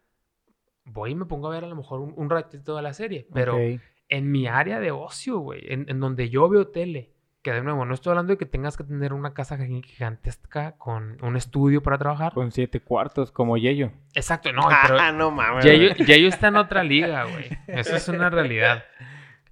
voy 0.83 1.11
y 1.11 1.15
me 1.15 1.25
pongo 1.25 1.47
a 1.47 1.51
ver 1.51 1.63
a 1.63 1.67
lo 1.67 1.75
mejor 1.75 1.99
un, 2.01 2.13
un 2.17 2.29
ratito 2.29 2.75
de 2.75 2.81
la 2.81 2.93
serie. 2.93 3.27
Pero 3.33 3.55
Ok. 3.55 3.79
en 4.09 4.31
mi 4.31 4.47
área 4.47 4.79
de 4.79 4.91
ocio, 4.91 5.37
güey, 5.39 5.61
en, 5.71 5.85
en 5.87 5.99
donde 5.99 6.29
yo 6.29 6.49
veo 6.49 6.67
tele, 6.67 7.13
que 7.41 7.53
de 7.53 7.61
nuevo, 7.63 7.85
no 7.85 7.93
estoy 7.93 8.11
hablando 8.11 8.33
de 8.33 8.37
que 8.37 8.45
tengas 8.45 8.75
que 8.75 8.83
tener 8.83 9.13
una 9.13 9.33
casa 9.33 9.57
gi- 9.57 9.81
gigantesca 9.83 10.73
con 10.77 11.17
un 11.23 11.37
estudio 11.37 11.81
para 11.81 11.97
trabajar. 11.97 12.33
Con 12.33 12.51
siete 12.51 12.81
cuartos, 12.81 13.31
como 13.31 13.55
Yello. 13.55 13.91
Exacto, 14.13 14.51
no, 14.51 14.63
pero 14.81 14.97
ah, 14.99 15.11
no 15.13 15.31
mames. 15.31 15.63
Yayo, 15.63 15.93
güey. 15.95 16.05
Yayo 16.05 16.27
está 16.27 16.49
en 16.49 16.57
otra 16.57 16.83
liga, 16.83 17.23
güey. 17.23 17.45
Eso 17.67 17.95
es 17.95 18.07
una 18.09 18.29
realidad. 18.29 18.83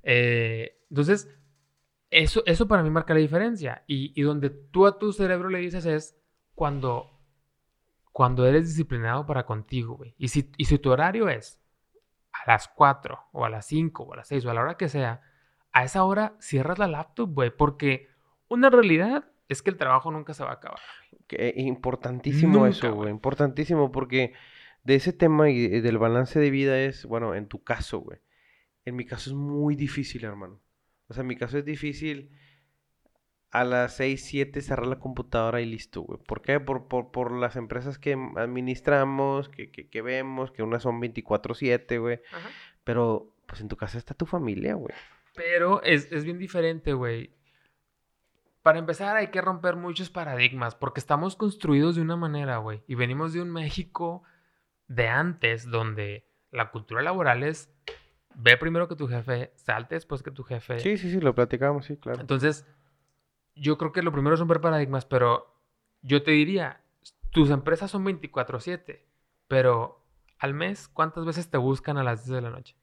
Eh, 0.10 0.78
entonces, 0.90 1.30
eso, 2.10 2.44
eso 2.46 2.68
para 2.68 2.84
mí 2.84 2.90
marca 2.90 3.14
la 3.14 3.20
diferencia. 3.20 3.84
Y, 3.88 4.14
y 4.20 4.24
donde 4.24 4.50
tú 4.50 4.86
a 4.86 4.98
tu 4.98 5.12
cerebro 5.14 5.50
le 5.50 5.60
dices 5.60 5.86
es 5.86 6.18
cuando, 6.56 7.20
cuando 8.12 8.46
eres 8.46 8.68
disciplinado 8.68 9.26
para 9.26 9.46
contigo, 9.46 9.96
güey. 9.96 10.16
Y 10.18 10.30
si, 10.30 10.52
y 10.58 10.66
si 10.66 10.80
tu 10.80 10.92
horario 10.92 11.30
es 11.30 11.60
a 12.32 12.52
las 12.52 12.68
4 12.68 13.20
o 13.32 13.46
a 13.46 13.50
las 13.50 13.66
5 13.66 14.04
o 14.04 14.14
a 14.14 14.18
las 14.18 14.28
6 14.28 14.46
o 14.46 14.52
a 14.52 14.54
la 14.54 14.62
hora 14.62 14.78
que 14.78 14.90
sea, 14.90 15.22
a 15.72 15.84
esa 15.84 16.04
hora 16.04 16.36
cierras 16.40 16.80
la 16.80 16.88
laptop, 16.88 17.34
güey. 17.34 17.52
Porque 17.56 18.08
una 18.48 18.70
realidad 18.70 19.26
es 19.50 19.62
que 19.62 19.70
el 19.70 19.78
trabajo 19.78 20.12
nunca 20.12 20.34
se 20.34 20.44
va 20.44 20.52
a 20.52 20.56
acabar. 20.56 20.80
Que, 21.28 21.50
eh, 21.50 21.54
importantísimo 21.58 22.60
Nunca, 22.60 22.70
eso, 22.70 22.94
güey. 22.94 23.10
Importantísimo 23.10 23.92
porque 23.92 24.34
de 24.84 24.96
ese 24.96 25.14
tema 25.14 25.50
y 25.50 25.82
del 25.82 25.98
balance 25.98 26.40
de 26.40 26.50
vida 26.50 26.80
es, 26.80 27.06
bueno, 27.06 27.36
en 27.36 27.48
tu 27.48 27.64
caso, 27.64 28.00
güey. 28.00 28.20
En 28.86 28.96
mi 28.96 29.06
caso 29.06 29.30
es 29.30 29.36
muy 29.36 29.76
difícil, 29.76 30.24
hermano. 30.24 30.62
O 31.08 31.14
sea, 31.14 31.22
en 31.22 31.28
mi 31.28 31.36
caso 31.36 31.58
es 31.58 31.66
difícil 31.66 32.32
a 33.52 33.64
las 33.64 33.96
6, 33.96 34.26
7 34.26 34.62
cerrar 34.62 34.88
la 34.88 35.00
computadora 35.00 35.62
y 35.62 35.66
listo, 35.66 36.02
güey. 36.02 36.20
¿Por 36.20 36.42
qué? 36.42 36.60
Por, 36.60 36.88
por, 36.88 37.12
por 37.12 37.32
las 37.32 37.56
empresas 37.56 37.98
que 37.98 38.18
administramos, 38.36 39.50
que, 39.50 39.72
que, 39.72 39.90
que 39.90 40.02
vemos, 40.02 40.52
que 40.52 40.64
unas 40.64 40.84
son 40.84 41.02
24/7, 41.02 42.00
güey. 42.00 42.20
Pero, 42.84 43.34
pues 43.46 43.62
en 43.62 43.68
tu 43.68 43.78
casa 43.78 43.98
está 43.98 44.14
tu 44.14 44.26
familia, 44.26 44.76
güey. 44.76 44.94
Pero 45.36 45.82
es, 45.84 46.12
es 46.12 46.24
bien 46.24 46.40
diferente, 46.40 46.94
güey. 46.94 47.34
Para 48.64 48.80
empezar, 48.80 49.16
hay 49.16 49.28
que 49.28 49.40
romper 49.40 49.78
muchos 49.78 50.10
paradigmas, 50.10 50.76
porque 50.76 51.00
estamos 51.00 51.38
construidos 51.38 51.96
de 51.96 52.02
una 52.02 52.18
manera, 52.18 52.58
güey. 52.58 52.84
Y 52.86 52.96
venimos 52.96 53.32
de 53.32 53.42
un 53.42 53.52
México 53.52 54.24
de 54.88 55.08
antes, 55.08 55.70
donde 55.70 56.28
la 56.52 56.72
cultura 56.72 57.02
laboral 57.02 57.44
es 57.44 57.74
ve 58.40 58.56
primero 58.58 58.88
que 58.88 58.96
tu 58.96 59.08
jefe, 59.08 59.52
salte 59.56 59.96
después 59.96 60.22
que 60.24 60.32
tu 60.32 60.44
jefe. 60.44 60.80
Sí, 60.80 60.98
sí, 60.98 61.10
sí, 61.12 61.20
lo 61.20 61.34
platicamos, 61.36 61.86
sí, 61.86 61.98
claro. 61.98 62.22
Entonces, 62.22 62.66
yo 63.56 63.78
creo 63.78 63.92
que 63.92 64.04
lo 64.04 64.12
primero 64.12 64.36
es 64.36 64.40
romper 64.40 64.62
paradigmas, 64.62 65.06
pero 65.06 65.54
yo 66.04 66.22
te 66.24 66.32
diría, 66.32 66.82
tus 67.32 67.50
empresas 67.50 67.90
son 67.92 68.06
24/7, 68.06 69.04
pero 69.48 70.04
al 70.40 70.54
mes, 70.54 70.88
¿cuántas 70.88 71.26
veces 71.26 71.50
te 71.50 71.58
buscan 71.58 71.98
a 71.98 72.04
las 72.04 72.26
10 72.26 72.36
de 72.36 72.42
la 72.42 72.50
noche? 72.52 72.76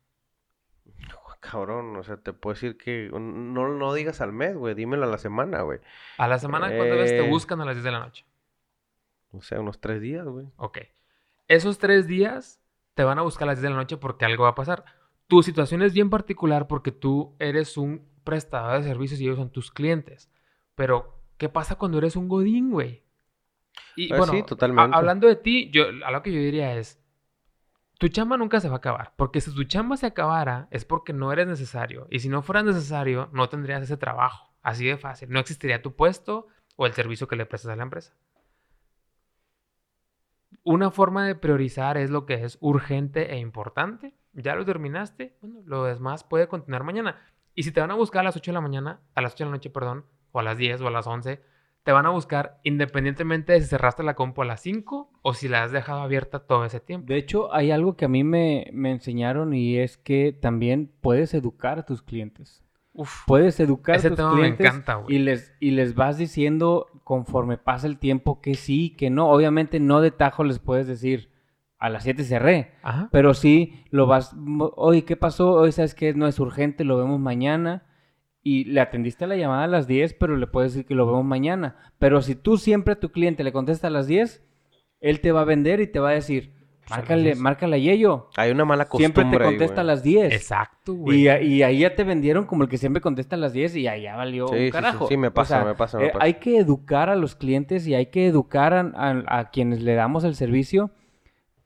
Cabrón, 1.41 1.95
o 1.97 2.03
sea, 2.03 2.17
te 2.17 2.33
puedo 2.33 2.55
decir 2.55 2.79
que 2.79 3.11
no, 3.13 3.69
no 3.69 3.93
digas 3.93 4.23
al 4.23 4.33
mes, 4.33 4.57
güey, 4.57 4.75
dímelo 4.75 5.05
a 5.05 5.09
la 5.09 5.19
semana, 5.19 5.61
güey. 5.61 5.79
A 6.17 6.27
la 6.27 6.39
semana, 6.39 6.69
¿cuántas 6.75 6.97
veces 6.97 7.19
te 7.19 7.27
Eh. 7.27 7.29
buscan 7.29 7.61
a 7.61 7.67
las 7.67 7.75
10 7.77 7.85
de 7.85 7.91
la 7.91 7.99
noche? 8.01 8.25
O 9.31 9.43
sea, 9.43 9.61
unos 9.61 9.79
tres 9.79 10.01
días, 10.01 10.25
güey. 10.27 10.47
Ok. 10.57 10.79
Esos 11.47 11.79
tres 11.79 12.07
días 12.07 12.63
te 12.95 13.05
van 13.05 13.19
a 13.19 13.23
buscar 13.23 13.47
a 13.47 13.53
las 13.53 13.59
10 13.59 13.65
de 13.65 13.71
la 13.71 13.77
noche 13.77 13.99
porque 13.99 14.25
algo 14.25 14.45
va 14.45 14.51
a 14.51 14.55
pasar. 14.55 14.87
Tu 15.35 15.43
situación 15.43 15.83
es 15.83 15.93
bien 15.93 16.11
particular 16.11 16.69
porque 16.69 16.93
tú 16.93 17.35
eres 17.41 17.77
un 17.77 18.07
prestador 18.23 18.81
de 18.81 18.87
servicios 18.89 19.21
y 19.21 19.25
ellos 19.25 19.37
son 19.37 19.51
tus 19.51 19.73
clientes. 19.73 20.31
Pero, 20.77 21.19
¿qué 21.39 21.49
pasa 21.49 21.75
cuando 21.75 21.99
eres 21.99 22.15
un 22.15 22.29
godín, 22.29 22.71
güey? 22.71 23.03
Y 23.97 24.13
Ah, 24.13 24.19
bueno, 24.19 24.33
sí, 24.33 24.39
a- 24.39 24.45
totalmente. 24.45 24.97
hablando 24.97 25.27
de 25.27 25.35
ti, 25.35 25.71
yo, 25.73 25.87
a 26.07 26.13
lo 26.13 26.23
que 26.23 26.31
yo 26.33 26.39
diría 26.39 26.77
es, 26.77 27.01
tu 27.99 28.07
chamba 28.07 28.37
nunca 28.37 28.61
se 28.61 28.69
va 28.69 28.75
a 28.75 28.79
acabar. 28.79 29.13
Porque 29.17 29.41
si 29.41 29.53
tu 29.53 29.65
chamba 29.65 29.97
se 29.97 30.07
acabara, 30.07 30.69
es 30.71 30.85
porque 30.85 31.13
no 31.13 31.33
eres 31.33 31.49
necesario. 31.49 32.07
Y 32.11 32.21
si 32.21 32.29
no 32.29 32.41
fueras 32.43 32.65
necesario, 32.65 33.29
no 33.33 33.49
tendrías 33.49 33.83
ese 33.83 33.97
trabajo. 33.97 34.55
Así 34.63 34.87
de 34.87 34.99
fácil. 34.99 35.31
No 35.31 35.41
existiría 35.41 35.83
tu 35.83 35.97
puesto 35.97 36.47
o 36.77 36.87
el 36.87 36.93
servicio 36.93 37.27
que 37.27 37.35
le 37.35 37.45
prestas 37.45 37.73
a 37.73 37.77
la 37.77 37.83
empresa. 37.83 38.15
Una 40.63 40.93
forma 40.93 41.27
de 41.27 41.35
priorizar 41.35 41.97
es 41.97 42.11
lo 42.11 42.25
que 42.25 42.35
es 42.35 42.57
urgente 42.61 43.33
e 43.35 43.39
importante. 43.39 44.15
Ya 44.35 44.55
lo 44.55 44.65
terminaste, 44.65 45.37
bueno, 45.41 45.61
lo 45.65 45.85
demás 45.85 46.25
puede 46.25 46.49
continuar 46.49 46.85
mañana. 46.85 47.17
Y 47.55 47.63
si 47.63 47.71
te 47.73 47.81
van 47.81 47.91
a 47.91 47.95
buscar 47.95 48.21
a 48.21 48.25
las 48.25 48.37
8 48.37 48.51
de 48.51 48.55
la 48.55 48.61
mañana, 48.61 49.01
a 49.15 49.21
las 49.23 49.35
8 49.35 49.45
de 49.45 49.51
la 49.51 49.57
noche, 49.57 49.71
perdón, 49.71 50.05
o 50.33 50.41
a 50.41 50.43
las 50.43 50.59
10 50.59 50.81
o 50.81 50.89
a 50.89 50.91
las 50.91 51.07
11, 51.07 51.41
te 51.85 51.93
van 51.93 52.07
a 52.07 52.11
buscar 52.11 52.59
independientemente 52.65 53.53
de 53.53 53.61
si 53.61 53.67
cerraste 53.69 54.03
la 54.03 54.15
compu 54.15 54.43
a 54.43 54.47
las 54.47 54.61
5 54.63 55.13
o 55.23 55.35
si 55.35 55.49
la 55.49 55.63
has 55.63 55.71
dejado 55.71 56.01
abierta 56.01 56.41
todo 56.41 56.65
ese 56.65 56.81
tiempo. 56.81 57.07
De 57.07 57.17
hecho, 57.19 57.55
hay 57.55 57.71
algo 57.71 57.97
que 57.97 58.07
a 58.07 58.09
mí 58.09 58.25
me, 58.25 58.71
me 58.73 58.91
enseñaron 58.91 59.53
y 59.55 59.79
es 59.79 59.97
que 59.99 60.33
también 60.33 60.91
puedes 61.01 61.35
educar 61.35 61.79
a 61.79 61.85
tus 61.85 62.03
clientes. 62.03 62.65
Uf, 62.95 63.25
Puedes 63.27 63.59
educar 63.61 63.97
Ese 63.97 64.07
a 64.07 64.11
tus 64.11 64.17
tema 64.17 64.31
me 64.31 64.37
clientes 64.41 64.67
encanta, 64.67 64.95
güey. 64.95 65.17
y 65.17 65.19
les, 65.19 65.53
y 65.61 65.73
les 65.73 65.95
vas 65.95 66.17
diciendo 66.17 66.87
conforme 67.05 67.59
pasa 67.59 67.87
el 67.87 67.99
tiempo 67.99 68.41
que 68.41 68.55
sí, 68.55 68.91
que 68.97 69.11
no. 69.11 69.29
Obviamente 69.31 69.79
no 69.81 70.01
de 70.01 70.11
tajo 70.13 70.43
les 70.45 70.59
puedes 70.61 70.87
decir 70.87 71.31
a 71.85 71.91
las 71.91 72.03
7 72.05 72.25
cerré, 72.25 72.73
Ajá. 72.83 73.09
pero 73.13 73.35
sí 73.35 73.85
lo 73.91 74.07
vas, 74.07 74.35
oye, 74.77 75.05
¿qué 75.05 75.17
pasó? 75.17 75.53
Hoy 75.53 75.73
sabes 75.73 75.95
que 75.95 76.15
no 76.15 76.27
es 76.27 76.39
urgente, 76.41 76.85
lo 76.85 76.97
vemos 76.97 77.21
mañana. 77.21 77.83
y 78.47 78.65
le 78.65 78.81
atendiste 78.83 79.27
la 79.27 79.37
llamada 79.37 79.65
a 79.65 79.67
las 79.69 79.87
10, 79.87 80.13
pero 80.21 80.37
le 80.37 80.47
puedes 80.47 80.73
decir 80.75 80.87
que 80.87 80.95
lo 80.95 81.07
vemos 81.07 81.25
mañana. 81.25 81.77
Pero 81.99 82.21
si 82.21 82.35
tú 82.35 82.59
siempre 82.59 82.93
a 82.93 83.01
tu 83.01 83.11
cliente 83.11 83.43
le 83.43 83.53
contestas 83.53 83.89
a 83.89 83.91
las 83.91 84.07
10, 84.07 84.45
él 85.01 85.21
te 85.21 85.33
va 85.33 85.41
a 85.41 85.45
vender 85.45 85.81
y 85.81 85.87
te 85.87 85.99
va 85.99 86.11
a 86.11 86.13
decir, 86.13 86.53
márcale, 86.91 87.35
márcale 87.37 87.77
a 87.77 87.79
Yello. 87.79 88.29
Hay 88.37 88.51
una 88.51 88.67
mala 88.67 88.85
costumbre 88.85 89.23
Siempre 89.23 89.39
te 89.39 89.45
ahí, 89.45 89.51
contesta 89.51 89.81
a 89.81 89.85
las 89.85 90.03
10. 90.03 90.31
Exacto, 90.35 90.93
Y, 90.93 90.97
güey. 91.25 91.47
y 91.55 91.63
ahí 91.63 91.79
ya 91.79 91.95
te 91.95 92.05
vendieron 92.05 92.45
como 92.45 92.65
el 92.65 92.69
que 92.69 92.77
siempre 92.77 93.01
contesta 93.01 93.35
a 93.37 93.39
las 93.39 93.55
10 93.55 93.77
y 93.77 93.89
allá 93.89 94.15
valió 94.15 94.47
Sí, 94.49 94.55
un 94.57 94.61
sí, 94.67 94.71
carajo. 94.71 95.07
sí, 95.09 95.17
me 95.17 95.29
O 95.29 95.33
pasa, 95.33 95.57
sea, 95.61 95.65
me 95.65 95.75
pasa, 95.75 95.97
me 95.99 96.05
eh, 96.07 96.11
pasa. 96.13 96.25
Hay 96.27 96.35
que 96.35 96.59
educar 96.59 97.09
a 97.09 97.17
los 97.17 97.37
clientes 97.37 97.87
y 97.87 97.95
hay 97.95 98.07
que 98.11 98.27
educar 98.27 98.75
a, 98.75 98.81
a- 98.95 99.39
a 99.39 99.51
quienes 99.51 99.81
le 99.83 99.95
damos 99.95 100.23
el 100.25 100.35
servicio, 100.35 100.91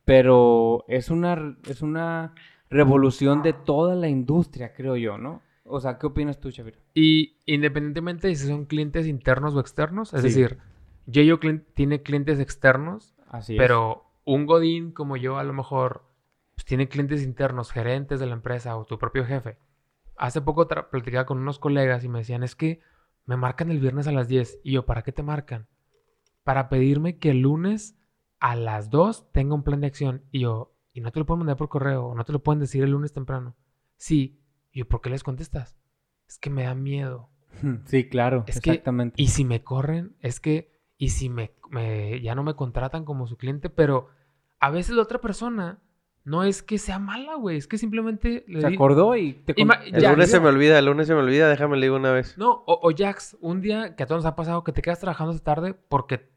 pero 0.09 0.87
es 0.89 1.11
una, 1.11 1.59
es 1.69 1.83
una 1.83 2.35
revolución 2.71 3.43
de 3.43 3.53
toda 3.53 3.95
la 3.95 4.09
industria, 4.09 4.73
creo 4.73 4.97
yo, 4.97 5.19
¿no? 5.19 5.43
O 5.65 5.81
sea, 5.81 5.99
¿qué 5.99 6.07
opinas 6.07 6.41
tú, 6.41 6.51
Xavier? 6.51 6.79
Y 6.95 7.37
independientemente 7.45 8.27
de 8.27 8.35
si 8.35 8.47
son 8.47 8.65
clientes 8.65 9.07
internos 9.07 9.55
o 9.55 9.61
externos, 9.61 10.15
es 10.15 10.23
Sí. 10.23 10.29
decir, 10.29 10.59
Yayo 11.05 11.39
clin- 11.41 11.63
tiene 11.75 12.03
clientes 12.03 12.41
externos, 12.41 13.15
Así 13.29 13.53
es. 13.53 13.59
pero 13.59 14.05
un 14.25 14.47
Godín 14.47 14.93
como 14.93 15.19
yo 15.19 15.37
a 15.37 15.45
lo 15.45 15.53
mejor 15.53 16.05
pues, 16.55 16.65
tiene 16.65 16.89
clientes 16.89 17.23
internos, 17.23 17.71
gerentes 17.71 18.19
de 18.19 18.27
la 18.27 18.33
empresa 18.33 18.77
o 18.79 18.87
tu 18.87 18.99
propio 18.99 19.27
jefe. 19.27 19.59
Hace 20.17 20.41
poco 20.41 20.67
platicaba 20.91 21.27
con 21.27 21.37
unos 21.39 21.59
colegas 21.59 22.03
y 22.03 22.09
me 22.09 22.21
decían, 22.21 22.43
es 22.43 22.57
que 22.57 22.81
me 23.27 23.37
marcan 23.37 23.71
el 23.71 23.79
viernes 23.79 24.07
a 24.09 24.13
las 24.13 24.27
10. 24.27 24.59
Y 24.65 24.73
yo, 24.73 24.87
¿para 24.87 25.03
qué 25.03 25.13
te 25.13 25.23
marcan? 25.23 25.67
Para 26.45 26.71
pedirme 26.71 27.19
que 27.19 27.31
el 27.31 27.41
lunes 27.43 27.98
a 28.41 28.55
las 28.57 28.91
2 28.91 29.32
tenga 29.32 29.55
un 29.55 29.62
plan 29.62 29.80
de 29.80 29.86
acción. 29.89 30.22
Y 30.30 30.41
yo, 30.41 30.74
¿y 30.93 31.01
no 31.01 31.11
te 31.12 31.18
lo 31.20 31.26
pueden 31.26 31.41
mandar 31.41 31.57
por 31.57 31.68
correo? 31.68 32.07
¿O 32.07 32.14
no 32.14 32.24
te 32.24 32.32
lo 32.32 32.43
pueden 32.43 32.61
decir 32.61 32.82
el 32.84 32.91
lunes 32.91 33.12
temprano? 33.12 33.57
Sí. 33.97 34.41
Y 34.72 34.80
yo, 34.80 34.89
¿por 34.89 35.01
qué 35.01 35.11
les 35.11 35.22
contestas? 35.22 35.76
Es 36.28 36.39
que 36.39 36.51
me 36.51 36.64
da 36.64 36.74
miedo. 36.74 37.30
Sí, 37.86 38.09
claro, 38.09 38.45
Es 38.47 38.61
que- 38.61 38.70
exactamente. 38.70 39.20
Y 39.20 39.28
si 39.28 39.45
me 39.45 39.62
corren, 39.64 40.16
es 40.20 40.39
que, 40.41 40.70
y 40.97 41.09
si 41.11 41.28
me, 41.28 41.53
me- 41.70 42.20
ya 42.20 42.34
no 42.34 42.43
me 42.45 42.55
contratan 42.55 43.05
como 43.05 43.26
su 43.26 43.36
cliente, 43.36 43.70
pero 43.70 44.09
a 44.61 44.70
veces 44.70 44.95
la 44.95 45.03
otra 45.03 45.20
persona 45.20 45.80
no 46.24 46.45
es 46.45 46.62
que 46.62 46.76
sea 46.78 46.99
mala, 46.99 47.36
güey, 47.36 47.57
es 47.57 47.66
que 47.66 47.78
simplemente 47.78 48.45
le 48.49 48.61
Se 48.61 48.68
di- 48.68 48.74
acordó 48.74 49.16
y 49.16 49.32
te 49.32 49.55
con- 49.55 49.62
Ima- 49.62 49.80
El 49.82 50.01
Ya, 50.03 50.11
lunes 50.12 50.30
ya. 50.30 50.36
se 50.36 50.41
me 50.43 50.49
olvida, 50.49 50.78
el 50.78 50.84
lunes 50.84 51.07
se 51.07 51.14
me 51.14 51.20
olvida, 51.20 51.49
déjame 51.49 51.76
le 51.78 51.86
digo 51.86 51.97
una 51.97 52.12
vez. 52.12 52.36
No, 52.36 52.51
o, 52.66 52.80
o 52.86 52.93
Jax, 52.95 53.39
un 53.41 53.61
día 53.62 53.97
que 53.97 54.03
a 54.03 54.07
todos 54.07 54.24
nos 54.24 54.30
ha 54.30 54.36
pasado 54.36 54.62
que 54.62 54.72
te 54.72 54.82
quedas 54.82 55.01
trabajando 55.01 55.32
hasta 55.32 55.55
tarde 55.55 55.72
porque 55.74 56.28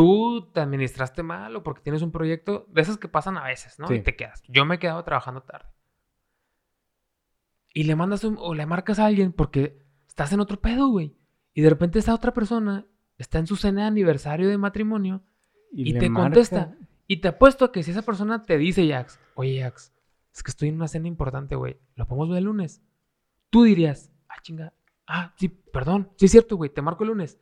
tú 0.00 0.48
te 0.54 0.60
administraste 0.60 1.22
mal 1.22 1.54
o 1.56 1.62
porque 1.62 1.82
tienes 1.82 2.00
un 2.00 2.10
proyecto, 2.10 2.66
de 2.70 2.80
esas 2.80 2.96
que 2.96 3.06
pasan 3.06 3.36
a 3.36 3.44
veces, 3.44 3.78
¿no? 3.78 3.86
Sí. 3.86 3.96
Y 3.96 4.00
te 4.00 4.16
quedas. 4.16 4.42
Yo 4.48 4.64
me 4.64 4.76
he 4.76 4.78
quedado 4.78 5.04
trabajando 5.04 5.42
tarde. 5.42 5.68
Y 7.74 7.84
le 7.84 7.94
mandas 7.96 8.24
un, 8.24 8.38
o 8.40 8.54
le 8.54 8.64
marcas 8.64 8.98
a 8.98 9.04
alguien 9.04 9.30
porque 9.30 9.84
estás 10.08 10.32
en 10.32 10.40
otro 10.40 10.58
pedo, 10.58 10.88
güey. 10.88 11.14
Y 11.52 11.60
de 11.60 11.68
repente 11.68 11.98
esa 11.98 12.14
otra 12.14 12.32
persona 12.32 12.86
está 13.18 13.40
en 13.40 13.46
su 13.46 13.56
cena 13.56 13.82
de 13.82 13.88
aniversario 13.88 14.48
de 14.48 14.56
matrimonio 14.56 15.22
y, 15.70 15.92
te 15.92 16.08
marca. 16.08 16.30
contesta. 16.30 16.74
Y 17.06 17.18
te 17.18 17.28
apuesto 17.28 17.66
a 17.66 17.72
que 17.72 17.82
si 17.82 17.90
esa 17.90 18.00
persona 18.00 18.42
te 18.42 18.56
dice, 18.56 18.88
Jax, 18.88 19.20
oye, 19.34 19.60
Jax, 19.60 19.92
es 20.32 20.42
que 20.42 20.50
estoy 20.50 20.70
en 20.70 20.76
una 20.76 20.88
cena 20.88 21.08
importante, 21.08 21.56
güey, 21.56 21.78
¿lo 21.94 22.06
podemos 22.06 22.30
ver 22.30 22.38
el 22.38 22.44
lunes? 22.44 22.80
Tú 23.50 23.64
dirías, 23.64 24.10
ah, 24.30 24.40
chinga, 24.40 24.72
ah, 25.06 25.34
sí, 25.36 25.48
perdón, 25.50 26.10
sí 26.16 26.24
es 26.24 26.32
cierto, 26.32 26.56
güey, 26.56 26.70
te 26.70 26.80
marco 26.80 27.04
el 27.04 27.08
lunes. 27.08 27.38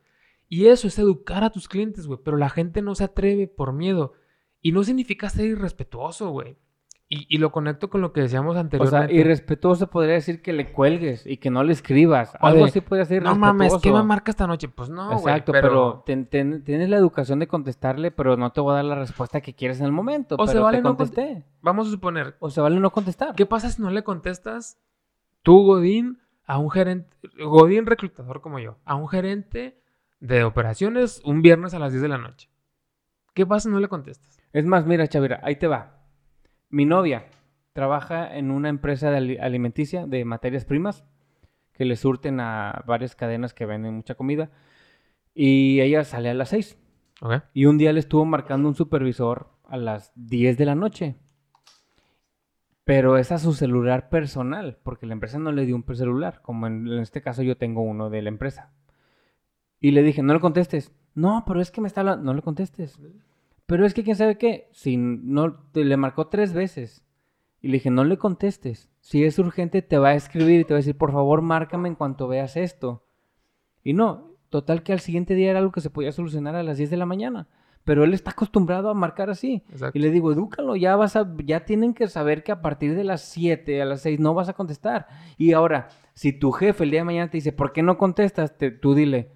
Y 0.49 0.65
eso 0.67 0.87
es 0.87 0.97
educar 0.99 1.43
a 1.43 1.51
tus 1.51 1.69
clientes, 1.69 2.07
güey, 2.07 2.19
pero 2.23 2.35
la 2.35 2.49
gente 2.49 2.81
no 2.81 2.95
se 2.95 3.03
atreve 3.05 3.47
por 3.47 3.71
miedo. 3.71 4.13
Y 4.61 4.71
no 4.71 4.83
significa 4.83 5.29
ser 5.29 5.45
irrespetuoso, 5.45 6.31
güey. 6.31 6.57
Y, 7.11 7.25
y 7.27 7.39
lo 7.39 7.51
conecto 7.51 7.89
con 7.89 8.01
lo 8.01 8.13
que 8.13 8.21
decíamos 8.21 8.51
O 8.51 8.53
sea, 8.53 8.61
anteriormente. 8.61 9.15
irrespetuoso 9.15 9.89
podría 9.89 10.13
decir 10.13 10.43
que 10.43 10.53
le 10.53 10.71
cuelgues 10.71 11.25
y 11.25 11.37
que 11.37 11.49
no 11.49 11.63
le 11.63 11.73
escribas. 11.73 12.33
Algo 12.39 12.65
así 12.65 12.81
podría 12.81 13.05
ser 13.05 13.23
no 13.23 13.35
mames, 13.35 13.73
¿qué 13.81 13.91
me 13.91 14.03
marca 14.03 14.29
esta 14.29 14.45
noche? 14.45 14.69
Pues 14.69 14.89
no, 14.89 15.05
güey, 15.19 15.33
Exacto, 15.33 15.51
pero, 15.51 16.03
ten- 16.05 16.27
ten- 16.27 16.63
tienes 16.63 16.87
la 16.89 16.97
educación 16.97 17.39
de 17.39 17.47
contestarle, 17.47 18.11
pero 18.11 18.37
no 18.37 18.51
te 18.51 18.61
voy 18.61 18.73
a 18.73 18.75
dar 18.75 18.85
la 18.85 18.93
respuesta 18.95 19.41
que 19.41 19.55
quieres 19.55 19.79
en 19.79 19.87
el 19.87 19.91
momento. 19.91 20.35
O 20.37 20.45
se 20.45 20.59
vale 20.59 20.77
te 20.79 20.83
no 20.83 20.89
contesté. 20.95 21.45
Vamos 21.61 21.87
a 21.87 21.91
suponer, 21.91 22.35
O 22.39 22.51
se 22.51 22.61
vale 22.61 22.79
no 22.79 22.91
contestar. 22.91 23.33
¿Qué 23.35 23.47
pasa 23.47 23.69
si 23.71 23.81
no 23.81 23.89
le 23.89 24.03
contestas 24.03 24.77
tú, 25.41 25.63
Godín, 25.65 26.19
a 26.45 26.59
un 26.59 26.69
gerente, 26.69 27.15
Godín 27.43 27.87
reclutador 27.87 28.39
como 28.41 28.59
yo, 28.59 28.77
a 28.85 28.93
un 28.95 29.07
gerente 29.07 29.79
de 30.19 30.43
operaciones 30.43 31.21
un 31.23 31.41
viernes 31.41 31.73
a 31.73 31.79
las 31.79 31.91
10 31.91 32.01
de 32.01 32.09
la 32.09 32.17
noche? 32.17 32.49
¿Qué 33.33 33.45
pasa 33.45 33.69
si 33.69 33.69
no 33.69 33.79
le 33.79 33.87
contestas? 33.87 34.37
Es 34.51 34.65
más, 34.65 34.85
mira, 34.85 35.07
Chavira, 35.07 35.39
ahí 35.43 35.55
te 35.55 35.67
va. 35.67 36.03
Mi 36.69 36.85
novia 36.85 37.27
trabaja 37.73 38.35
en 38.35 38.51
una 38.51 38.69
empresa 38.69 39.11
de 39.11 39.17
ali- 39.17 39.37
alimenticia 39.37 40.05
de 40.07 40.25
materias 40.25 40.65
primas 40.65 41.05
que 41.73 41.85
le 41.85 41.95
surten 41.95 42.39
a 42.39 42.83
varias 42.85 43.15
cadenas 43.15 43.53
que 43.53 43.65
venden 43.65 43.93
mucha 43.95 44.15
comida. 44.15 44.51
Y 45.33 45.79
ella 45.81 46.03
sale 46.03 46.29
a 46.29 46.33
las 46.33 46.49
6. 46.49 46.77
¿Ok? 47.21 47.43
Y 47.53 47.65
un 47.65 47.77
día 47.77 47.93
le 47.93 47.99
estuvo 47.99 48.25
marcando 48.25 48.67
un 48.67 48.75
supervisor 48.75 49.49
a 49.65 49.77
las 49.77 50.11
10 50.15 50.57
de 50.57 50.65
la 50.65 50.75
noche. 50.75 51.15
Pero 52.83 53.17
es 53.17 53.31
a 53.31 53.37
su 53.37 53.53
celular 53.53 54.09
personal, 54.09 54.79
porque 54.83 55.05
la 55.05 55.13
empresa 55.13 55.37
no 55.37 55.51
le 55.51 55.65
dio 55.65 55.75
un 55.75 55.85
celular, 55.95 56.41
como 56.41 56.65
en, 56.67 56.87
en 56.87 56.99
este 56.99 57.21
caso 57.21 57.43
yo 57.43 57.55
tengo 57.55 57.81
uno 57.83 58.09
de 58.09 58.21
la 58.23 58.29
empresa. 58.29 58.73
Y 59.79 59.91
le 59.91 60.03
dije, 60.03 60.21
no 60.23 60.33
le 60.33 60.39
contestes. 60.39 60.91
No, 61.15 61.43
pero 61.45 61.61
es 61.61 61.71
que 61.71 61.81
me 61.81 61.87
está 61.87 62.01
hablando. 62.01 62.23
No 62.25 62.33
le 62.33 62.41
contestes. 62.41 62.99
Pero 63.65 63.85
es 63.85 63.93
que 63.93 64.03
quién 64.03 64.15
sabe 64.15 64.37
qué. 64.37 64.67
Si 64.71 64.97
no, 64.97 65.53
te 65.71 65.83
le 65.85 65.97
marcó 65.97 66.27
tres 66.27 66.53
veces. 66.53 67.03
Y 67.61 67.67
le 67.67 67.73
dije, 67.75 67.91
no 67.91 68.03
le 68.03 68.17
contestes. 68.17 68.89
Si 69.01 69.23
es 69.23 69.37
urgente, 69.39 69.81
te 69.81 69.97
va 69.97 70.09
a 70.09 70.15
escribir 70.15 70.61
y 70.61 70.63
te 70.65 70.73
va 70.73 70.77
a 70.77 70.79
decir, 70.83 70.97
por 70.97 71.11
favor, 71.11 71.41
márcame 71.41 71.89
en 71.89 71.95
cuanto 71.95 72.27
veas 72.27 72.55
esto. 72.57 73.03
Y 73.83 73.93
no, 73.93 74.33
total 74.49 74.83
que 74.83 74.93
al 74.93 74.99
siguiente 74.99 75.35
día 75.35 75.49
era 75.51 75.59
algo 75.59 75.71
que 75.71 75.81
se 75.81 75.89
podía 75.89 76.11
solucionar 76.11 76.55
a 76.55 76.63
las 76.63 76.77
10 76.77 76.89
de 76.89 76.97
la 76.97 77.05
mañana. 77.05 77.47
Pero 77.85 78.03
él 78.03 78.13
está 78.13 78.31
acostumbrado 78.31 78.89
a 78.89 78.93
marcar 78.93 79.29
así. 79.29 79.63
Exacto. 79.71 79.97
Y 79.97 80.01
le 80.01 80.11
digo, 80.11 80.31
edúcalo, 80.31 80.75
ya 80.75 80.95
vas 80.95 81.15
a, 81.15 81.33
ya 81.45 81.65
tienen 81.65 81.93
que 81.93 82.07
saber 82.07 82.43
que 82.43 82.51
a 82.51 82.61
partir 82.61 82.95
de 82.95 83.03
las 83.03 83.21
7, 83.21 83.81
a 83.81 83.85
las 83.85 84.01
6 84.01 84.19
no 84.19 84.33
vas 84.33 84.49
a 84.49 84.53
contestar. 84.53 85.07
Y 85.37 85.53
ahora, 85.53 85.87
si 86.13 86.33
tu 86.33 86.51
jefe 86.51 86.83
el 86.83 86.91
día 86.91 86.99
de 87.01 87.05
mañana 87.05 87.29
te 87.31 87.37
dice, 87.37 87.51
¿por 87.53 87.71
qué 87.71 87.81
no 87.81 87.97
contestas? 87.97 88.57
Te- 88.57 88.71
tú 88.71 88.93
dile, 88.93 89.31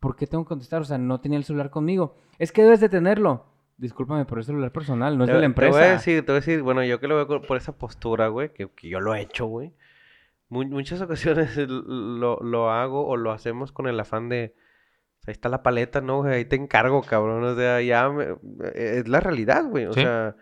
¿por 0.00 0.16
qué 0.16 0.26
tengo 0.26 0.44
que 0.44 0.48
contestar? 0.48 0.80
O 0.82 0.84
sea, 0.84 0.98
no 0.98 1.20
tenía 1.20 1.38
el 1.38 1.44
celular 1.44 1.70
conmigo. 1.70 2.16
Es 2.38 2.52
que 2.52 2.62
debes 2.62 2.80
de 2.80 2.88
tenerlo. 2.88 3.44
Discúlpame, 3.76 4.24
pero 4.24 4.40
es 4.40 4.46
celular 4.46 4.72
personal, 4.72 5.16
no 5.16 5.24
es 5.24 5.28
Te- 5.28 5.32
de 5.34 5.38
la 5.38 5.42
Te 5.42 5.46
empresa. 5.46 5.78
voy 5.78 5.86
a 5.86 5.90
decir, 5.92 6.20
te 6.24 6.32
voy 6.32 6.38
a 6.38 6.40
decir, 6.40 6.62
bueno, 6.62 6.82
yo 6.84 6.98
que 6.98 7.06
lo 7.08 7.14
veo 7.26 7.42
por 7.42 7.56
esa 7.56 7.76
postura, 7.78 8.26
güey, 8.28 8.52
que, 8.52 8.68
que 8.70 8.88
yo 8.88 9.00
lo 9.00 9.14
he 9.14 9.20
hecho, 9.20 9.46
güey. 9.46 9.72
Mu- 10.48 10.64
muchas 10.66 11.00
ocasiones 11.02 11.56
lo, 11.56 12.38
lo 12.40 12.70
hago 12.70 13.06
o 13.06 13.16
lo 13.16 13.30
hacemos 13.32 13.70
con 13.70 13.86
el 13.86 14.00
afán 14.00 14.28
de, 14.28 14.54
o 15.20 15.22
sea, 15.22 15.30
ahí 15.30 15.32
está 15.32 15.48
la 15.48 15.62
paleta, 15.62 16.00
¿no? 16.00 16.22
güey? 16.22 16.34
Ahí 16.34 16.44
te 16.44 16.56
encargo, 16.56 17.02
cabrón. 17.02 17.44
O 17.44 17.54
sea, 17.54 17.80
ya 17.80 18.08
me- 18.08 18.34
es 18.74 19.06
la 19.06 19.20
realidad, 19.20 19.64
güey. 19.68 19.86
O 19.86 19.92
Sí. 19.92 20.00
sea, 20.00 20.34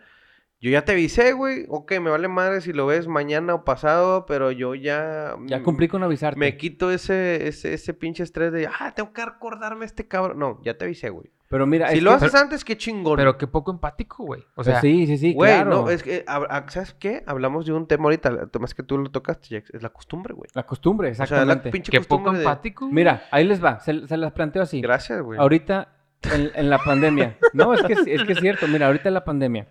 yo 0.59 0.69
ya 0.71 0.83
te 0.85 0.93
avisé, 0.93 1.33
güey. 1.33 1.65
Ok, 1.69 1.93
me 2.01 2.09
vale 2.09 2.27
madre 2.27 2.61
si 2.61 2.73
lo 2.73 2.85
ves 2.87 3.07
mañana 3.07 3.53
o 3.53 3.63
pasado, 3.63 4.25
pero 4.25 4.51
yo 4.51 4.73
ya... 4.75 5.35
Ya 5.45 5.59
mm, 5.59 5.63
cumplí 5.63 5.87
con 5.87 6.01
avisarte. 6.03 6.39
Me 6.39 6.57
quito 6.57 6.91
ese, 6.91 7.47
ese, 7.47 7.73
ese 7.73 7.93
pinche 7.93 8.23
estrés 8.23 8.51
de, 8.51 8.67
ah, 8.67 8.93
tengo 8.95 9.13
que 9.13 9.23
recordarme 9.23 9.83
a 9.83 9.87
este 9.87 10.07
cabrón. 10.07 10.39
No, 10.39 10.59
ya 10.63 10.77
te 10.77 10.85
avisé, 10.85 11.09
güey. 11.09 11.31
Pero 11.49 11.65
mira, 11.65 11.89
Si 11.91 12.01
lo 12.01 12.09
que- 12.09 12.15
haces 12.25 12.35
antes, 12.35 12.65
qué 12.65 12.75
chingón. 12.75 13.15
Pero 13.15 13.37
qué 13.37 13.47
poco 13.47 13.71
empático, 13.71 14.25
güey. 14.25 14.41
O 14.41 14.55
Pues 14.55 14.67
sea, 14.67 14.81
sí, 14.81 15.07
sí, 15.07 15.17
sí, 15.17 15.33
Güey, 15.33 15.53
claro. 15.53 15.69
no, 15.69 15.89
es 15.89 16.03
que, 16.03 16.25
hab- 16.25 16.47
ah, 16.49 16.65
¿sabes 16.67 16.93
qué? 16.95 17.23
Hablamos 17.25 17.65
de 17.65 17.71
un 17.71 17.87
tema 17.87 18.03
ahorita, 18.05 18.49
más 18.59 18.73
que 18.73 18.83
tú 18.83 18.97
lo 18.97 19.09
tocaste, 19.11 19.47
Jax, 19.55 19.69
es 19.73 19.81
la 19.81 19.89
costumbre, 19.89 20.33
güey. 20.33 20.49
La 20.53 20.63
costumbre, 20.65 21.11
O 21.11 21.15
sea, 21.15 21.23
exactamente. 21.23 21.65
la 21.69 21.71
pinche 21.71 21.91
qué 21.91 22.01
poco 22.01 22.31
de... 22.33 22.39
empático. 22.39 22.89
Mira, 22.91 23.23
ahí 23.31 23.45
les 23.45 23.63
va, 23.63 23.79
se, 23.79 24.05
se 24.07 24.17
las 24.17 24.33
planteo 24.33 24.61
así. 24.63 24.81
Gracias, 24.81 25.21
güey. 25.21 25.39
Ahorita, 25.39 25.87
en, 26.33 26.51
en 26.53 26.69
la 26.69 26.79
pandemia. 26.79 27.37
No, 27.53 27.73
es 27.73 27.81
que, 27.83 27.93
es 27.93 28.23
que 28.25 28.33
es 28.33 28.39
cierto. 28.39 28.67
Mira, 28.67 28.87
ahorita 28.87 29.07
en 29.07 29.13
la 29.13 29.23
pandemia. 29.23 29.67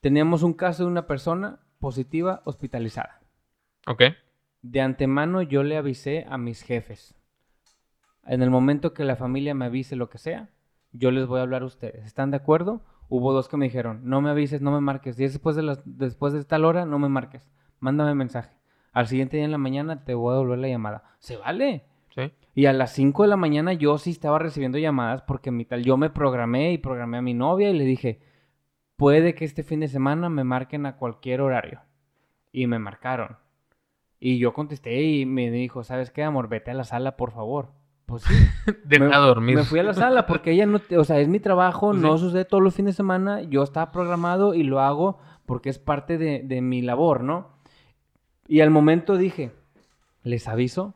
Teníamos 0.00 0.44
un 0.44 0.52
caso 0.52 0.84
de 0.84 0.90
una 0.90 1.06
persona 1.06 1.60
positiva 1.80 2.42
hospitalizada. 2.44 3.20
Ok. 3.86 4.02
De 4.62 4.80
antemano 4.80 5.42
yo 5.42 5.62
le 5.64 5.76
avisé 5.76 6.24
a 6.28 6.38
mis 6.38 6.62
jefes. 6.62 7.16
En 8.24 8.42
el 8.42 8.50
momento 8.50 8.94
que 8.94 9.04
la 9.04 9.16
familia 9.16 9.54
me 9.54 9.64
avise 9.64 9.96
lo 9.96 10.08
que 10.08 10.18
sea, 10.18 10.50
yo 10.92 11.10
les 11.10 11.26
voy 11.26 11.40
a 11.40 11.42
hablar 11.42 11.62
a 11.62 11.66
ustedes. 11.66 12.04
¿Están 12.04 12.30
de 12.30 12.36
acuerdo? 12.36 12.84
Hubo 13.08 13.32
dos 13.32 13.48
que 13.48 13.56
me 13.56 13.66
dijeron, 13.66 14.02
no 14.04 14.20
me 14.20 14.30
avises, 14.30 14.60
no 14.60 14.70
me 14.70 14.80
marques. 14.80 15.18
Y 15.18 15.24
es 15.24 15.32
después 15.32 15.56
de, 15.56 15.62
las, 15.62 15.82
después 15.84 16.32
de 16.32 16.44
tal 16.44 16.64
hora, 16.64 16.84
no 16.84 16.98
me 16.98 17.08
marques. 17.08 17.50
Mándame 17.80 18.14
mensaje. 18.14 18.56
Al 18.92 19.06
siguiente 19.06 19.36
día 19.36 19.46
en 19.46 19.52
la 19.52 19.58
mañana 19.58 20.04
te 20.04 20.14
voy 20.14 20.32
a 20.32 20.34
devolver 20.34 20.58
la 20.58 20.68
llamada. 20.68 21.04
¿Se 21.18 21.36
vale? 21.36 21.84
Sí. 22.14 22.32
Y 22.54 22.66
a 22.66 22.72
las 22.72 22.92
5 22.92 23.22
de 23.22 23.28
la 23.28 23.36
mañana 23.36 23.72
yo 23.72 23.98
sí 23.98 24.10
estaba 24.10 24.38
recibiendo 24.38 24.78
llamadas 24.78 25.22
porque 25.22 25.50
mi 25.50 25.64
tal, 25.64 25.82
yo 25.82 25.96
me 25.96 26.10
programé 26.10 26.72
y 26.72 26.78
programé 26.78 27.18
a 27.18 27.22
mi 27.22 27.34
novia 27.34 27.70
y 27.70 27.78
le 27.78 27.84
dije, 27.84 28.20
puede 28.98 29.34
que 29.34 29.46
este 29.46 29.62
fin 29.62 29.80
de 29.80 29.88
semana 29.88 30.28
me 30.28 30.44
marquen 30.44 30.84
a 30.84 30.96
cualquier 30.96 31.40
horario. 31.40 31.80
Y 32.52 32.66
me 32.66 32.78
marcaron. 32.78 33.36
Y 34.20 34.38
yo 34.38 34.52
contesté 34.52 35.00
y 35.02 35.24
me 35.24 35.50
dijo, 35.50 35.84
¿sabes 35.84 36.10
qué, 36.10 36.24
amor? 36.24 36.48
Vete 36.48 36.72
a 36.72 36.74
la 36.74 36.84
sala, 36.84 37.16
por 37.16 37.30
favor. 37.30 37.70
Pues 38.06 38.24
sí. 38.24 38.34
Deja 38.84 39.04
me, 39.04 39.16
dormir. 39.16 39.56
me 39.56 39.62
fui 39.62 39.78
a 39.78 39.82
la 39.84 39.94
sala 39.94 40.26
porque 40.26 40.50
ella 40.50 40.66
no, 40.66 40.80
te- 40.80 40.98
o 40.98 41.04
sea, 41.04 41.20
es 41.20 41.28
mi 41.28 41.38
trabajo, 41.40 41.90
Pues 41.90 42.02
no 42.02 42.18
sí. 42.18 42.24
sucede 42.24 42.44
todos 42.44 42.62
los 42.62 42.74
fines 42.74 42.94
de 42.94 42.96
semana, 42.96 43.42
yo 43.42 43.62
estaba 43.62 43.92
programado 43.92 44.54
y 44.54 44.62
lo 44.64 44.80
hago 44.80 45.18
porque 45.46 45.68
es 45.70 45.78
parte 45.78 46.18
de, 46.18 46.42
de 46.42 46.60
mi 46.60 46.82
labor, 46.82 47.22
¿no? 47.22 47.48
Y 48.48 48.60
al 48.60 48.70
momento 48.70 49.16
dije, 49.16 49.52
les 50.22 50.48
aviso, 50.48 50.94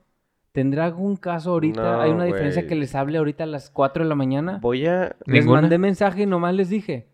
¿Tendrá 0.53 0.85
algún 0.85 1.17
caso 1.17 1.53
ahorita? 1.53 1.81
No, 1.83 2.01
¿Hay 2.03 2.11
una 2.11 2.25
diferencia 2.25 2.67
que 2.67 2.75
les 2.75 2.95
hable 2.95 3.17
ahorita 3.17 3.45
a 3.45 3.47
las 3.47 3.71
4 3.71 4.03
de 4.05 4.09
la 4.11 4.15
mañana? 4.15 4.59
Voy 4.61 4.87
a... 4.87 5.17
Les 5.25 5.45
¿Ninguna? 5.47 5.63
mandé 5.63 5.79
mensaje 5.79 6.25
y 6.25 6.27
nomás 6.27 6.55
les 6.55 6.69
dije, 6.69 7.09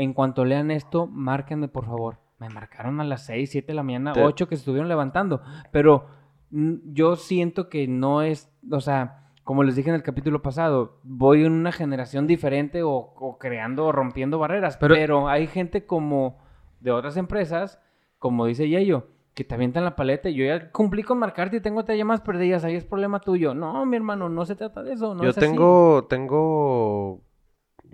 en 0.00 0.12
cuanto 0.14 0.44
lean 0.44 0.70
esto, 0.70 1.06
márquenme 1.06 1.68
por 1.68 1.84
favor. 1.86 2.18
Me 2.38 2.48
marcaron 2.48 3.00
a 3.00 3.04
las 3.04 3.26
6, 3.26 3.50
7 3.50 3.66
de 3.68 3.74
la 3.74 3.82
mañana, 3.82 4.12
Te- 4.12 4.22
8 4.24 4.48
que 4.48 4.54
se 4.56 4.60
estuvieron 4.60 4.88
levantando. 4.88 5.42
Pero 5.72 6.06
yo 6.50 7.16
siento 7.16 7.68
que 7.68 7.88
no 7.88 8.22
es, 8.22 8.50
o 8.70 8.80
sea, 8.80 9.24
como 9.42 9.64
les 9.64 9.74
dije 9.76 9.88
en 9.88 9.96
el 9.96 10.02
capítulo 10.04 10.40
pasado, 10.40 11.00
voy 11.02 11.44
en 11.44 11.52
una 11.52 11.72
generación 11.72 12.26
diferente 12.26 12.82
o, 12.84 12.92
o 12.94 13.38
creando 13.38 13.86
o 13.86 13.92
rompiendo 13.92 14.38
barreras. 14.38 14.76
Pero- 14.76 14.94
Pero, 14.94 15.28
hay 15.28 15.46
gente 15.48 15.84
como 15.84 16.38
de 16.80 16.92
otras 16.92 17.16
empresas, 17.16 17.80
como 18.18 18.46
dice 18.46 18.68
Yello, 18.68 19.08
que 19.34 19.42
te 19.44 19.54
avientan 19.54 19.84
la 19.84 19.94
paleta 19.96 20.28
yo 20.30 20.44
ya 20.44 20.70
cumplí 20.72 21.02
con 21.02 21.18
marcarte 21.18 21.56
y 21.56 21.60
tengo 21.60 21.84
te 21.84 21.96
llamadas 21.96 22.20
perdidas, 22.22 22.64
ahí 22.64 22.74
es 22.76 22.84
problema 22.84 23.20
tuyo. 23.20 23.54
No, 23.54 23.84
mi 23.86 23.96
hermano, 23.96 24.28
no 24.28 24.44
se 24.44 24.54
trata 24.56 24.82
de 24.82 24.92
eso. 24.92 25.14
No 25.14 25.22
Yo 25.24 25.30
es 25.30 25.38
así. 25.38 25.46
tengo, 25.46 26.06
tengo 26.08 27.20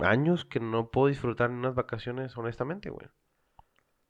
años 0.01 0.45
que 0.45 0.61
no 0.61 0.90
puedo 0.90 1.09
disfrutar 1.09 1.51
en 1.51 1.57
unas 1.57 1.74
vacaciones, 1.74 2.36
honestamente, 2.36 2.90
güey. 2.90 3.07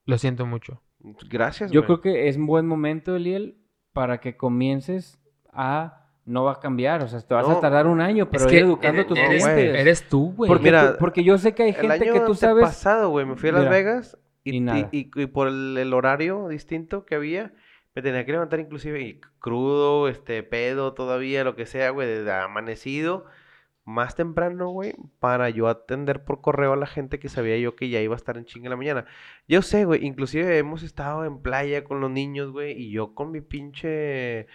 Lo 0.07 0.18
siento 0.18 0.47
mucho. 0.47 0.82
Gracias, 1.28 1.70
Yo 1.70 1.80
güey. 1.82 1.87
creo 1.87 2.01
que 2.01 2.28
es 2.28 2.37
un 2.37 2.47
buen 2.47 2.66
momento, 2.66 3.16
Eliel, 3.16 3.59
para 3.93 4.18
que 4.20 4.37
comiences 4.37 5.18
a... 5.53 6.01
No 6.26 6.45
va 6.45 6.53
a 6.53 6.61
cambiar, 6.61 7.03
o 7.03 7.09
sea, 7.09 7.20
te 7.20 7.35
vas 7.35 7.47
No. 7.47 7.59
a 7.59 7.61
tardar 7.61 7.87
un 7.87 8.01
año, 8.01 8.30
pero 8.30 8.45
es 8.47 8.51
que 8.51 8.57
ir 8.57 8.62
educando 8.64 9.03
a 9.03 9.07
tus 9.07 9.18
eres- 9.18 9.45
clientes. 9.45 9.78
Eres 9.78 10.09
tú, 10.09 10.32
güey. 10.35 10.49
porque, 10.49 10.64
Mira, 10.64 10.93
tú- 10.93 10.99
porque 10.99 11.22
yo 11.22 11.37
sé 11.37 11.55
que 11.55 11.64
hay 11.64 11.68
El 11.68 11.74
gente 11.76 11.93
año 12.09 12.12
que 12.14 12.20
tú 12.20 12.35
sabes... 12.35 12.64
pasado, 12.64 13.11
güey, 13.11 13.26
me 13.26 13.37
fui 13.37 13.51
a 13.51 13.53
Las 13.53 13.61
Mira, 13.64 13.70
Vegas 13.72 14.18
y, 14.43 14.57
y 14.57 14.61
nada. 14.61 14.89
y- 14.91 15.11
y 15.14 15.26
por 15.26 15.49
el, 15.49 15.76
el 15.76 15.93
horario 15.93 16.49
distinto 16.49 17.05
que 17.05 17.14
había, 17.14 17.53
me 17.95 18.01
tenía 18.01 18.24
que 18.24 18.32
levantar 18.32 18.59
inclusive 18.59 19.03
y 19.03 19.20
crudo, 19.39 20.09
este, 20.09 20.43
pedo 20.43 20.95
todavía, 20.95 21.45
lo 21.45 21.57
que 21.57 21.66
sea, 21.66 21.91
güey, 21.91 22.09
desde 22.09 22.32
amanecido, 22.32 23.26
más 23.85 24.14
temprano, 24.16 24.68
güey, 24.70 24.95
para 25.20 25.51
yo 25.51 25.68
atender 25.68 26.24
por 26.24 26.41
correo 26.41 26.72
a 26.72 26.76
la 26.76 26.87
gente 26.87 27.18
que 27.18 27.28
sabía 27.28 27.59
yo 27.59 27.76
que 27.76 27.89
ya 27.91 28.01
iba 28.01 28.14
a 28.14 28.16
estar 28.16 28.37
en 28.39 28.45
chinga 28.47 28.66
en 28.66 28.70
la 28.70 28.76
mañana. 28.76 29.05
Yo 29.47 29.61
sé, 29.62 29.85
güey, 29.85 30.05
inclusive 30.07 30.57
hemos 30.59 30.82
estado 30.82 31.24
en 31.24 31.41
playa 31.43 31.85
con 31.85 32.01
los 32.01 32.11
niños, 32.11 32.51
güey, 32.51 32.72
y 32.72 32.91
yo 32.91 33.14
con 33.14 33.30
mi 33.30 33.41
pinche... 33.41 34.47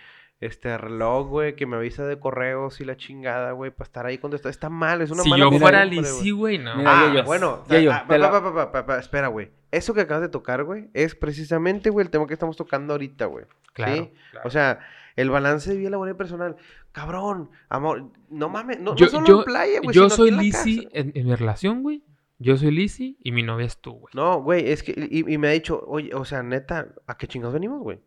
Este 0.41 0.77
reloj, 0.77 1.27
güey, 1.27 1.57
que 1.57 1.65
me 1.65 1.75
avisa 1.75 2.07
de 2.07 2.17
correos 2.17 2.79
y 2.79 2.85
la 2.85 2.95
chingada, 2.95 3.51
güey, 3.51 3.71
para 3.71 3.83
estar 3.85 4.05
ahí 4.05 4.17
cuando 4.19 4.37
está. 4.37 4.47
Está 4.47 4.69
mal, 4.69 5.01
es 5.01 5.11
una 5.11 5.23
si 5.23 5.29
mala 5.29 5.43
yo 5.43 5.51
Mira, 5.51 5.59
fuera. 5.61 5.83
Lizzy, 5.83 6.31
güey, 6.31 6.57
no. 6.57 6.77
Mira, 6.77 6.91
Ah, 7.19 7.23
bueno, 7.25 7.65
Yayo, 7.67 7.91
ah, 7.91 8.03
te 8.03 8.07
pa, 8.07 8.17
la- 8.17 8.31
pa, 8.31 8.41
pa, 8.41 8.53
pa, 8.53 8.71
pa, 8.71 8.85
pa, 8.85 8.99
espera, 8.99 9.27
güey. 9.27 9.51
Eso 9.71 9.93
que 9.93 9.99
acabas 9.99 10.21
de 10.21 10.29
tocar, 10.29 10.63
güey, 10.63 10.89
es 10.93 11.13
precisamente, 11.13 11.89
güey, 11.89 12.05
el 12.05 12.09
tema 12.09 12.25
que 12.25 12.31
estamos 12.35 12.55
tocando 12.55 12.93
ahorita, 12.93 13.25
güey. 13.25 13.47
claro, 13.73 13.93
¿sí? 13.95 14.11
claro. 14.31 14.47
O 14.47 14.49
sea, 14.49 14.79
el 15.17 15.29
balance 15.29 15.71
de 15.71 15.77
vida 15.77 15.89
laboral 15.89 16.15
y 16.15 16.17
personal. 16.17 16.55
Cabrón, 16.99 17.49
amor, 17.69 18.11
no 18.29 18.49
mames, 18.49 18.77
no, 18.79 18.91
no 18.91 18.95
yo, 18.97 19.07
solo 19.07 19.25
yo- 19.25 19.37
en 19.39 19.43
playa, 19.45 19.79
güey, 19.81 19.95
yo 19.95 20.03
sino 20.09 20.15
soy 20.15 20.31
Lizzy 20.31 20.87
en, 20.91 21.11
en 21.15 21.27
mi 21.27 21.33
relación, 21.35 21.81
güey. 21.81 22.03
Yo 22.39 22.57
soy 22.57 22.71
Lizzy 22.71 23.17
y 23.23 23.31
mi 23.31 23.41
novia 23.41 23.65
es 23.67 23.79
tú, 23.79 23.93
güey. 23.93 24.11
No, 24.13 24.41
güey, 24.41 24.69
es 24.69 24.83
que, 24.83 24.91
y, 25.09 25.33
y 25.33 25.37
me 25.37 25.47
ha 25.47 25.51
dicho, 25.51 25.81
oye, 25.87 26.13
o 26.13 26.25
sea, 26.25 26.43
neta, 26.43 26.89
¿a 27.07 27.17
qué 27.17 27.27
chingados 27.27 27.53
venimos, 27.53 27.81
güey? 27.81 27.99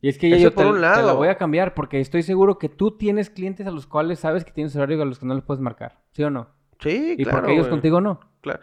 Y 0.00 0.08
es 0.08 0.18
que 0.18 0.28
ya 0.30 0.36
yo 0.36 0.52
por 0.54 0.64
te, 0.64 0.68
un 0.70 0.76
te 0.76 0.80
la 0.82 0.96
lado. 0.96 1.16
voy 1.16 1.28
a 1.28 1.36
cambiar 1.36 1.74
porque 1.74 1.98
estoy 2.00 2.22
seguro 2.22 2.58
que 2.58 2.68
tú 2.68 2.96
tienes 2.98 3.28
clientes 3.30 3.66
a 3.66 3.70
los 3.72 3.86
cuales 3.86 4.20
sabes 4.20 4.44
que 4.44 4.52
tienes 4.52 4.76
horario 4.76 4.98
y 4.98 5.00
a 5.00 5.04
los 5.06 5.18
que 5.18 5.26
no 5.26 5.34
les 5.34 5.42
puedes 5.42 5.60
marcar. 5.60 5.98
¿Sí 6.12 6.22
o 6.22 6.30
no? 6.30 6.48
Sí, 6.80 7.16
y 7.18 7.24
claro, 7.24 7.38
porque 7.38 7.54
ellos 7.54 7.64
güey. 7.66 7.70
contigo 7.72 8.00
no. 8.00 8.20
Claro. 8.40 8.60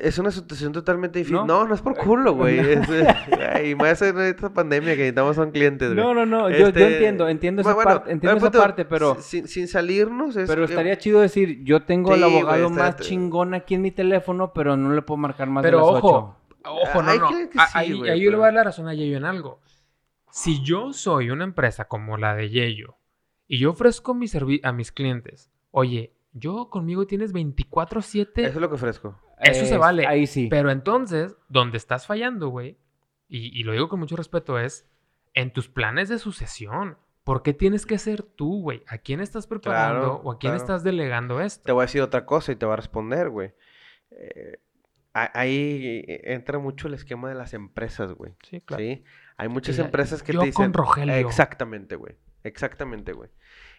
Es 0.00 0.18
una 0.18 0.30
situación 0.30 0.72
totalmente 0.72 1.18
difícil. 1.20 1.36
¿No? 1.38 1.46
No, 1.46 1.66
no, 1.68 1.74
es 1.74 1.80
por 1.80 1.96
culo, 1.96 2.34
güey. 2.34 2.58
Eh, 2.60 3.50
ay, 3.54 3.74
más 3.74 4.02
en 4.02 4.18
esta 4.20 4.52
pandemia 4.52 4.92
que 4.92 4.98
necesitamos 4.98 5.36
son 5.36 5.50
clientes, 5.52 5.94
güey. 5.94 6.04
No, 6.04 6.12
no, 6.14 6.26
no. 6.26 6.50
Yo, 6.50 6.56
yo 6.58 6.66
Este, 6.68 6.92
entiendo, 6.94 7.28
entiendo 7.28 7.62
esa, 7.62 7.72
bueno, 7.74 7.90
parte, 7.90 8.12
entiendo 8.12 8.34
bueno, 8.34 8.38
esa 8.38 8.50
punto, 8.50 8.58
parte, 8.62 8.84
pero... 8.84 9.14
Sin, 9.20 9.46
sin 9.48 9.68
salirnos 9.68 10.36
es... 10.36 10.48
Pero 10.48 10.66
que- 10.66 10.72
estaría 10.72 10.98
chido 10.98 11.20
decir, 11.20 11.62
yo 11.64 11.84
tengo 11.84 12.12
el 12.14 12.20
Sí, 12.20 12.24
güey, 12.24 12.38
abogado 12.38 12.70
más 12.70 12.96
chingón 12.96 13.54
aquí 13.54 13.74
en 13.76 13.82
mi 13.82 13.90
teléfono, 13.92 14.52
pero 14.52 14.76
no 14.76 14.92
le 14.92 15.02
puedo 15.02 15.18
marcar 15.18 15.48
más 15.48 15.62
Pero 15.62 15.78
de 15.78 15.82
las 15.84 15.94
ojo, 15.94 16.08
ocho. 16.08 16.36
ojo, 16.70 17.02
no, 17.02 17.26
clientes 17.28 17.48
que 17.50 17.58
Ah, 17.60 17.66
sí, 17.68 17.78
ahí, 17.78 17.92
güey, 17.92 18.10
ahí 18.10 18.20
yo 18.20 18.30
le 18.30 18.36
voy 18.36 18.42
a 18.44 18.46
dar 18.46 18.54
la 18.54 18.64
razón 18.64 18.88
a 18.88 18.94
Yeyo 18.94 19.16
en 19.16 19.24
algo. 19.24 19.60
Si 20.30 20.62
yo 20.62 20.92
soy 20.92 21.30
una 21.30 21.44
empresa 21.44 21.84
como 21.86 22.16
la 22.16 22.34
de 22.34 22.50
Yeyo 22.50 22.96
y 23.46 23.58
yo 23.58 23.70
ofrezco 23.70 24.12
mi 24.14 24.26
a 24.64 24.72
mis 24.72 24.90
clientes, 24.90 25.50
oye, 25.70 26.13
yo 26.34 26.68
conmigo 26.68 27.06
tienes 27.06 27.32
24/7, 27.32 28.42
Eso 28.42 28.48
es 28.48 28.56
lo 28.56 28.68
que 28.68 28.74
ofrezco. 28.74 29.18
eso 29.40 29.64
se 29.64 29.78
vale. 29.78 30.06
Ahí 30.06 30.26
sí. 30.26 30.48
pero 30.50 30.70
entonces, 30.70 31.36
donde 31.48 31.78
estás 31.78 32.06
fallando, 32.06 32.48
güey, 32.48 32.76
y, 33.28 33.58
y 33.58 33.62
lo 33.62 33.72
digo 33.72 33.88
con 33.88 34.00
mucho 34.00 34.16
respeto, 34.16 34.58
es 34.58 34.86
en 35.32 35.52
tus 35.52 35.68
planes 35.68 36.08
de 36.08 36.18
sucesión. 36.18 36.98
¿Por 37.24 37.42
qué 37.42 37.54
tienes 37.54 37.86
que 37.86 37.96
ser 37.96 38.22
tú, 38.22 38.60
güey? 38.60 38.82
¿A 38.86 38.98
quién 38.98 39.20
estás 39.20 39.46
preparando 39.46 40.00
Claro, 40.00 40.20
o 40.24 40.30
a 40.32 40.38
quién 40.38 40.50
claro. 40.52 40.62
estás 40.62 40.84
delegando 40.84 41.40
esto? 41.40 41.64
Te 41.64 41.72
voy 41.72 41.80
a 41.82 41.86
decir 41.86 42.02
otra 42.02 42.26
cosa 42.26 42.52
y 42.52 42.56
te 42.56 42.66
va 42.66 42.74
a 42.74 42.76
responder, 42.76 43.30
güey. 43.30 43.54
Eh, 44.10 44.58
ahí 45.14 46.04
entra 46.06 46.58
mucho 46.58 46.86
el 46.88 46.94
esquema 46.94 47.30
de 47.30 47.34
las 47.34 47.54
empresas, 47.54 48.12
güey. 48.12 48.34
Sí, 48.42 48.60
claro. 48.60 48.82
¿Sí? 48.82 49.04
Hay 49.38 49.48
muchas 49.48 49.78
empresas 49.78 50.22
que 50.22 50.32
yo 50.34 50.40
te 50.40 50.46
dicen... 50.46 50.66
con 50.66 50.72
Rogelio. 50.74 51.14
Exactamente, 51.14 51.96
güey. 51.96 52.14
Exactamente, 52.42 53.12
güey. 53.14 53.30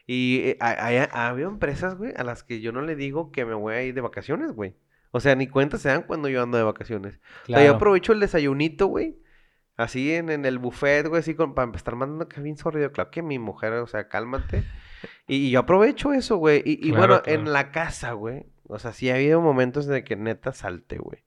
Y 0.07 0.41
eh, 0.43 0.57
ha- 0.59 0.85
hay- 0.85 0.97
ha 0.97 1.27
habido 1.29 1.49
empresas, 1.49 1.95
güey, 1.97 2.13
a 2.15 2.23
las 2.23 2.43
que 2.43 2.61
yo 2.61 2.71
no 2.71 2.81
le 2.81 2.95
digo 2.95 3.31
que 3.31 3.45
me 3.45 3.53
voy 3.55 3.73
a 3.73 3.83
ir 3.83 3.93
de 3.95 4.01
vacaciones, 4.01 4.51
güey. 4.53 4.75
O 5.11 5.19
sea, 5.19 5.35
ni 5.35 5.47
cuenta 5.47 5.77
se 5.77 5.89
dan 5.89 6.03
cuando 6.03 6.27
yo 6.29 6.43
ando 6.43 6.57
de 6.57 6.63
vacaciones. 6.63 7.15
O 7.15 7.45
sea, 7.47 7.57
yo 7.57 7.63
Claro. 7.63 7.75
aprovecho 7.75 8.11
el 8.13 8.19
desayunito, 8.19 8.87
güey. 8.87 9.17
Así 9.77 10.13
en, 10.13 10.29
en 10.29 10.45
el 10.45 10.57
buffet, 10.59 11.07
güey, 11.07 11.19
así 11.19 11.35
con, 11.35 11.53
para 11.53 11.71
estar 11.75 11.95
mandando 11.95 12.27
que 12.29 12.39
bien 12.41 12.57
sorrido. 12.57 12.91
Claro 12.91 13.11
que 13.11 13.21
mi 13.21 13.39
mujer, 13.39 13.73
o 13.73 13.87
sea, 13.87 14.07
cálmate. 14.07 14.63
Y, 15.27 15.47
y 15.47 15.51
yo 15.51 15.61
aprovecho 15.61 16.13
eso, 16.13 16.37
güey. 16.37 16.61
Y, 16.65 16.73
y 16.87 16.91
Claro, 16.91 17.07
bueno, 17.07 17.23
claro. 17.23 17.39
en 17.41 17.51
la 17.53 17.71
casa, 17.71 18.13
güey. 18.13 18.45
O 18.67 18.79
sea, 18.79 18.93
sí 18.93 19.09
ha 19.09 19.15
habido 19.15 19.41
momentos 19.41 19.85
de 19.85 20.03
que 20.03 20.15
neta 20.15 20.53
salte, 20.53 20.97
güey. 20.97 21.23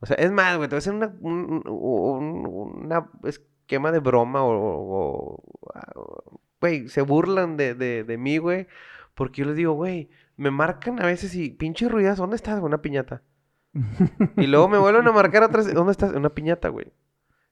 O 0.00 0.06
sea, 0.06 0.16
es 0.16 0.30
más, 0.32 0.56
güey, 0.56 0.68
te 0.68 0.74
voy 0.74 0.78
a 0.78 0.80
hacer 0.80 0.94
una, 0.94 1.14
un, 1.20 1.62
un- 1.66 2.46
una 2.84 3.10
esquema 3.24 3.90
de 3.92 4.00
broma 4.00 4.42
o... 4.42 4.50
o- 4.50 5.42
o- 5.94 6.40
Güey, 6.62 6.88
se 6.88 7.02
burlan 7.02 7.56
de, 7.58 7.74
de, 7.74 8.04
de 8.04 8.16
mí, 8.18 8.38
güey. 8.38 8.68
Porque 9.14 9.42
yo 9.42 9.46
les 9.48 9.56
digo, 9.56 9.72
güey, 9.72 10.08
me 10.36 10.50
marcan 10.50 11.02
a 11.02 11.06
veces 11.06 11.34
y 11.34 11.50
pinche 11.50 11.88
ruidas, 11.88 12.16
¿dónde 12.18 12.36
estás? 12.36 12.62
Una 12.62 12.80
piñata. 12.80 13.22
Y 14.36 14.46
luego 14.46 14.68
me 14.68 14.78
vuelven 14.78 15.06
a 15.06 15.12
marcar 15.12 15.42
atrás. 15.42 15.72
¿Dónde 15.74 15.92
estás? 15.92 16.12
Una 16.12 16.30
piñata, 16.30 16.68
güey. 16.68 16.86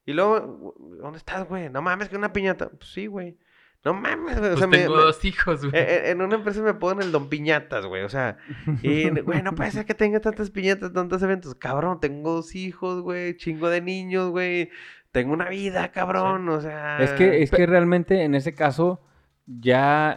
Y 0.07 0.13
luego, 0.13 0.75
¿dónde 1.03 1.19
estás, 1.19 1.47
güey? 1.49 1.69
No 1.71 1.83
mames, 1.83 2.09
que 2.09 2.17
una 2.17 2.33
piñata. 2.33 2.69
Pues 2.71 2.91
sí, 2.93 3.07
güey. 3.07 3.37
No 3.85 3.95
mames, 3.95 4.39
güey. 4.39 4.51
O 4.53 4.55
Pues 4.55 4.59
sea, 4.59 4.67
me- 4.69 4.79
tengo 4.79 4.97
me- 4.97 5.03
dos 5.03 5.25
hijos, 5.25 5.61
güey. 5.65 5.73
eh, 5.75 5.87
eh, 5.89 6.11
en 6.11 6.21
una 6.23 6.37
empresa 6.37 6.63
me 6.63 6.75
ponen 6.75 7.03
el 7.07 7.13
don 7.13 7.29
piñatas, 7.29 7.85
güey. 7.87 8.03
O 8.05 8.09
sea, 8.09 8.37
y, 8.83 9.09
güey, 9.21 9.43
no 9.43 9.53
puede 9.55 9.71
ser 9.73 9.87
que 9.87 9.95
tenga 9.95 10.21
tantas 10.21 10.51
piñatas, 10.51 10.93
tantos 10.93 11.23
eventos. 11.23 11.55
Cabrón, 11.55 11.99
tengo 12.01 12.33
dos 12.35 12.55
hijos, 12.55 13.01
güey. 13.03 13.37
Chingo 13.37 13.69
de 13.71 13.81
niños, 13.81 14.31
güey. 14.31 14.71
Tengo 15.13 15.33
una 15.33 15.49
vida, 15.49 15.91
cabrón. 15.91 16.49
O 16.49 16.61
sea. 16.61 16.99
Es 17.03 17.13
que, 17.13 17.43
es 17.43 17.51
que 17.51 17.67
realmente 17.67 18.23
en 18.23 18.35
ese 18.35 18.55
caso 18.55 19.01
ya 19.47 20.17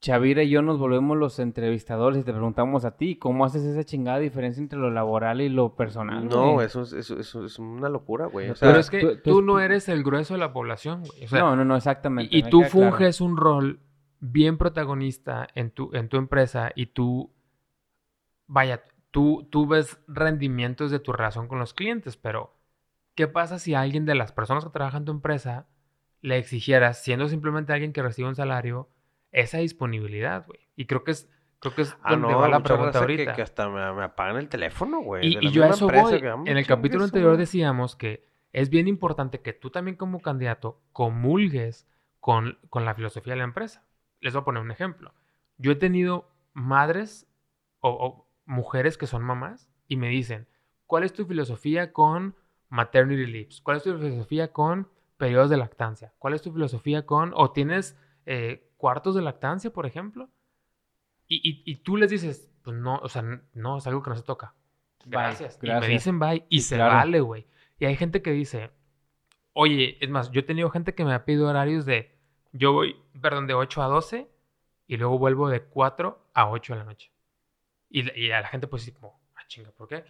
Chavira 0.00 0.42
y 0.42 0.50
yo 0.50 0.62
nos 0.62 0.78
volvemos 0.78 1.16
los 1.16 1.38
entrevistadores 1.38 2.20
y 2.20 2.24
te 2.24 2.32
preguntamos 2.32 2.84
a 2.84 2.96
ti, 2.96 3.16
¿cómo 3.16 3.44
haces 3.44 3.64
esa 3.64 3.82
chingada 3.82 4.18
diferencia 4.18 4.60
entre 4.60 4.78
lo 4.78 4.90
laboral 4.90 5.40
y 5.40 5.48
lo 5.48 5.74
personal? 5.74 6.28
No, 6.28 6.52
güey? 6.52 6.66
eso 6.66 6.82
es, 6.82 6.92
eso, 6.92 7.18
eso 7.18 7.44
es 7.44 7.58
una 7.58 7.88
locura, 7.88 8.26
güey. 8.26 8.50
O 8.50 8.54
Pero 8.54 8.56
sea, 8.56 8.68
Pero 8.68 8.80
es 8.80 8.90
que 8.90 9.00
tú- 9.00 9.16
tú, 9.16 9.30
tú- 9.30 9.42
no 9.42 9.58
eres 9.58 9.88
el 9.88 10.04
grueso 10.04 10.34
de 10.34 10.40
la 10.40 10.52
población, 10.52 11.02
güey. 11.02 11.24
O 11.24 11.28
sea, 11.28 11.40
no, 11.40 11.56
no, 11.56 11.64
no, 11.64 11.76
exactamente. 11.76 12.36
y, 12.36 12.42
tú 12.44 12.58
claro. 12.60 12.72
funges 12.72 13.20
un 13.20 13.36
rol 13.36 13.80
bien 14.20 14.58
protagonista 14.58 15.48
en 15.54 15.70
tu, 15.70 15.90
en 15.94 16.08
tu 16.08 16.18
empresa 16.18 16.70
y 16.74 16.86
tú, 16.86 17.32
vaya, 18.46 18.84
tú, 19.10 19.48
tú 19.50 19.66
ves 19.66 19.98
rendimientos 20.06 20.90
de 20.90 20.98
tu 20.98 21.12
relación 21.12 21.48
con 21.48 21.58
los 21.58 21.72
clientes, 21.72 22.16
pero 22.16 22.55
¿qué 23.16 23.26
pasa 23.26 23.58
si 23.58 23.74
alguien 23.74 24.04
de 24.06 24.14
las 24.14 24.30
personas 24.30 24.64
que 24.64 24.70
trabajan 24.70 25.00
en 25.02 25.06
tu 25.06 25.12
empresa 25.12 25.66
le 26.20 26.38
exigieras, 26.38 27.02
siendo 27.02 27.28
simplemente 27.28 27.72
alguien 27.72 27.92
que 27.92 28.02
recibe 28.02 28.28
un 28.28 28.36
salario, 28.36 28.88
esa 29.32 29.58
disponibilidad, 29.58 30.46
güey? 30.46 30.60
Y 30.76 30.86
creo 30.86 31.02
que 31.02 31.10
es, 31.10 31.28
creo 31.58 31.74
que 31.74 31.82
es 31.82 31.96
Ah, 32.02 32.12
donde 32.12 32.28
no, 32.28 32.38
va 32.38 32.48
la 32.48 32.62
pregunta 32.62 32.86
raza 32.92 32.98
que- 33.06 33.12
ahorita. 33.12 33.32
Que, 33.34 33.42
hasta 33.42 33.68
me, 33.68 33.92
me 33.94 34.04
apagan 34.04 34.36
el 34.36 34.48
teléfono, 34.48 35.00
güey. 35.00 35.26
Y, 35.26 35.50
yo 35.50 35.64
a 35.64 35.70
eso 35.70 35.88
voy. 35.88 36.20
que, 36.20 36.28
En 36.28 36.56
el 36.56 36.66
capítulo 36.66 37.02
anterior 37.04 37.36
decíamos 37.36 37.96
que 37.96 38.24
es 38.52 38.70
bien 38.70 38.86
importante 38.88 39.40
que 39.42 39.52
tú 39.52 39.70
también 39.70 39.96
como 39.96 40.20
candidato 40.20 40.80
comulgues 40.92 41.88
con, 42.20 42.58
con 42.70 42.84
la 42.84 42.94
filosofía 42.94 43.32
de 43.32 43.38
la 43.38 43.44
empresa. 43.44 43.84
Les 44.20 44.32
voy 44.34 44.42
a 44.42 44.44
poner 44.44 44.62
un 44.62 44.70
ejemplo. 44.70 45.12
Yo 45.58 45.72
he 45.72 45.76
tenido 45.76 46.30
madres 46.54 47.26
o, 47.80 47.90
o 47.90 48.28
mujeres 48.46 48.96
que 48.98 49.06
son 49.06 49.22
mamás 49.22 49.70
y 49.88 49.96
me 49.96 50.08
dicen, 50.08 50.48
¿cuál 50.86 51.04
es 51.04 51.12
tu 51.12 51.26
filosofía 51.26 51.92
con 51.92 52.34
maternity 52.68 53.26
leaves? 53.26 53.60
¿Cuál 53.60 53.78
es 53.78 53.82
tu 53.84 53.96
filosofía 53.96 54.52
con 54.52 54.88
periodos 55.16 55.50
de 55.50 55.56
lactancia? 55.56 56.12
¿Cuál 56.18 56.34
es 56.34 56.42
tu 56.42 56.52
filosofía 56.52 57.06
con, 57.06 57.32
o 57.34 57.50
tienes 57.52 57.98
eh, 58.26 58.70
cuartos 58.76 59.14
de 59.14 59.22
lactancia, 59.22 59.72
por 59.72 59.86
ejemplo? 59.86 60.28
Y, 61.28 61.36
y- 61.48 61.62
y 61.70 61.76
tú 61.76 61.96
les 61.96 62.10
dices, 62.10 62.50
pues 62.62 62.76
no, 62.76 62.96
o 62.98 63.08
sea, 63.08 63.22
no, 63.54 63.78
es 63.78 63.86
algo 63.86 64.02
que 64.02 64.10
no 64.10 64.16
se 64.16 64.22
toca. 64.22 64.54
Bye, 65.04 65.10
Gracias. 65.12 65.58
Y 65.62 65.66
me 65.66 65.72
gracias. 65.72 65.90
dicen 65.90 66.18
bye 66.18 66.46
y 66.48 66.60
Sí, 66.60 66.68
se 66.68 66.74
claro. 66.76 66.94
vale, 66.94 67.20
güey. 67.20 67.46
Y 67.78 67.84
hay 67.86 67.96
gente 67.96 68.22
que 68.22 68.30
dice, 68.32 68.70
oye, 69.52 69.98
es 70.04 70.10
más, 70.10 70.30
yo 70.30 70.40
he 70.40 70.44
tenido 70.44 70.70
gente 70.70 70.94
que 70.94 71.04
me 71.04 71.14
ha 71.14 71.24
pedido 71.24 71.48
horarios 71.48 71.86
de 71.86 72.16
yo 72.52 72.72
voy, 72.72 72.96
perdón, 73.20 73.46
de 73.46 73.54
8 73.54 73.82
a 73.82 73.86
12 73.86 74.30
y 74.86 74.96
luego 74.96 75.18
vuelvo 75.18 75.48
de 75.48 75.62
4 75.62 76.26
a 76.34 76.48
8 76.50 76.72
de 76.74 76.78
la 76.80 76.84
noche. 76.84 77.12
Y, 77.90 78.10
y 78.20 78.30
a 78.30 78.40
la 78.40 78.48
gente 78.48 78.66
pues 78.66 78.82
sí 78.82 78.92
como, 78.92 79.20
ah, 79.36 79.42
chinga, 79.46 79.70
¿por 79.72 79.88
qué? 79.88 80.04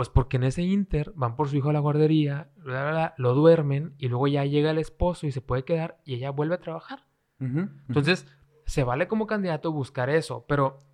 Pues 0.00 0.08
porque 0.08 0.38
en 0.38 0.44
ese 0.44 0.62
inter 0.62 1.12
van 1.14 1.36
por 1.36 1.50
su 1.50 1.58
hijo 1.58 1.68
a 1.68 1.74
la 1.74 1.78
guardería, 1.78 2.48
bla, 2.56 2.80
bla, 2.84 2.90
bla, 2.90 3.14
lo 3.18 3.34
duermen 3.34 3.92
y 3.98 4.08
luego 4.08 4.28
ya 4.28 4.46
llega 4.46 4.70
el 4.70 4.78
esposo 4.78 5.26
y 5.26 5.30
se 5.30 5.42
puede 5.42 5.64
quedar 5.66 5.98
y 6.06 6.14
ella 6.14 6.30
vuelve 6.30 6.54
a 6.54 6.60
trabajar. 6.60 7.00
Entonces, 7.38 8.26
se 8.64 8.82
vale 8.82 9.08
como 9.08 9.26
candidato 9.26 9.72
buscar 9.72 10.08
eso, 10.08 10.46
pero 10.48 10.84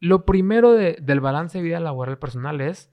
lo 0.00 0.24
primero 0.24 0.72
de- 0.72 0.96
del 0.98 1.20
balance 1.20 1.58
de 1.58 1.64
vida 1.64 1.78
laboral 1.78 2.18
personal 2.18 2.62
es 2.62 2.90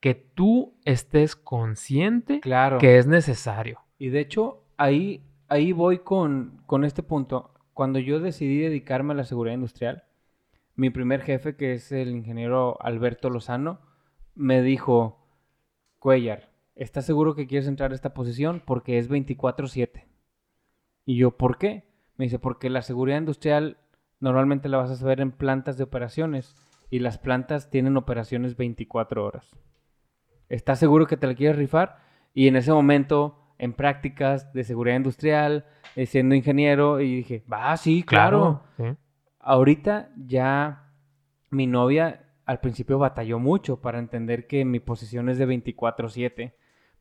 que 0.00 0.14
tú 0.14 0.76
estés 0.84 1.36
consciente 1.36 2.40
claro. 2.40 2.76
que 2.76 2.98
es 2.98 3.06
necesario. 3.06 3.80
Y 3.96 4.10
de 4.10 4.20
hecho, 4.20 4.62
ahí, 4.76 5.24
ahí 5.48 5.72
voy 5.72 6.00
con, 6.00 6.60
con 6.66 6.84
este 6.84 7.02
punto. 7.02 7.54
Cuando 7.72 7.98
yo 7.98 8.20
decidí 8.20 8.58
dedicarme 8.58 9.14
a 9.14 9.16
la 9.16 9.24
seguridad 9.24 9.54
industrial, 9.54 10.04
mi 10.74 10.90
primer 10.90 11.22
jefe, 11.22 11.56
que 11.56 11.72
es 11.72 11.92
el 11.92 12.10
ingeniero 12.10 12.76
Alberto 12.82 13.30
Lozano, 13.30 13.87
me 14.38 14.62
dijo, 14.62 15.18
Cuellar, 15.98 16.48
¿estás 16.76 17.04
seguro 17.04 17.34
que 17.34 17.48
quieres 17.48 17.66
entrar 17.66 17.90
a 17.90 17.94
esta 17.94 18.14
posición? 18.14 18.62
Porque 18.64 18.98
es 18.98 19.10
24/7. 19.10 20.06
Y 21.04 21.16
yo, 21.16 21.32
¿por 21.36 21.58
qué? 21.58 21.84
Me 22.16 22.26
dice, 22.26 22.38
porque 22.38 22.70
la 22.70 22.82
seguridad 22.82 23.18
industrial 23.18 23.78
normalmente 24.20 24.68
la 24.68 24.78
vas 24.78 24.90
a 24.90 24.96
saber 24.96 25.20
en 25.20 25.32
plantas 25.32 25.76
de 25.76 25.84
operaciones 25.84 26.54
y 26.88 27.00
las 27.00 27.18
plantas 27.18 27.68
tienen 27.68 27.96
operaciones 27.96 28.56
24 28.56 29.24
horas. 29.24 29.50
¿Estás 30.48 30.78
seguro 30.78 31.06
que 31.06 31.16
te 31.16 31.26
la 31.26 31.34
quieres 31.34 31.56
rifar? 31.56 31.98
Y 32.32 32.46
en 32.46 32.56
ese 32.56 32.72
momento, 32.72 33.54
en 33.58 33.72
prácticas 33.72 34.52
de 34.52 34.62
seguridad 34.62 34.96
industrial, 34.96 35.66
eh, 35.96 36.06
siendo 36.06 36.36
ingeniero, 36.36 37.00
y 37.00 37.16
dije, 37.16 37.44
va, 37.52 37.76
sí, 37.76 38.04
claro. 38.04 38.62
¿sí? 38.76 38.84
Ahorita 39.40 40.10
ya 40.16 40.92
mi 41.50 41.66
novia 41.66 42.27
al 42.48 42.60
principio 42.60 42.98
batalló 42.98 43.38
mucho 43.38 43.82
para 43.82 43.98
entender 43.98 44.46
que 44.46 44.64
mi 44.64 44.80
posición 44.80 45.28
es 45.28 45.36
de 45.36 45.46
24/7, 45.46 46.54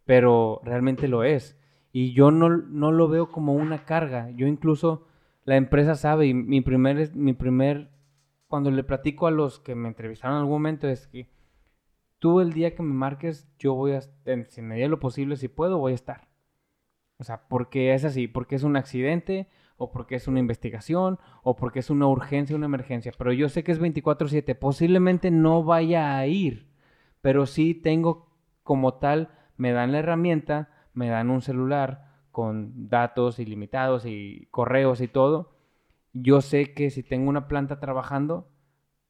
pero 0.04 0.60
realmente 0.66 1.08
lo 1.08 1.24
es. 1.24 1.58
Y 1.94 2.12
yo 2.12 2.32
no, 2.32 2.50
no 2.50 2.92
lo 2.92 3.08
veo 3.08 3.32
como 3.32 3.54
una 3.54 3.86
carga. 3.86 4.30
Yo 4.32 4.46
incluso, 4.46 5.08
la 5.46 5.56
empresa 5.56 5.96
sabe, 5.96 6.28
y 6.28 6.34
mi 6.34 6.60
primer, 6.60 7.16
mi 7.16 7.32
primer, 7.32 7.92
cuando 8.50 8.72
le 8.72 8.84
platico 8.84 9.26
a 9.26 9.32
los 9.32 9.60
que 9.60 9.74
me 9.74 9.88
entrevistaron 9.88 10.36
en 10.36 10.42
algún 10.42 10.56
momento, 10.56 10.90
es 10.90 11.08
que 11.08 11.30
tú 12.20 12.42
el 12.42 12.52
día 12.52 12.76
que 12.76 12.84
me 12.84 12.94
marques, 12.94 13.50
yo 13.58 13.74
voy 13.74 13.94
a, 13.94 14.02
en, 14.26 14.50
si 14.50 14.62
medida 14.62 14.84
de 14.84 14.90
lo 14.90 15.00
posible, 15.00 15.38
si 15.38 15.48
puedo, 15.48 15.78
voy 15.78 15.94
a 15.94 15.96
estar. 15.96 16.28
O 17.20 17.24
sea, 17.24 17.48
porque 17.48 17.94
es 17.94 18.04
así, 18.04 18.28
porque 18.28 18.56
es 18.56 18.64
un 18.64 18.76
accidente, 18.76 19.48
o 19.78 19.92
porque 19.92 20.16
es 20.16 20.28
una 20.28 20.40
investigación, 20.40 21.20
o 21.44 21.56
porque 21.56 21.80
es 21.80 21.90
una 21.90 22.08
urgencia, 22.08 22.56
una 22.56 22.66
emergencia. 22.66 23.12
Pero 23.18 23.32
yo 23.32 23.48
sé 23.50 23.64
que 23.64 23.72
es 23.72 23.80
24/7, 23.80 24.56
posiblemente 24.56 25.32
no 25.32 25.64
vaya 25.64 26.18
a 26.18 26.28
ir, 26.28 26.68
pero 27.22 27.46
sí 27.46 27.74
tengo 27.74 28.28
como 28.64 28.96
tal, 28.96 29.30
me 29.56 29.72
dan 29.72 29.92
la 29.92 30.00
herramienta, 30.00 30.70
me 30.94 31.10
dan 31.10 31.30
un 31.30 31.42
celular 31.42 32.08
con 32.32 32.90
datos 32.90 33.40
ilimitados 33.40 34.06
y 34.06 34.48
correos 34.52 35.02
y 35.02 35.08
todo. 35.08 35.56
Yo 36.14 36.42
sé 36.42 36.74
que 36.74 36.90
si 36.90 37.04
tengo 37.04 37.30
una 37.30 37.48
planta 37.48 37.80
trabajando, 37.80 38.50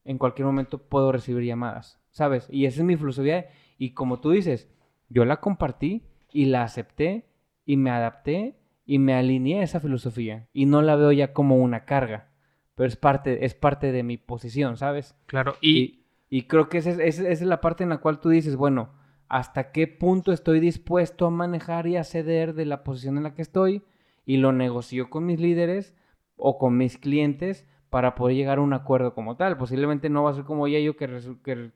en 0.04 0.18
cualquier 0.18 0.46
momento 0.46 0.78
puedo 0.78 1.12
recibir 1.12 1.44
llamadas, 1.44 2.00
¿sabes? 2.12 2.48
Y 2.50 2.66
esa 2.66 2.82
es 2.82 2.86
mi 2.86 2.96
filosofía. 2.96 3.50
Y 3.78 3.94
como 3.94 4.20
tú 4.20 4.32
dices, 4.32 4.70
yo 5.10 5.26
la 5.26 5.38
compartí 5.38 6.04
y 6.32 6.46
la 6.46 6.64
acepté 6.64 7.30
y 7.66 7.78
me 7.78 7.92
adapté 7.92 8.58
y 8.88 8.98
me 9.00 9.14
alineé 9.14 9.60
a 9.60 9.64
esa 9.64 9.80
filosofía. 9.82 10.48
Y 10.54 10.66
no 10.66 10.82
la 10.82 10.96
veo 10.96 11.12
ya 11.12 11.34
como 11.34 11.58
una 11.58 11.86
carga, 11.86 12.32
pero 12.74 12.88
es 12.88 12.96
parte, 12.96 13.46
es 13.46 13.54
parte 13.54 13.92
de 13.92 14.02
mi 14.02 14.18
posición, 14.18 14.78
¿sabes? 14.78 15.16
Claro, 15.28 15.56
y, 15.62 15.78
Y, 15.78 16.06
y 16.30 16.42
creo 16.44 16.70
que 16.70 16.80
esa 16.80 16.92
es, 16.92 17.20
esa 17.20 17.28
es 17.28 17.42
la 17.42 17.62
parte 17.62 17.84
en 17.84 17.90
la 17.90 17.98
cual 17.98 18.20
tú 18.20 18.30
dices, 18.30 18.56
bueno, 18.56 18.94
¿hasta 19.28 19.72
qué 19.72 19.88
punto 19.88 20.32
estoy 20.32 20.62
dispuesto 20.62 21.28
a 21.28 21.30
manejar 21.30 21.86
y 21.86 21.98
a 21.98 22.06
ceder 22.06 22.56
de 22.56 22.66
la 22.66 22.84
posición 22.84 23.18
en 23.18 23.24
la 23.24 23.36
que 23.36 23.42
estoy? 23.42 23.84
Y 24.26 24.38
lo 24.38 24.54
negocio 24.54 25.10
con 25.10 25.26
mis 25.26 25.40
líderes 25.40 25.94
o 26.38 26.58
con 26.58 26.78
mis 26.78 26.98
clientes 26.98 27.68
para 27.90 28.16
poder 28.16 28.38
llegar 28.38 28.58
a 28.58 28.62
un 28.62 28.74
acuerdo 28.74 29.14
como 29.14 29.36
tal. 29.36 29.58
Posiblemente 29.58 30.10
no 30.10 30.24
va 30.24 30.32
a 30.32 30.36
ser 30.36 30.46
como 30.46 30.66
ella 30.66 30.80
yo 30.80 30.96
que, 30.96 31.08
que, 31.44 31.72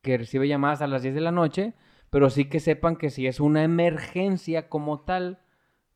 que 0.00 0.18
recibe 0.18 0.46
llamadas 0.46 0.80
a 0.80 0.86
las 0.86 1.02
10 1.02 1.14
de 1.14 1.20
la 1.20 1.32
noche, 1.32 1.74
pero 2.08 2.30
sí 2.30 2.44
que 2.44 2.60
sepan 2.60 2.96
que 2.96 3.10
si 3.10 3.26
es 3.26 3.40
una 3.40 3.64
emergencia 3.64 4.68
como 4.68 5.00
tal, 5.00 5.40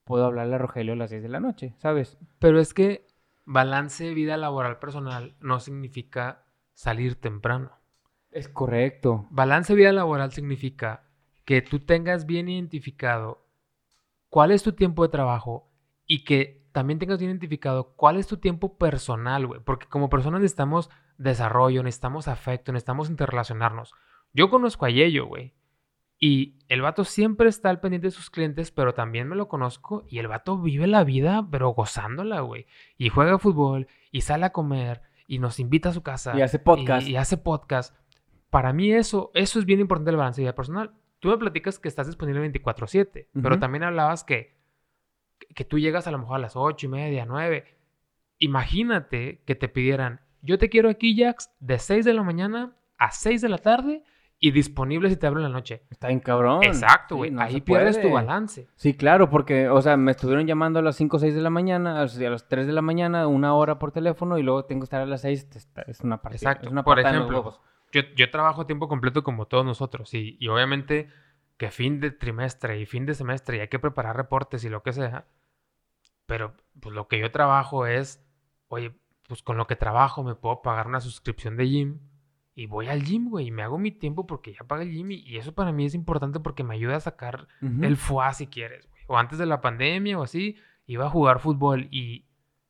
puedo 0.04 0.24
hablarle 0.24 0.54
a 0.54 0.58
Rogelio 0.58 0.92
a 0.92 0.96
las 0.96 1.10
10 1.10 1.22
de 1.22 1.28
la 1.28 1.40
noche, 1.40 1.74
¿sabes? 1.78 2.18
pero 2.38 2.60
es 2.60 2.74
que 2.74 3.06
balance 3.44 4.04
de 4.04 4.14
vida 4.14 4.36
laboral 4.36 4.78
personal 4.78 5.36
no 5.40 5.60
significa 5.60 6.44
salir 6.72 7.20
temprano. 7.20 7.72
Es 8.30 8.48
correcto. 8.48 9.26
Balance 9.30 9.72
de 9.72 9.76
vida 9.76 9.92
laboral 9.92 10.32
significa 10.32 11.04
que 11.44 11.62
tú 11.62 11.78
tengas 11.80 12.26
bien 12.26 12.48
identificado 12.48 13.46
cuál 14.28 14.50
es 14.50 14.62
tu 14.62 14.72
tiempo 14.72 15.02
de 15.04 15.10
trabajo 15.10 15.70
y 16.06 16.24
que 16.24 16.66
también 16.72 16.98
tengas 16.98 17.20
bien 17.20 17.30
identificado 17.30 17.94
cuál 17.94 18.16
es 18.16 18.26
tu 18.26 18.38
tiempo 18.38 18.76
personal, 18.76 19.46
güey. 19.46 19.60
Porque 19.60 19.86
como 19.86 20.10
personas 20.10 20.40
necesitamos 20.40 20.90
desarrollo, 21.18 21.84
necesitamos 21.84 22.26
afecto, 22.26 22.72
necesitamos 22.72 23.08
interrelacionarnos. 23.08 23.94
Yo 24.32 24.50
conozco 24.50 24.84
a 24.84 24.90
Yello, 24.90 25.26
güey. 25.26 25.54
Y 26.26 26.54
el 26.68 26.80
vato 26.80 27.04
siempre 27.04 27.50
está 27.50 27.68
al 27.68 27.80
pendiente 27.80 28.06
de 28.06 28.10
sus 28.10 28.30
clientes, 28.30 28.70
pero 28.70 28.94
también 28.94 29.28
me 29.28 29.36
lo 29.36 29.46
conozco. 29.46 30.06
Y 30.08 30.20
el 30.20 30.26
vato 30.26 30.56
vive 30.56 30.86
la 30.86 31.04
vida, 31.04 31.46
pero 31.50 31.68
gozándola, 31.74 32.40
güey. 32.40 32.66
Y 32.96 33.10
juega 33.10 33.38
fútbol, 33.38 33.88
y 34.10 34.22
sale 34.22 34.46
a 34.46 34.50
comer, 34.50 35.02
y 35.26 35.38
nos 35.38 35.60
invita 35.60 35.90
a 35.90 35.92
su 35.92 36.02
casa. 36.02 36.34
Y 36.34 36.40
hace 36.40 36.58
podcast. 36.58 37.06
Y, 37.06 37.10
y 37.10 37.16
hace 37.16 37.36
podcast. 37.36 37.94
Para 38.48 38.72
mí 38.72 38.90
eso, 38.90 39.32
eso 39.34 39.58
es 39.58 39.66
bien 39.66 39.80
importante 39.80 40.12
el 40.12 40.16
balance 40.16 40.40
de 40.40 40.46
vida 40.46 40.54
personal. 40.54 40.92
Tú 41.20 41.28
me 41.28 41.36
platicas 41.36 41.78
que 41.78 41.88
estás 41.88 42.06
disponible 42.06 42.40
24/7, 42.40 43.28
pero 43.34 43.56
Ujú. 43.56 43.60
también 43.60 43.84
hablabas 43.84 44.24
que, 44.24 44.56
que 45.54 45.66
tú 45.66 45.78
llegas 45.78 46.06
a 46.06 46.10
lo 46.10 46.18
mejor 46.18 46.36
a 46.36 46.38
las 46.38 46.56
8 46.56 46.86
y 46.86 46.88
media, 46.88 47.26
9. 47.26 47.66
Imagínate 48.38 49.42
que 49.44 49.56
te 49.56 49.68
pidieran, 49.68 50.22
yo 50.40 50.56
te 50.56 50.70
quiero 50.70 50.88
aquí, 50.88 51.14
Jax, 51.22 51.50
de 51.60 51.78
6 51.78 52.06
de 52.06 52.14
la 52.14 52.22
mañana 52.22 52.78
a 52.96 53.10
6 53.10 53.42
de 53.42 53.48
la 53.50 53.58
tarde 53.58 54.04
y 54.46 54.50
disponible 54.50 55.08
si 55.08 55.16
te 55.16 55.26
abro 55.26 55.40
en 55.40 55.44
la 55.44 55.48
noche. 55.48 55.82
Está 55.90 56.08
bien 56.08 56.20
cabrón. 56.20 56.62
Exacto, 56.62 57.14
Sí, 57.14 57.18
güey. 57.18 57.30
no 57.30 57.40
Ahí 57.42 57.60
pierdes 57.60 57.96
tu 57.96 58.02
puede. 58.10 58.14
balance. 58.14 58.68
Sí, 58.76 58.94
claro, 58.94 59.30
porque, 59.30 59.68
o 59.68 59.80
sea, 59.80 59.96
me 59.96 60.10
estuvieron 60.10 60.46
llamando 60.46 60.78
a 60.78 60.82
las 60.82 60.96
5 60.96 61.16
o 61.16 61.20
6 61.20 61.34
de 61.34 61.40
la 61.40 61.50
mañana, 61.50 62.02
o 62.02 62.08
sea, 62.08 62.28
a 62.28 62.30
las 62.32 62.48
3 62.48 62.66
de 62.66 62.72
la 62.72 62.82
mañana, 62.82 63.26
una 63.26 63.54
hora 63.54 63.78
por 63.78 63.92
teléfono, 63.92 64.36
y 64.38 64.42
luego 64.42 64.64
tengo 64.64 64.80
que 64.80 64.84
estar 64.84 65.00
a 65.00 65.06
las 65.06 65.22
6. 65.22 65.48
está- 65.56 65.82
Es 65.82 66.00
una 66.00 66.20
partida. 66.20 66.36
Exacto. 66.50 66.66
Es 66.66 66.72
una 66.72 66.82
Por 66.84 67.00
ejemplo. 67.00 67.58
Yo, 67.92 68.02
yo 68.16 68.30
trabajo 68.30 68.62
a 68.62 68.66
tiempo 68.66 68.88
completo 68.88 69.22
como 69.22 69.46
todos 69.46 69.64
nosotros 69.64 70.12
y, 70.14 70.36
y 70.40 70.48
obviamente 70.48 71.08
que 71.56 71.70
fin 71.70 72.00
de 72.00 72.10
trimestre 72.10 72.80
y 72.80 72.86
fin 72.86 73.06
de 73.06 73.14
semestre 73.14 73.56
y 73.58 73.60
hay 73.60 73.68
que 73.68 73.78
preparar 73.78 74.16
reportes 74.16 74.64
y 74.64 74.68
lo 74.68 74.82
que 74.82 74.92
sea. 74.92 75.26
Pero 76.26 76.54
pues 76.80 76.94
lo 76.94 77.06
que 77.06 77.20
yo 77.20 77.30
trabajo 77.30 77.86
es, 77.86 78.24
oye, 78.68 78.92
pues 79.28 79.42
con 79.42 79.56
lo 79.56 79.66
que 79.66 79.76
trabajo 79.76 80.22
me 80.24 80.34
puedo 80.34 80.60
pagar 80.62 80.86
una 80.88 81.00
suscripción 81.00 81.56
de 81.56 81.68
gym 81.68 81.98
y 82.54 82.66
voy 82.66 82.88
al 82.88 83.02
gym, 83.02 83.30
güey, 83.30 83.48
y 83.48 83.50
me 83.50 83.62
hago 83.62 83.78
mi 83.78 83.90
tiempo 83.90 84.26
porque 84.26 84.52
ya 84.52 84.64
paga 84.64 84.82
el 84.82 84.92
gym 84.92 85.10
y, 85.10 85.16
y 85.16 85.36
eso 85.38 85.54
para 85.54 85.72
mí 85.72 85.84
es 85.86 85.94
importante 85.94 86.40
porque 86.40 86.62
me 86.64 86.74
ayuda 86.74 86.96
a 86.96 87.00
sacar 87.00 87.48
Ujú. 87.60 87.84
el 87.84 87.96
FUA 87.96 88.32
si 88.34 88.46
quieres, 88.46 88.88
güey. 88.88 89.02
O 89.06 89.18
antes 89.18 89.38
de 89.38 89.46
la 89.46 89.60
pandemia 89.60 90.18
o 90.18 90.22
así, 90.22 90.56
iba 90.86 91.06
a 91.06 91.10
jugar 91.10 91.40
fútbol 91.40 91.88
y 91.90 92.26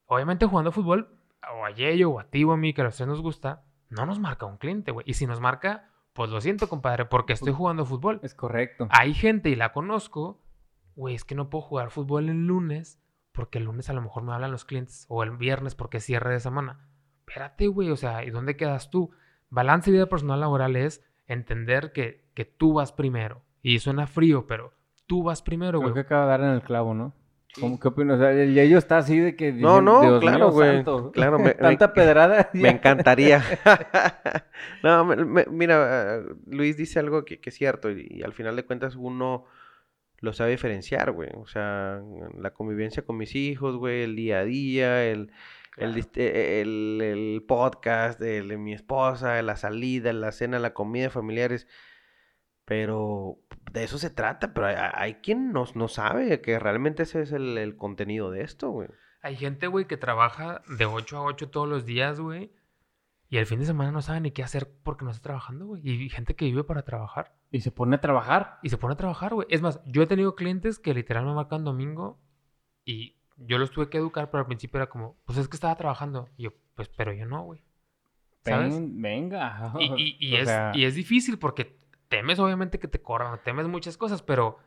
obviamente 0.06 0.46
jugando 0.46 0.72
fútbol, 0.72 1.16
o 1.54 1.64
a 1.64 1.70
Yello 1.70 2.10
o 2.10 2.20
a 2.20 2.24
ti 2.24 2.44
o 2.44 2.52
a 2.52 2.56
mí, 2.56 2.72
que 2.72 2.80
a 2.80 2.84
los 2.84 2.96
tres 2.96 3.06
nos 3.08 3.20
gusta, 3.20 3.64
no 3.90 4.06
nos 4.06 4.18
marca 4.18 4.46
un 4.46 4.56
cliente, 4.56 4.90
güey. 4.90 5.04
Y 5.08 5.14
si 5.14 5.26
nos 5.26 5.40
marca, 5.40 5.90
pues 6.14 6.30
lo 6.30 6.40
siento, 6.40 6.68
compadre, 6.68 7.04
porque 7.04 7.34
estoy 7.34 7.52
jugando 7.52 7.84
fútbol. 7.84 8.20
Es 8.22 8.34
correcto. 8.34 8.88
Hay 8.90 9.14
gente 9.14 9.50
y 9.50 9.56
la 9.56 9.72
conozco, 9.72 10.40
güey, 10.96 11.14
es 11.14 11.24
que 11.24 11.34
no 11.34 11.50
puedo 11.50 11.62
jugar 11.62 11.90
fútbol 11.90 12.28
el 12.28 12.46
lunes 12.46 12.98
porque 13.32 13.58
el 13.58 13.64
lunes 13.64 13.90
a 13.90 13.92
lo 13.92 14.00
mejor 14.00 14.22
me 14.22 14.32
hablan 14.32 14.52
los 14.52 14.64
clientes 14.64 15.06
o 15.08 15.22
el 15.22 15.32
viernes 15.32 15.74
porque 15.74 16.00
cierre 16.00 16.32
de 16.32 16.40
semana. 16.40 16.88
Espérate, 17.26 17.66
güey, 17.66 17.90
o 17.90 17.96
sea, 17.96 18.24
¿y 18.24 18.30
dónde 18.30 18.56
quedas 18.56 18.90
tú? 18.90 19.10
Balance 19.50 19.90
de 19.90 19.96
vida 19.98 20.06
personal 20.08 20.40
laboral 20.40 20.76
es 20.76 21.02
entender 21.26 21.92
que, 21.92 22.24
que 22.34 22.44
tú 22.44 22.72
vas 22.74 22.92
primero. 22.92 23.42
Y 23.62 23.78
suena 23.78 24.06
frío, 24.06 24.46
pero 24.46 24.72
tú 25.06 25.22
vas 25.22 25.42
primero, 25.42 25.78
Creo 25.78 25.92
güey. 25.92 25.94
que 25.94 26.00
acaba 26.06 26.24
de 26.24 26.28
dar 26.30 26.40
en 26.42 26.50
el 26.56 26.62
clavo, 26.62 26.94
¿no? 26.94 27.14
¿Cómo, 27.60 27.78
¿Qué 27.78 27.86
opinas? 27.86 28.16
O 28.16 28.18
sea, 28.18 28.32
el 28.32 28.58
está 28.58 28.98
así 28.98 29.16
de 29.18 29.36
que... 29.36 29.52
No, 29.52 29.80
no, 29.80 30.00
"Dios 30.02 30.20
claro, 30.20 30.50
güey. 30.50 30.74
santo". 30.76 31.12
Claro, 31.14 31.38
me- 31.38 31.54
Tanta 31.54 31.86
me- 31.86 31.92
pedrada. 31.94 32.50
Me 32.54 32.68
encantaría. 32.70 33.42
no, 34.82 35.04
me- 35.04 35.24
me- 35.24 35.46
mira, 35.50 36.16
eh, 36.18 36.22
Luis 36.46 36.76
dice 36.76 36.98
algo 36.98 37.24
que, 37.24 37.40
que 37.40 37.50
es 37.50 37.56
cierto 37.56 37.90
y, 37.90 38.06
y 38.10 38.22
al 38.22 38.32
final 38.32 38.56
de 38.56 38.64
cuentas 38.64 38.96
uno 38.96 39.44
lo 40.20 40.32
sabe 40.32 40.50
diferenciar, 40.52 41.12
güey. 41.12 41.30
O 41.36 41.46
sea, 41.46 42.00
la 42.38 42.50
convivencia 42.52 43.04
con 43.04 43.16
mis 43.18 43.34
hijos, 43.36 43.76
güey, 43.76 44.02
el 44.02 44.16
día 44.16 44.40
a 44.40 44.44
día, 44.44 45.04
el, 45.04 45.30
Claro. 45.74 45.92
dist- 45.92 46.16
eh, 46.16 46.60
el- 46.60 47.00
el 47.02 47.44
podcast, 47.46 48.20
el 48.22 48.48
de 48.48 48.56
mi 48.56 48.72
esposa, 48.72 49.40
la 49.42 49.56
salida, 49.56 50.12
la 50.12 50.32
cena, 50.32 50.58
la 50.58 50.72
comida 50.74 51.10
familiares. 51.10 51.66
Pero 52.64 53.38
de 53.72 53.84
eso 53.84 53.98
se 53.98 54.08
trata, 54.10 54.54
pero 54.54 54.68
hay, 54.68 54.76
hay 54.78 55.14
quien 55.16 55.52
no, 55.52 55.64
no 55.74 55.88
sabe 55.88 56.40
que 56.40 56.58
realmente 56.58 57.02
ese 57.02 57.20
es 57.22 57.32
el, 57.32 57.58
el 57.58 57.76
contenido 57.76 58.30
de 58.30 58.42
esto, 58.42 58.70
güey. 58.70 58.88
Hay 59.20 59.36
gente, 59.36 59.66
güey, 59.66 59.86
que 59.86 59.96
trabaja 59.96 60.62
de 60.78 60.86
8 60.86 61.16
a 61.18 61.22
8 61.22 61.50
todos 61.50 61.68
los 61.68 61.84
días, 61.84 62.20
güey. 62.20 62.52
Y 63.28 63.38
el 63.38 63.46
fin 63.46 63.58
de 63.58 63.66
semana 63.66 63.90
no 63.90 64.00
sabe 64.02 64.20
ni 64.20 64.30
qué 64.30 64.42
hacer 64.42 64.70
porque 64.82 65.04
no 65.04 65.10
está 65.10 65.22
trabajando, 65.22 65.66
güey. 65.66 65.82
Y 65.86 66.08
gente 66.08 66.36
que 66.36 66.44
vive 66.44 66.62
para 66.64 66.82
trabajar. 66.84 67.34
Y 67.50 67.60
se 67.62 67.70
pone 67.70 67.96
a 67.96 68.00
trabajar. 68.00 68.58
Y 68.62 68.68
se 68.68 68.76
pone 68.78 68.94
a 68.94 68.96
trabajar, 68.98 69.34
güey. 69.34 69.46
Es 69.50 69.60
más, 69.60 69.80
yo 69.86 70.02
he 70.02 70.06
tenido 70.06 70.34
clientes 70.36 70.78
que 70.78 70.94
literal 70.94 71.24
me 71.24 71.34
marcan 71.34 71.64
domingo 71.64 72.20
y 72.84 73.16
yo 73.36 73.58
los 73.58 73.70
tuve 73.70 73.88
que 73.88 73.98
educar, 73.98 74.30
pero 74.30 74.40
al 74.42 74.46
principio 74.46 74.78
era 74.78 74.88
como, 74.88 75.16
pues 75.24 75.38
es 75.38 75.48
que 75.48 75.56
estaba 75.56 75.76
trabajando. 75.76 76.28
Y 76.36 76.44
yo, 76.44 76.50
pues, 76.74 76.88
pero 76.88 77.12
yo 77.12 77.26
no, 77.26 77.42
güey. 77.42 77.62
¿Sabes? 78.44 78.74
Ven- 78.74 79.00
venga. 79.00 79.72
Y, 79.78 80.16
y- 80.20 80.36
es, 80.36 80.48
sea, 80.48 80.72
y 80.74 80.84
es 80.84 80.94
difícil 80.94 81.38
porque 81.38 81.76
temes 82.08 82.38
obviamente 82.38 82.78
que 82.78 82.88
te 82.88 83.00
corran, 83.02 83.40
temes 83.42 83.66
muchas 83.66 83.96
cosas, 83.96 84.22
pero, 84.22 84.58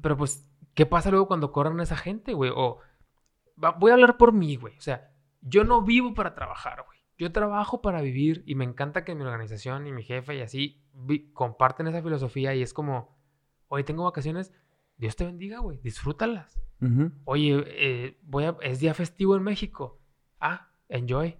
pero 0.00 0.16
pues, 0.16 0.48
¿qué 0.74 0.86
pasa 0.86 1.10
luego 1.10 1.26
cuando 1.26 1.52
corran 1.52 1.80
a 1.80 1.82
esa 1.82 1.96
gente, 1.96 2.32
güey? 2.34 2.50
O 2.54 2.78
va- 3.62 3.72
voy 3.72 3.90
a 3.90 3.94
hablar 3.94 4.16
por 4.16 4.32
mí, 4.32 4.56
güey. 4.56 4.76
O 4.78 4.80
sea, 4.80 5.10
yo 5.40 5.64
no 5.64 5.82
vivo 5.82 6.14
para 6.14 6.34
trabajar, 6.34 6.84
güey. 6.86 6.98
Yo 7.18 7.30
trabajo 7.32 7.80
para 7.80 8.00
vivir 8.00 8.42
y 8.46 8.54
me 8.56 8.64
encanta 8.64 9.04
que 9.04 9.14
mi 9.14 9.22
organización 9.22 9.86
y 9.86 9.92
mi 9.92 10.02
jefe 10.02 10.34
y 10.36 10.40
así 10.40 10.82
vi- 10.94 11.30
comparten 11.32 11.86
esa 11.86 12.02
filosofía 12.02 12.54
y 12.54 12.62
es 12.62 12.72
como, 12.74 13.16
oye, 13.68 13.84
tengo 13.84 14.04
vacaciones, 14.04 14.52
Dios 14.96 15.16
te 15.16 15.24
bendiga, 15.24 15.58
güey, 15.58 15.78
disfrútalas. 15.82 16.60
Oye, 17.24 17.64
eh, 17.66 18.18
voy 18.22 18.44
a, 18.44 18.56
es 18.60 18.78
día 18.80 18.92
festivo 18.92 19.36
en 19.36 19.42
México. 19.42 20.00
Ah, 20.38 20.68
enjoy. 20.88 21.36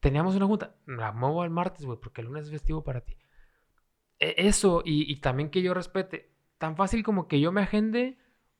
Teníamos 0.00 0.34
una 0.34 0.46
junta. 0.46 0.76
La 0.86 1.12
muevo 1.12 1.42
al 1.42 1.50
martes, 1.50 1.84
güey, 1.84 1.98
porque 2.00 2.22
el 2.22 2.28
lunes 2.28 2.44
es 2.46 2.50
festivo 2.50 2.82
para 2.82 3.02
ti. 3.02 3.14
E- 4.18 4.34
Eso, 4.48 4.82
y, 4.84 5.10
y 5.12 5.16
también 5.20 5.50
que 5.50 5.60
yo 5.62 5.74
respete. 5.74 6.32
Tan 6.56 6.74
fácil 6.76 7.02
como 7.02 7.28
que 7.28 7.38
yo 7.40 7.52
me 7.52 7.60
agende, 7.60 8.16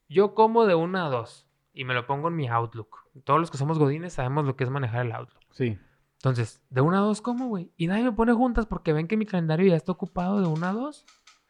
yo 0.08 0.34
como 0.34 0.66
de 0.66 0.74
una 0.74 1.06
a 1.06 1.08
dos. 1.08 1.46
Y 1.72 1.84
me 1.84 1.94
lo 1.94 2.06
pongo 2.06 2.28
en 2.28 2.36
mi 2.36 2.46
Outlook. 2.48 2.98
Todos 3.24 3.40
los 3.40 3.50
que 3.50 3.56
somos 3.58 3.78
godines 3.78 4.12
sabemos 4.12 4.44
lo 4.44 4.54
que 4.56 4.64
es 4.64 4.70
manejar 4.70 5.06
el 5.06 5.12
Outlook. 5.12 5.42
Sí. 5.52 5.78
Entonces, 6.16 6.60
de 6.68 6.80
una 6.82 6.98
a 6.98 7.02
dos 7.02 7.22
como, 7.22 7.48
güey. 7.48 7.72
Y 7.76 7.86
nadie 7.86 8.04
me 8.04 8.12
pone 8.12 8.32
juntas 8.34 8.66
porque 8.66 8.92
ven 8.92 9.06
que 9.08 9.16
mi 9.16 9.24
calendario 9.24 9.66
ya 9.68 9.76
está 9.76 9.92
ocupado 9.92 10.40
de 10.42 10.48
una 10.48 10.70
a 10.70 10.72
dos. 10.74 11.06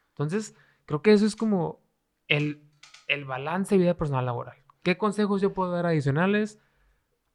Entonces, 0.09 0.55
creo 0.85 1.01
que 1.01 1.11
eso 1.11 1.25
es 1.25 1.35
como 1.35 1.81
el, 2.27 2.68
el 3.09 3.25
balance 3.25 3.75
de 3.75 3.81
vida 3.81 3.97
personal 3.97 4.25
laboral. 4.25 4.57
¿Qué 4.83 4.97
consejos 4.97 5.41
yo 5.41 5.53
puedo 5.53 5.71
dar 5.71 5.85
adicionales? 5.85 6.59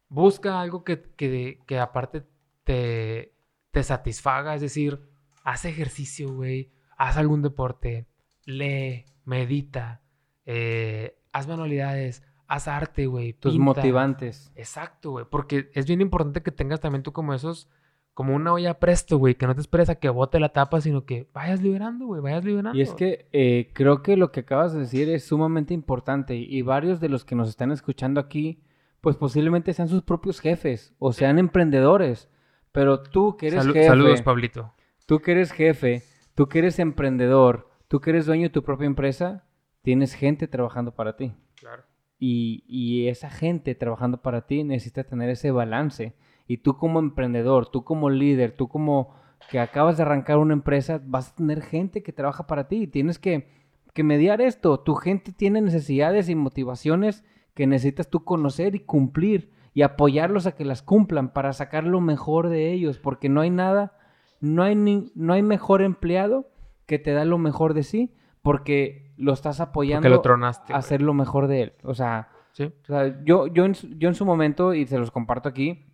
Busca 0.08 0.60
algo 0.60 0.84
que, 0.84 1.02
que, 1.16 1.60
que 1.66 1.78
aparte 1.78 2.24
te, 2.64 3.34
te 3.70 3.82
satisfaga. 3.82 4.54
Es 4.54 4.62
decir, 4.62 5.00
haz 5.42 5.66
ejercicio, 5.66 6.32
güey. 6.32 6.72
Haz 6.96 7.16
algún 7.18 7.42
deporte. 7.42 8.06
Lee, 8.46 9.04
medita. 9.24 10.00
eh, 10.46 11.18
haz 11.32 11.46
manualidades. 11.48 12.22
Haz 12.46 12.68
arte, 12.68 13.06
güey. 13.06 13.32
Tus 13.32 13.58
motivantes. 13.58 14.52
Exacto, 14.54 15.10
güey. 15.12 15.26
Porque 15.30 15.70
es 15.74 15.86
bien 15.86 16.00
importante 16.00 16.42
que 16.42 16.52
tengas 16.52 16.80
también 16.80 17.02
tú 17.02 17.12
como 17.12 17.34
esos, 17.34 17.68
como 18.14 18.34
una 18.34 18.52
olla 18.52 18.78
presto, 18.78 19.18
güey. 19.18 19.34
Que 19.34 19.46
no 19.46 19.54
te 19.54 19.60
esperes 19.60 19.90
a 19.90 19.96
que 19.96 20.08
bote 20.08 20.40
la 20.40 20.50
tapa, 20.52 20.80
sino 20.80 21.04
que 21.04 21.28
vayas 21.34 21.60
liberando, 21.60 22.06
güey. 22.06 22.22
Vayas 22.22 22.44
liberando. 22.44 22.78
Y 22.78 22.82
es 22.82 22.94
que 22.94 23.28
eh, 23.32 23.70
creo 23.74 24.02
que 24.02 24.16
lo 24.16 24.30
que 24.32 24.40
acabas 24.40 24.72
de 24.72 24.80
decir 24.80 25.10
es 25.10 25.24
sumamente 25.24 25.74
importante 25.74 26.36
y 26.36 26.62
varios 26.62 27.00
de 27.00 27.08
los 27.08 27.24
que 27.24 27.34
nos 27.34 27.48
están 27.48 27.72
escuchando 27.72 28.20
aquí, 28.20 28.62
pues 29.00 29.16
posiblemente 29.16 29.72
sean 29.74 29.88
sus 29.88 30.02
propios 30.02 30.40
jefes 30.40 30.94
o 30.98 31.12
sean 31.12 31.38
emprendedores. 31.38 32.30
Pero 32.72 33.02
tú 33.02 33.36
que 33.36 33.48
eres 33.48 33.66
jefe, 33.66 33.86
Saludos, 33.86 34.22
Pablito. 34.22 34.72
tú 35.06 35.20
que 35.20 35.32
eres 35.32 35.52
jefe, 35.52 36.02
tú 36.34 36.48
que 36.48 36.60
eres 36.60 36.78
emprendedor, 36.78 37.68
tú 37.88 38.00
que 38.00 38.10
eres 38.10 38.26
dueño 38.26 38.44
de 38.44 38.50
tu 38.50 38.62
propia 38.64 38.86
empresa, 38.86 39.44
tienes 39.82 40.14
gente 40.14 40.48
trabajando 40.48 40.94
para 40.94 41.16
ti. 41.16 41.32
Claro. 41.56 41.84
Y, 42.18 42.64
y 42.66 43.08
esa 43.08 43.28
gente 43.28 43.74
trabajando 43.74 44.22
para 44.22 44.46
ti 44.46 44.64
necesita 44.64 45.04
tener 45.04 45.30
ese 45.30 45.50
balance. 45.50 46.14
Y 46.46 46.58
tú 46.58 46.76
como 46.76 46.98
emprendedor, 46.98 47.66
tú 47.66 47.84
como 47.84 48.10
líder, 48.10 48.52
tú 48.52 48.68
como 48.68 49.14
que 49.50 49.60
acabas 49.60 49.96
de 49.96 50.02
arrancar 50.02 50.38
una 50.38 50.52
empresa, 50.54 51.00
vas 51.04 51.30
a 51.32 51.34
tener 51.36 51.62
gente 51.62 52.02
que 52.02 52.12
trabaja 52.12 52.46
para 52.46 52.68
ti. 52.68 52.86
Tienes 52.86 53.18
que, 53.18 53.48
que 53.92 54.02
mediar 54.02 54.40
esto. 54.40 54.80
Tu 54.80 54.94
gente 54.94 55.32
tiene 55.32 55.60
necesidades 55.60 56.28
y 56.28 56.34
motivaciones 56.34 57.24
que 57.54 57.66
necesitas 57.66 58.08
tú 58.10 58.24
conocer 58.24 58.74
y 58.74 58.80
cumplir 58.80 59.50
y 59.74 59.82
apoyarlos 59.82 60.46
a 60.46 60.52
que 60.52 60.64
las 60.64 60.82
cumplan 60.82 61.32
para 61.32 61.52
sacar 61.52 61.84
lo 61.84 62.00
mejor 62.00 62.48
de 62.48 62.72
ellos. 62.72 62.98
Porque 62.98 63.28
no 63.28 63.40
hay 63.40 63.50
nada, 63.50 63.96
no 64.40 64.62
hay, 64.62 64.74
ni- 64.76 65.10
no 65.14 65.32
hay 65.32 65.42
mejor 65.42 65.82
empleado 65.82 66.48
que 66.86 66.98
te 66.98 67.12
da 67.12 67.24
lo 67.24 67.38
mejor 67.38 67.74
de 67.74 67.82
sí 67.82 68.12
porque 68.42 69.12
lo 69.16 69.32
estás 69.32 69.60
apoyando 69.60 70.08
lo 70.08 70.20
tronaste. 70.20 70.72
a 70.74 70.76
hacer 70.76 71.00
lo 71.00 71.14
mejor 71.14 71.46
de 71.46 71.62
él. 71.62 71.72
O 71.82 71.94
sea, 71.94 72.28
Sí. 72.52 72.64
o 72.64 72.86
sea, 72.86 73.22
yo, 73.24 73.46
yo, 73.46 73.64
en, 73.64 73.72
yo 73.98 74.08
en 74.08 74.14
su 74.14 74.24
momento, 74.26 74.74
y 74.74 74.86
se 74.86 74.98
los 74.98 75.10
comparto 75.10 75.48
aquí, 75.48 75.86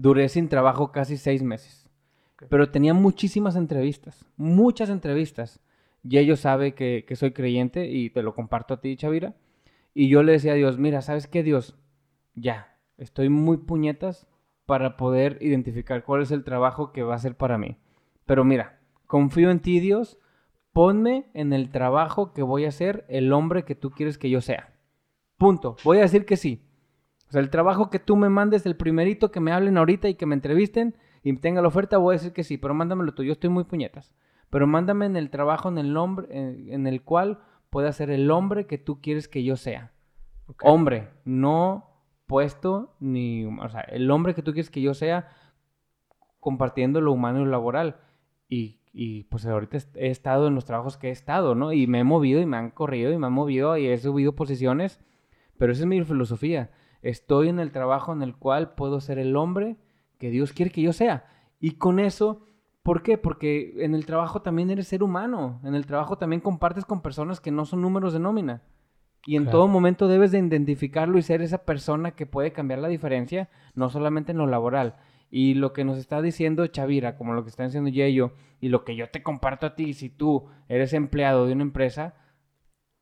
duré 0.00 0.28
sin 0.28 0.48
trabajo 0.48 0.92
casi 0.92 1.16
seis 1.16 1.42
meses. 1.42 1.88
Pero 2.48 2.70
tenía 2.70 2.94
muchísimas 2.94 3.56
entrevistas, 3.56 4.24
muchas 4.36 4.88
entrevistas. 4.88 5.60
Y 6.02 6.16
ellos 6.16 6.40
saben 6.40 6.72
que, 6.72 7.04
que 7.06 7.16
soy 7.16 7.32
creyente 7.32 7.90
y 7.90 8.08
te 8.08 8.22
lo 8.22 8.34
comparto 8.34 8.74
a 8.74 8.80
ti, 8.80 8.96
Chavira. 8.96 9.34
Y 9.92 10.08
yo 10.08 10.22
le 10.22 10.32
decía 10.32 10.52
a 10.52 10.56
Dios, 10.56 10.78
mira, 10.78 11.02
¿sabes 11.02 11.26
qué, 11.26 11.42
Dios? 11.42 11.76
Ya, 12.34 12.78
estoy 12.96 13.28
muy 13.28 13.58
puñetas 13.58 14.26
para 14.64 14.96
poder 14.96 15.36
identificar 15.42 16.04
cuál 16.04 16.22
es 16.22 16.30
el 16.30 16.44
trabajo 16.44 16.92
que 16.92 17.02
va 17.02 17.16
a 17.16 17.18
ser 17.18 17.36
para 17.36 17.58
mí. 17.58 17.76
Pero 18.24 18.44
mira, 18.44 18.80
confío 19.06 19.50
en 19.50 19.60
ti, 19.60 19.80
Dios. 19.80 20.18
Ponme 20.72 21.26
en 21.34 21.52
el 21.52 21.70
trabajo 21.70 22.32
que 22.32 22.42
voy 22.42 22.64
a 22.64 22.68
hacer 22.68 23.04
el 23.08 23.32
hombre 23.32 23.64
que 23.64 23.74
tú 23.74 23.90
quieres 23.90 24.16
que 24.16 24.30
yo 24.30 24.40
sea. 24.40 24.72
Punto. 25.36 25.76
Voy 25.84 25.98
a 25.98 26.02
decir 26.02 26.24
que 26.24 26.36
sí. 26.36 26.69
O 27.30 27.32
sea, 27.32 27.40
el 27.40 27.48
trabajo 27.48 27.90
que 27.90 28.00
tú 28.00 28.16
me 28.16 28.28
mandes, 28.28 28.66
el 28.66 28.76
primerito 28.76 29.30
que 29.30 29.38
me 29.38 29.52
hablen 29.52 29.78
ahorita 29.78 30.08
y 30.08 30.16
que 30.16 30.26
me 30.26 30.34
entrevisten 30.34 30.96
y 31.22 31.32
tenga 31.36 31.62
la 31.62 31.68
oferta, 31.68 31.96
voy 31.96 32.14
a 32.14 32.18
decir 32.18 32.32
que 32.32 32.42
sí, 32.42 32.58
pero 32.58 32.74
mándamelo 32.74 33.14
tú. 33.14 33.22
Yo 33.22 33.32
estoy 33.32 33.50
muy 33.50 33.62
puñetas. 33.62 34.12
Pero 34.50 34.66
mándame 34.66 35.06
en 35.06 35.14
el 35.14 35.30
trabajo 35.30 35.68
en 35.68 35.78
el 35.78 35.92
nombre, 35.92 36.26
en, 36.30 36.72
en 36.72 36.86
el 36.88 37.02
cual 37.02 37.38
pueda 37.70 37.92
ser 37.92 38.10
el 38.10 38.28
hombre 38.32 38.66
que 38.66 38.78
tú 38.78 39.00
quieres 39.00 39.28
que 39.28 39.44
yo 39.44 39.56
sea. 39.56 39.92
Hombre, 40.64 41.08
no 41.24 42.02
puesto 42.26 42.96
ni, 42.98 43.44
o 43.44 43.68
sea, 43.68 43.82
el 43.82 44.10
hombre 44.10 44.34
que 44.34 44.42
tú 44.42 44.52
quieres 44.52 44.70
que 44.70 44.80
yo 44.80 44.92
sea 44.92 45.28
compartiendo 46.40 47.00
lo 47.00 47.12
humano 47.12 47.40
y 47.40 47.44
lo 47.44 47.50
laboral. 47.50 48.00
Y, 48.48 48.80
y, 48.92 49.24
pues 49.24 49.46
ahorita 49.46 49.78
he 49.94 50.10
estado 50.10 50.48
en 50.48 50.56
los 50.56 50.64
trabajos 50.64 50.96
que 50.96 51.08
he 51.08 51.12
estado, 51.12 51.54
¿no? 51.54 51.72
Y 51.72 51.86
me 51.86 52.00
he 52.00 52.04
movido 52.04 52.40
y 52.40 52.46
me 52.46 52.56
han 52.56 52.70
corrido 52.70 53.12
y 53.12 53.18
me 53.18 53.28
han 53.28 53.32
movido 53.32 53.76
y 53.76 53.86
he 53.86 53.96
subido 53.98 54.34
posiciones, 54.34 55.00
pero 55.58 55.70
esa 55.70 55.82
es 55.82 55.86
mi 55.86 56.02
filosofía. 56.02 56.70
Estoy 57.02 57.48
en 57.48 57.60
el 57.60 57.72
trabajo 57.72 58.12
en 58.12 58.22
el 58.22 58.36
cual 58.36 58.74
puedo 58.74 59.00
ser 59.00 59.18
el 59.18 59.36
hombre 59.36 59.76
que 60.18 60.30
Dios 60.30 60.52
quiere 60.52 60.70
que 60.70 60.82
yo 60.82 60.92
sea. 60.92 61.24
Y 61.60 61.72
con 61.72 61.98
eso, 61.98 62.42
¿por 62.82 63.02
qué? 63.02 63.18
Porque 63.18 63.74
en 63.84 63.94
el 63.94 64.06
trabajo 64.06 64.42
también 64.42 64.70
eres 64.70 64.88
ser 64.88 65.02
humano. 65.02 65.60
En 65.64 65.74
el 65.74 65.86
trabajo 65.86 66.18
también 66.18 66.40
compartes 66.40 66.84
con 66.84 67.00
personas 67.02 67.40
que 67.40 67.50
no 67.50 67.64
son 67.64 67.80
números 67.82 68.12
de 68.12 68.18
nómina. 68.20 68.62
Y 69.26 69.36
en 69.36 69.44
Claro. 69.44 69.58
todo 69.58 69.68
momento 69.68 70.08
debes 70.08 70.30
de 70.32 70.38
identificarlo 70.38 71.18
y 71.18 71.22
ser 71.22 71.42
esa 71.42 71.64
persona 71.64 72.12
que 72.12 72.26
puede 72.26 72.52
cambiar 72.52 72.78
la 72.80 72.88
diferencia, 72.88 73.50
no 73.74 73.90
solamente 73.90 74.32
en 74.32 74.38
lo 74.38 74.46
laboral. 74.46 74.96
Y 75.30 75.54
lo 75.54 75.72
que 75.72 75.84
nos 75.84 75.98
está 75.98 76.22
diciendo 76.22 76.66
Chavira, 76.66 77.16
como 77.16 77.34
lo 77.34 77.44
que 77.44 77.50
está 77.50 77.64
diciendo 77.64 77.90
Yeyo, 77.90 78.32
y 78.60 78.68
lo 78.68 78.84
que 78.84 78.96
yo 78.96 79.10
te 79.10 79.22
comparto 79.22 79.66
a 79.66 79.74
ti, 79.76 79.92
si 79.92 80.08
tú 80.08 80.46
eres 80.68 80.92
empleado 80.94 81.46
de 81.46 81.52
una 81.52 81.62
empresa, 81.62 82.14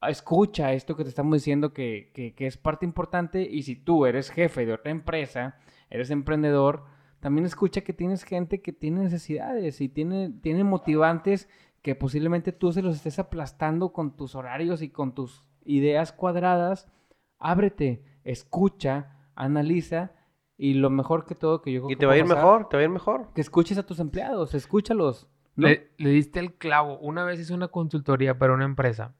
escucha 0.06 0.72
esto 0.72 0.96
que 0.96 1.02
te 1.02 1.08
estamos 1.08 1.34
diciendo 1.34 1.72
que, 1.72 2.10
que- 2.14 2.34
que 2.34 2.46
es 2.46 2.56
parte 2.56 2.84
importante. 2.86 3.42
Y 3.42 3.62
si 3.62 3.76
tú 3.76 4.06
eres 4.06 4.30
jefe 4.30 4.64
de 4.66 4.74
otra 4.74 4.90
empresa, 4.92 5.56
eres 5.90 6.10
emprendedor, 6.10 6.84
también 7.20 7.46
escucha 7.46 7.80
que 7.80 7.92
tienes 7.92 8.22
gente 8.22 8.60
que 8.62 8.72
tiene 8.72 9.00
necesidades 9.02 9.80
y 9.80 9.88
tiene, 9.88 10.30
tiene 10.40 10.62
motivantes 10.64 11.48
que 11.82 11.94
posiblemente 11.94 12.52
tú 12.52 12.72
se 12.72 12.82
los 12.82 12.94
estés 12.96 13.18
aplastando 13.18 13.92
con 13.92 14.16
tus 14.16 14.34
horarios 14.34 14.82
y 14.82 14.90
con 14.90 15.14
tus 15.14 15.44
ideas 15.64 16.12
cuadradas. 16.12 16.88
Ábrete, 17.38 18.02
escucha, 18.24 19.16
analiza 19.34 20.12
y 20.56 20.74
lo 20.74 20.90
mejor 20.90 21.24
que 21.24 21.34
todo 21.34 21.62
que 21.62 21.72
yo 21.72 21.80
creo 21.82 21.90
Y 21.90 21.94
que 21.94 22.00
te 22.00 22.06
va 22.06 22.12
a 22.12 22.16
ir 22.16 22.22
pasar, 22.24 22.36
mejor, 22.36 22.68
te 22.68 22.76
va 22.76 22.80
a 22.80 22.84
ir 22.84 22.90
mejor. 22.90 23.32
Que 23.34 23.40
escuches 23.40 23.78
a 23.78 23.86
tus 23.86 23.98
empleados, 24.00 24.54
escúchalos. 24.54 25.28
¿no? 25.56 25.66
Le, 25.68 25.90
le 25.98 26.10
diste 26.10 26.38
el 26.40 26.54
clavo. 26.54 26.98
Una 26.98 27.24
vez 27.24 27.40
hice 27.40 27.54
una 27.54 27.68
consultoría 27.68 28.38
para 28.38 28.54
una 28.54 28.64
empresa 28.64 29.14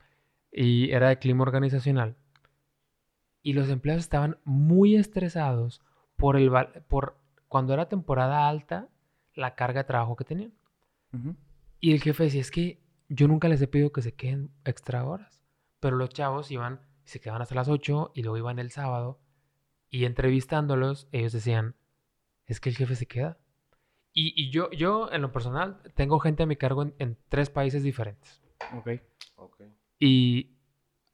y 0.59 0.91
era 0.91 1.09
de 1.09 1.19
clima 1.19 1.43
organizacional. 1.43 2.17
Y 3.43 3.53
los 3.53 3.69
empleados 3.69 4.03
estaban 4.03 4.39
muy 4.45 4.97
estresados 4.97 5.81
por 6.17 6.37
el 6.37 6.51
por 6.89 7.17
cuando 7.47 7.75
era 7.75 7.89
temporada 7.89 8.49
alta 8.49 8.89
la 9.35 9.55
carga 9.55 9.83
de 9.83 9.87
trabajo 9.87 10.17
que 10.17 10.25
tenían. 10.25 10.53
Y 11.79 11.93
el 11.93 12.03
jefe 12.03 12.25
decía, 12.25 12.41
es 12.41 12.51
que 12.51 12.83
yo 13.09 13.29
nunca 13.29 13.49
les 13.49 13.63
he 13.63 13.69
pedido 13.69 13.93
que 13.93 14.03
se 14.03 14.15
queden 14.15 14.51
extra 14.65 15.05
horas. 15.05 15.41
Pero 15.79 15.97
los 15.97 16.11
chavos 16.11 16.51
iban, 16.51 16.81
se 17.05 17.21
quedaban 17.21 17.43
hasta 17.43 17.55
las 17.55 17.69
8 17.69 18.11
y 18.17 18.23
luego 18.23 18.39
iban 18.39 18.59
el 18.59 18.73
sábado. 18.73 19.21
Y 19.91 20.07
entrevistándolos, 20.07 21.09
ellos 21.13 21.33
decían, 21.33 21.77
es 22.47 22.59
que 22.59 22.71
el 22.71 22.77
jefe 22.77 22.97
se 22.97 23.07
queda. 23.07 23.39
Y, 24.13 24.35
y 24.35 24.51
yo, 24.51 24.71
yo, 24.73 25.09
en 25.13 25.23
lo 25.23 25.31
personal, 25.31 25.81
tengo 25.95 26.19
gente 26.19 26.43
a 26.43 26.47
mi 26.47 26.57
cargo 26.57 26.83
en, 26.83 26.95
en 26.99 27.17
tres 27.29 27.49
países 27.49 27.85
diferentes. 27.85 28.43
Ok. 29.37 29.63
Y 29.99 30.57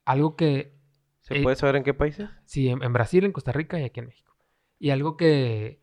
algo 0.04 0.36
que 0.36 0.74
¿Se 1.22 1.38
Eh, 1.38 1.42
puede 1.42 1.56
saber 1.56 1.76
en 1.76 1.84
qué 1.84 1.94
países? 1.94 2.28
Sí, 2.44 2.68
en, 2.68 2.82
en 2.82 2.92
Brasil, 2.92 3.24
en 3.24 3.32
Costa 3.32 3.52
Rica 3.52 3.80
y 3.80 3.84
aquí 3.84 4.00
en 4.00 4.06
México. 4.06 4.36
Y 4.78 4.90
algo 4.90 5.16
que, 5.16 5.80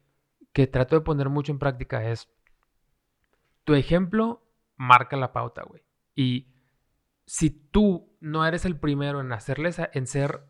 que 0.54 0.68
trato 0.68 0.95
de 0.95 1.02
poner 1.02 1.30
mucho 1.30 1.52
en 1.52 1.58
práctica 1.60 2.08
es, 2.10 2.30
tu 3.64 3.74
ejemplo 3.74 4.43
marca 4.78 5.18
la 5.18 5.34
pauta, 5.34 5.64
güey. 5.64 5.82
Y 6.16 6.47
si 7.26 7.49
tú 7.49 8.16
no 8.20 8.45
eres 8.45 8.66
el 8.66 8.78
primero 8.80 9.22
en 9.22 9.32
hacerles, 9.32 9.80
a- 9.80 9.89
en 9.93 10.06
ser 10.08 10.41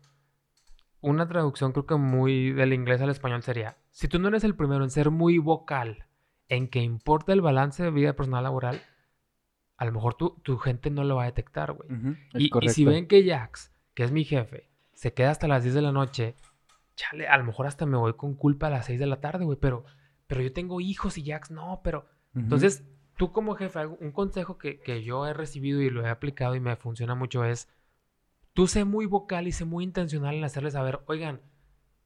una 1.00 1.26
traducción 1.26 1.72
creo 1.72 1.86
que 1.86 1.96
muy 1.96 2.52
del 2.52 2.72
inglés 2.72 3.00
al 3.00 3.10
español 3.10 3.42
sería, 3.42 3.76
si 3.90 4.08
tú 4.08 4.18
no 4.18 4.28
eres 4.28 4.44
el 4.44 4.54
primero 4.54 4.84
en 4.84 4.90
ser 4.90 5.10
muy 5.10 5.38
vocal 5.38 6.06
en 6.48 6.68
que 6.68 6.80
importa 6.80 7.32
el 7.32 7.40
balance 7.40 7.82
de 7.82 7.90
vida 7.90 8.12
personal 8.14 8.44
laboral, 8.44 8.82
a 9.82 9.84
lo 9.84 9.92
mejor 9.92 10.14
tu, 10.14 10.30
tu 10.42 10.58
gente 10.58 10.90
no 10.90 11.02
lo 11.02 11.16
va 11.16 11.24
a 11.24 11.26
detectar, 11.26 11.72
güey. 11.72 11.88
Y, 12.34 12.50
y 12.64 12.68
si 12.68 12.84
ven 12.84 13.08
que 13.08 13.28
Jax, 13.28 13.74
que 13.94 14.04
es 14.04 14.12
mi 14.12 14.24
jefe, 14.24 14.70
se 14.92 15.12
queda 15.12 15.30
hasta 15.32 15.48
las 15.48 15.64
10 15.64 15.74
de 15.74 15.82
la 15.82 15.90
noche, 15.90 16.36
chale, 16.94 17.26
a 17.26 17.36
lo 17.36 17.44
mejor 17.44 17.66
hasta 17.66 17.84
me 17.84 17.96
voy 17.96 18.14
con 18.14 18.34
culpa 18.34 18.68
a 18.68 18.70
las 18.70 18.86
6 18.86 19.00
de 19.00 19.06
la 19.06 19.20
tarde, 19.20 19.44
güey, 19.44 19.58
pero, 19.60 19.84
pero 20.28 20.40
yo 20.40 20.52
tengo 20.52 20.80
hijos 20.80 21.18
y 21.18 21.24
Jax 21.24 21.50
no, 21.50 21.80
pero... 21.82 22.06
Entonces, 22.34 22.84
tú 23.16 23.32
como 23.32 23.56
jefe, 23.56 23.84
un 23.86 24.12
consejo 24.12 24.56
que, 24.56 24.80
que 24.80 25.02
yo 25.02 25.26
he 25.26 25.34
recibido 25.34 25.82
y 25.82 25.90
lo 25.90 26.06
he 26.06 26.08
aplicado 26.08 26.54
y 26.54 26.60
me 26.60 26.76
funciona 26.76 27.14
mucho 27.14 27.44
es, 27.44 27.68
tú 28.54 28.66
sé 28.66 28.84
muy 28.84 29.04
vocal 29.04 29.48
y 29.48 29.52
sé 29.52 29.64
muy 29.64 29.84
intencional 29.84 30.36
en 30.36 30.44
hacerles 30.44 30.72
saber, 30.72 31.00
oigan, 31.06 31.42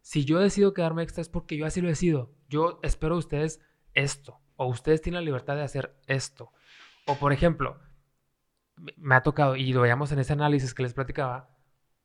si 0.01 0.25
yo 0.25 0.39
decido 0.41 0.73
quedarme 0.73 1.03
extra 1.03 1.21
es 1.21 1.29
porque 1.29 1.57
yo 1.57 1.67
así 1.67 1.81
lo 1.81 1.89
decido. 1.89 2.33
Yo 2.49 2.81
espero 2.83 3.17
de 3.17 3.21
ustedes 3.21 3.61
esto. 3.93 4.41
O 4.57 4.67
ustedes 4.67 5.03
tienen 5.03 5.21
la 5.21 5.25
libertad 5.25 5.57
de 5.57 5.63
hacer 5.63 5.95
esto. 6.07 6.53
O 7.07 7.15
por 7.15 7.33
ejemplo, 7.33 7.79
me- 8.97 9.15
ha 9.15 9.23
tocado, 9.23 9.57
y 9.57 9.73
lo 9.73 9.81
veíamos 9.83 10.13
en 10.13 10.19
ese 10.19 10.33
análisis 10.33 10.75
que 10.75 10.83
les 10.83 10.95
platicaba, 10.95 11.51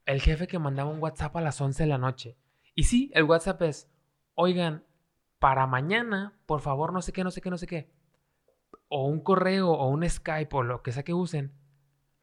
el 0.06 0.22
jefe 0.22 0.47
que 0.47 0.60
mandaba 0.60 0.89
un 0.89 1.02
WhatsApp 1.02 1.36
a 1.38 1.41
las 1.41 1.60
11 1.62 1.84
de 1.84 1.89
la 1.89 1.97
noche. 1.97 2.38
Y 2.76 2.84
sí, 2.84 3.12
el 3.14 3.24
WhatsApp 3.26 3.62
es, 3.64 3.89
oigan, 4.36 4.84
para 5.39 5.68
mañana, 5.68 6.38
por 6.45 6.62
favor, 6.62 6.93
no 6.93 7.02
sé 7.02 7.12
qué, 7.14 7.24
no 7.24 7.32
sé 7.32 7.41
qué, 7.41 7.49
no 7.49 7.58
sé 7.58 7.68
qué. 7.68 7.91
O 8.88 9.08
un 9.08 9.22
correo 9.22 9.72
o 9.72 9.88
un 9.89 10.08
Skype 10.08 10.56
o 10.56 10.64
lo 10.64 10.82
que 10.84 10.91
sea 10.91 11.04
que 11.04 11.14
usen. 11.14 11.54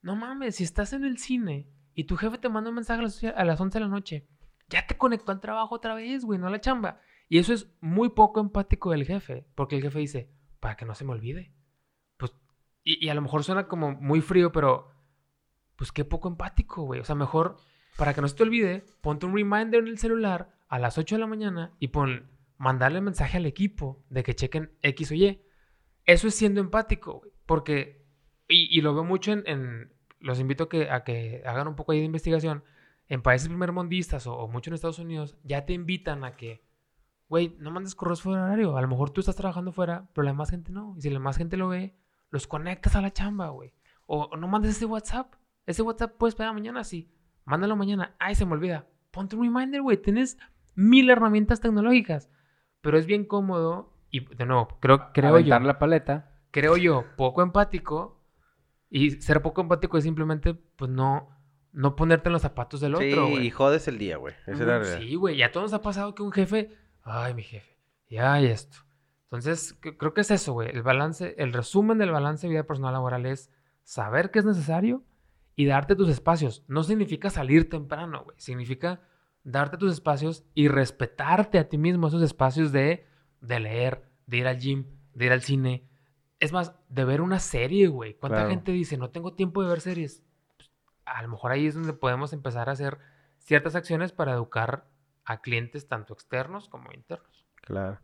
No 0.03 0.17
mames, 0.17 0.57
si 0.57 0.65
estás 0.65 0.93
en 0.93 1.05
el 1.05 1.19
cine 1.19 1.69
y 1.95 2.05
tu 2.05 2.17
jefe 2.17 2.39
te 2.39 2.49
manda 2.49 2.71
un 2.71 2.77
mensaje 2.77 3.01
a 3.35 3.45
las 3.45 3.61
11 3.61 3.79
de 3.79 3.85
la 3.85 3.91
noche, 3.91 4.29
ya 4.69 4.87
te 4.87 4.97
conectó 4.97 5.33
al 5.33 5.41
trabajo 5.41 5.75
otra 5.75 5.95
vez, 5.95 6.25
güey, 6.25 6.39
no 6.39 6.47
a 6.47 6.51
la 6.51 6.61
chamba. 6.61 7.01
Y 7.29 7.39
eso 7.39 7.53
es 7.53 7.69
muy 7.81 8.11
poco 8.11 8.41
empático 8.41 8.91
del 8.93 9.05
jefe, 9.05 9.47
porque 9.55 9.77
el 9.77 9.83
jefe 9.83 9.99
dice, 9.99 10.31
para 10.61 10.77
que 10.77 10.85
no 10.85 10.95
se 10.95 11.05
me 11.05 11.13
olvide. 11.13 11.53
Y, 12.85 13.09
a 13.09 13.15
lo 13.15 13.21
mejor 13.21 13.45
suena 13.45 13.69
como 13.69 13.93
muy 13.93 14.21
frío, 14.21 14.51
pero 14.51 14.91
pues 15.77 15.93
qué 15.93 16.05
poco 16.05 16.29
empático, 16.29 16.85
güey. 16.85 17.01
O 17.01 17.05
sea, 17.05 17.15
mejor, 17.15 17.57
para 17.97 18.15
que 18.15 18.21
no 18.21 18.29
se 18.29 18.35
te 18.35 18.43
olvide, 18.43 18.87
ponte 19.01 19.27
un 19.27 19.37
reminder 19.37 19.81
en 19.81 19.89
el 19.89 19.99
celular 19.99 20.51
a 20.69 20.79
las 20.79 20.99
8 20.99 21.17
de 21.17 21.21
la 21.21 21.27
mañana 21.27 21.73
y 21.79 21.89
pon, 21.89 22.31
mandarle 22.59 23.01
mensaje 23.01 23.37
al 23.39 23.47
equipo 23.47 24.05
de 24.11 24.23
que 24.23 24.35
chequen 24.35 24.73
X 24.83 25.11
o 25.13 25.15
Y. 25.15 25.41
Eso 26.05 26.29
es 26.29 26.35
siendo 26.35 26.61
empático, 26.61 27.21
güey. 27.21 27.33
Porque, 27.47 28.05
y, 28.49 28.81
lo 28.81 28.95
veo 28.95 29.05
mucho 29.05 29.33
en, 29.33 29.93
los 30.21 30.41
invito 30.41 30.65
a 30.65 30.69
que, 30.69 30.91
a 30.91 31.05
que 31.05 31.43
hagan 31.47 31.69
un 31.69 31.77
poco 31.77 31.93
ahí 31.93 31.99
de 31.99 32.05
investigación. 32.05 32.65
En 33.09 33.23
países 33.23 33.49
primermundistas 33.49 34.27
o, 34.27 34.35
o 34.35 34.49
mucho 34.49 34.69
en 34.71 34.75
Estados 34.75 34.99
Unidos, 34.99 35.37
ya 35.43 35.65
te 35.65 35.73
invitan 35.73 36.25
a 36.25 36.37
que, 36.37 36.63
güey, 37.29 37.57
no 37.59 37.71
mandes 37.71 37.95
correos 37.95 38.21
fuera 38.21 38.41
de 38.41 38.45
horario. 38.47 38.77
A 38.77 38.83
lo 38.83 38.89
mejor 38.89 39.11
tú 39.11 39.21
estás 39.21 39.37
trabajando 39.37 39.73
fuera, 39.73 40.09
pero 40.13 40.25
la 40.25 40.35
más 40.35 40.51
gente 40.51 40.73
no. 40.73 40.95
Y 40.99 41.03
si 41.03 41.11
la 41.11 41.21
más 41.21 41.39
gente 41.39 41.57
lo 41.57 41.69
ve, 41.69 41.95
los 42.31 42.47
conectas 42.47 42.95
a 42.97 43.01
la 43.03 43.13
chamba, 43.13 43.49
güey. 43.49 43.73
O, 44.07 44.25
o 44.25 44.37
no 44.37 44.49
mandes 44.49 44.73
ese 44.77 44.85
WhatsApp. 44.87 45.35
Ese 45.67 45.83
WhatsApp 45.83 46.17
puedes 46.17 46.33
esperar 46.35 46.55
mañana, 46.55 46.85
sí. 46.85 47.11
Mándalo 47.45 47.77
mañana. 47.77 48.15
Ay, 48.19 48.35
se 48.35 48.45
me 48.47 48.53
olvida. 48.53 48.87
Ponte 49.11 49.37
un 49.37 49.43
reminder, 49.45 49.83
güey. 49.83 49.97
Tienes 49.97 50.39
mil 50.75 51.11
herramientas 51.11 51.61
tecnológicas. 51.61 52.31
Pero 52.81 52.99
es 52.99 53.07
bien 53.07 53.25
cómodo. 53.25 53.95
Y 54.11 54.25
de 54.35 54.47
nuevo, 54.47 54.69
creo, 54.81 55.13
creo 55.13 55.39
yo 55.41 55.59
la 55.59 55.79
paleta. 55.79 56.33
creo 56.51 56.77
yo, 56.77 57.05
poco 57.17 57.43
empático. 57.43 58.25
Y 58.91 59.11
ser 59.21 59.43
poco 59.43 59.61
empático 59.61 59.99
es 59.99 60.05
simplemente, 60.05 60.55
pues, 60.55 60.91
no, 60.91 61.29
no 61.73 61.95
ponerte 61.97 62.31
en 62.31 62.33
los 62.33 62.43
zapatos 62.43 62.81
del 62.81 62.97
Sí, 62.97 63.13
otro, 63.13 63.29
güey. 63.29 63.47
y 63.47 63.51
jodes 63.51 63.87
el 63.89 63.99
día, 63.99 64.17
güey. 64.17 64.35
Esa 64.47 64.53
es 64.53 64.59
la 64.61 64.79
realidad. 64.79 64.99
Sí, 65.01 65.15
güey. 65.17 65.37
Y 65.37 65.43
a 65.43 65.53
todos 65.53 65.65
nos 65.65 65.79
ha 65.79 65.83
pasado 65.83 66.15
que 66.15 66.23
un 66.23 66.33
jefe, 66.33 66.75
ay, 67.03 67.35
mi 67.35 67.43
jefe, 67.43 67.79
y 68.09 68.17
ay, 68.17 68.47
esto. 68.47 68.79
Entonces, 69.31 69.77
creo 69.81 70.15
que 70.15 70.23
es 70.23 70.31
eso, 70.31 70.55
güey. 70.55 70.71
El 70.71 70.83
balance, 70.83 71.35
el 71.39 71.53
resumen 71.53 71.99
del 71.99 72.11
balance 72.11 72.47
de 72.47 72.53
vida 72.53 72.65
personal 72.65 72.95
laboral 72.95 73.27
es 73.27 73.51
saber 73.85 74.31
qué 74.31 74.39
es 74.39 74.45
necesario 74.47 75.03
y 75.55 75.67
darte 75.67 75.95
tus 75.97 76.09
espacios. 76.09 76.65
No 76.67 76.83
significa 76.83 77.29
salir 77.29 77.69
temprano, 77.69 78.25
güey. 78.25 78.37
Significa 78.41 79.01
darte 79.45 79.77
tus 79.77 79.93
espacios 79.93 80.45
y 80.55 80.69
respetarte 80.69 81.59
a 81.59 81.69
ti 81.69 81.77
mismo 81.77 82.09
esos 82.09 82.23
espacios 82.23 82.73
de, 82.73 83.07
de 83.43 83.61
leer, 83.61 84.09
de 84.27 84.37
ir 84.39 84.47
al 84.47 84.59
gym, 84.59 84.87
de 85.13 85.27
ir 85.27 85.33
al 85.33 85.43
cine. 85.43 85.85
Es 86.41 86.53
más, 86.53 86.75
de 86.89 87.05
ver 87.05 87.21
una 87.21 87.39
serie, 87.39 87.89
güey. 87.89 88.15
¿Cuánta 88.15 88.37
Claro. 88.39 88.51
gente 88.51 88.73
dice, 88.73 88.97
no 88.97 89.11
tengo 89.11 89.35
tiempo 89.35 89.63
de 89.63 89.69
ver 89.69 89.81
series? 89.83 90.23
Pues, 90.57 90.71
a 91.05 91.21
lo 91.23 91.29
mejor 91.29 91.51
ahí 91.53 91.67
es 91.67 91.75
donde 91.75 91.93
podemos 91.93 92.33
empezar 92.33 92.71
a 92.71 92.73
hacer 92.73 92.99
ciertas 93.39 93.75
acciones 93.75 94.13
para 94.13 94.33
educar 94.33 94.87
a 95.25 95.43
clientes 95.43 95.87
tanto 95.87 96.15
externos 96.15 96.69
como 96.71 96.93
internos. 96.95 97.47
Claro. 97.57 97.99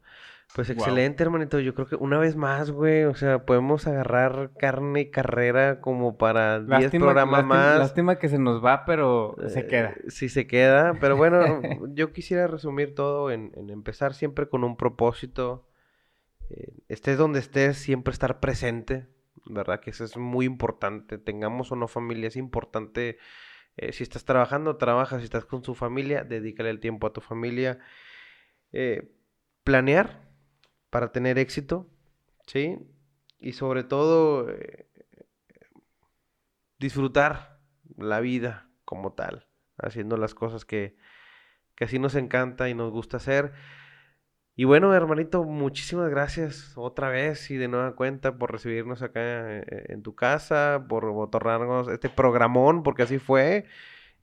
Pues 0.55 0.71
excelente, 0.71 1.23
hermanito. 1.25 1.59
Yo 1.59 1.75
creo 1.75 1.87
que 1.89 1.97
una 1.97 2.19
vez 2.19 2.37
más, 2.37 2.71
güey, 2.71 3.05
o 3.05 3.15
sea, 3.15 3.45
podemos 3.45 3.87
agarrar 3.89 4.53
carne 4.57 5.01
y 5.03 5.11
carrera 5.11 5.81
como 5.81 6.17
para 6.17 6.61
10 6.61 6.69
Lástima, 6.69 7.07
programas 7.07 7.41
lástima- 7.41 7.55
más. 7.55 7.79
lástima 7.79 8.19
que 8.21 8.29
se 8.29 8.39
nos 8.39 8.65
va, 8.65 8.85
pero 8.85 9.35
se 9.49 9.61
Eh, 9.61 9.67
queda. 9.67 9.95
Sí, 10.09 10.29
se 10.29 10.47
queda. 10.47 10.95
Pero 11.01 11.17
bueno, 11.17 11.41
yo 11.95 12.13
quisiera 12.13 12.47
resumir 12.47 12.95
todo 12.95 13.31
en, 13.33 13.51
en 13.57 13.71
empezar 13.71 14.15
siempre 14.15 14.49
con 14.49 14.63
un 14.63 14.77
propósito. 14.77 15.67
Eh, 16.51 16.73
estés 16.89 17.19
donde 17.19 17.41
estés, 17.41 17.77
siempre 17.79 18.13
estar 18.13 18.39
presente. 18.41 19.09
¿Verdad? 19.47 19.81
Que 19.81 19.91
eso 19.91 20.05
es 20.05 20.17
muy 20.17 20.47
importante. 20.47 21.19
Tengamos 21.19 21.71
o 21.73 21.77
no 21.77 21.89
familia, 21.89 22.29
es 22.29 22.37
importante. 22.37 23.19
eh, 23.77 23.93
si 23.93 24.05
estás 24.05 24.25
trabajando, 24.25 24.77
trabaja. 24.77 25.19
Si 25.19 25.25
estás 25.25 25.45
con 25.47 25.65
su 25.65 25.75
familia, 25.75 26.23
dedícale 26.23 26.71
el 26.71 26.79
tiempo 26.79 27.09
a 27.09 27.13
tu 27.13 27.21
familia. 27.21 27.81
Eh, 28.73 29.11
planear 29.65 30.23
para 30.95 31.11
tener 31.11 31.39
éxito. 31.39 31.89
¿Sí? 32.47 32.79
Y 33.41 33.55
sobre 33.55 33.83
todo, 33.83 34.49
eh, 34.49 34.87
disfrutar 36.79 37.59
la 37.97 38.21
vida 38.21 38.69
como 38.85 39.13
tal, 39.13 39.49
haciendo 39.77 40.17
las 40.17 40.37
cosas 40.37 40.65
que, 40.65 40.97
que 41.75 41.87
así 41.87 41.99
nos 41.99 42.15
encanta 42.15 42.69
y 42.69 42.75
nos 42.75 42.93
gusta 42.93 43.17
hacer. 43.17 43.55
Y 44.55 44.63
bueno, 44.67 44.95
hermanito, 44.95 45.43
muchísimas 45.43 46.11
gracias 46.11 46.75
otra 46.77 47.09
vez 47.09 47.51
y 47.51 47.57
de 47.57 47.67
nueva 47.67 47.97
cuenta 47.97 48.39
por 48.39 48.53
recibirnos 48.53 49.03
acá 49.03 49.21
eh, 49.21 49.87
en 49.89 50.05
tu 50.05 50.15
casa, 50.15 50.87
por 50.89 51.07
otorgarnos 51.07 51.89
este 51.89 52.09
programón, 52.09 52.85
porque 52.85 53.03
así 53.03 53.19
fue. 53.19 53.67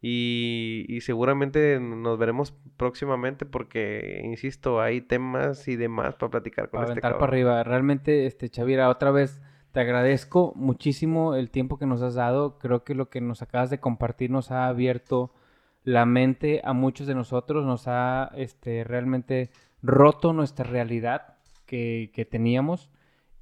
Y, 0.01 0.85
y 0.89 1.01
seguramente 1.01 1.79
nos 1.79 2.17
veremos 2.17 2.53
próximamente 2.77 3.45
porque, 3.45 4.21
insisto, 4.23 4.81
hay 4.81 5.01
temas 5.01 5.67
y 5.67 5.75
demás 5.75 6.15
para 6.15 6.31
platicar 6.31 6.69
con 6.69 6.79
Para 6.79 6.83
este 6.85 6.93
aventar 6.93 7.19
para 7.19 7.19
cabrón. 7.19 7.29
arriba. 7.29 7.63
Realmente, 7.63 8.25
este, 8.25 8.49
Chavira, 8.49 8.89
otra 8.89 9.11
vez 9.11 9.41
te 9.71 9.79
agradezco 9.79 10.53
muchísimo 10.55 11.35
el 11.35 11.51
tiempo 11.51 11.77
que 11.77 11.85
nos 11.85 12.01
has 12.01 12.15
dado. 12.15 12.57
Creo 12.57 12.83
que 12.83 12.95
lo 12.95 13.09
que 13.09 13.21
nos 13.21 13.41
acabas 13.43 13.69
de 13.69 13.79
compartir 13.79 14.31
nos 14.31 14.49
ha 14.51 14.67
abierto 14.67 15.33
la 15.83 16.05
mente 16.05 16.61
a 16.63 16.73
muchos 16.73 17.07
de 17.07 17.15
nosotros, 17.15 17.65
nos 17.65 17.87
ha 17.87 18.31
este, 18.35 18.83
realmente 18.83 19.51
roto 19.83 20.33
nuestra 20.33 20.65
realidad 20.65 21.37
que, 21.65 22.11
que 22.13 22.25
teníamos 22.25 22.89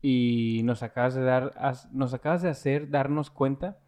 y 0.02 0.62
nos 0.64 0.84
acabas 0.84 1.16
de 1.16 1.24
dar, 1.24 1.54
nos 1.92 2.14
acabas 2.14 2.42
de 2.42 2.50
hacer 2.50 2.90
darnos 2.90 3.30
cuenta 3.30 3.80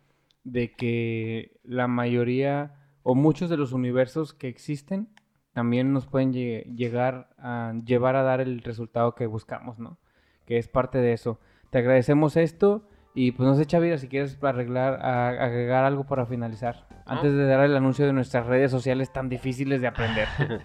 de 0.44 0.74
que 0.74 1.60
la 1.64 1.88
mayoría 1.88 2.74
o 3.04 3.16
muchos 3.16 3.50
de 3.50 3.58
los 3.58 3.72
universos 3.74 4.34
que 4.34 4.48
existen 4.48 5.10
también 5.54 5.92
nos 5.94 6.06
pueden 6.08 6.34
lle- 6.34 6.64
llegar 6.76 7.30
a 7.38 7.74
llevar 7.86 8.16
a 8.16 8.24
dar 8.24 8.42
el 8.42 8.62
resultado 8.62 9.16
que 9.16 9.26
buscamos, 9.28 9.80
¿no? 9.80 9.98
Que 10.46 10.58
es 10.58 10.68
parte 10.68 10.98
de 11.00 11.14
eso. 11.14 11.40
Te 11.70 11.80
agradecemos 11.80 12.38
esto 12.38 12.88
y 13.14 13.34
pues 13.34 13.48
no 13.48 13.56
sé, 13.56 13.66
Chavira, 13.66 13.98
si 13.98 14.08
quieres 14.08 14.42
arreglar, 14.44 14.94
a- 15.06 15.30
agregar 15.30 15.84
algo 15.84 16.06
para 16.06 16.26
finalizar. 16.26 16.88
Antes 17.06 17.34
de 17.34 17.46
dar 17.46 17.62
el 17.66 17.76
anuncio 17.76 18.06
de 18.06 18.14
nuestras 18.14 18.46
redes 18.46 18.72
sociales 18.72 19.12
tan 19.12 19.28
difíciles 19.30 19.82
de 19.82 19.88
aprender. 19.88 20.28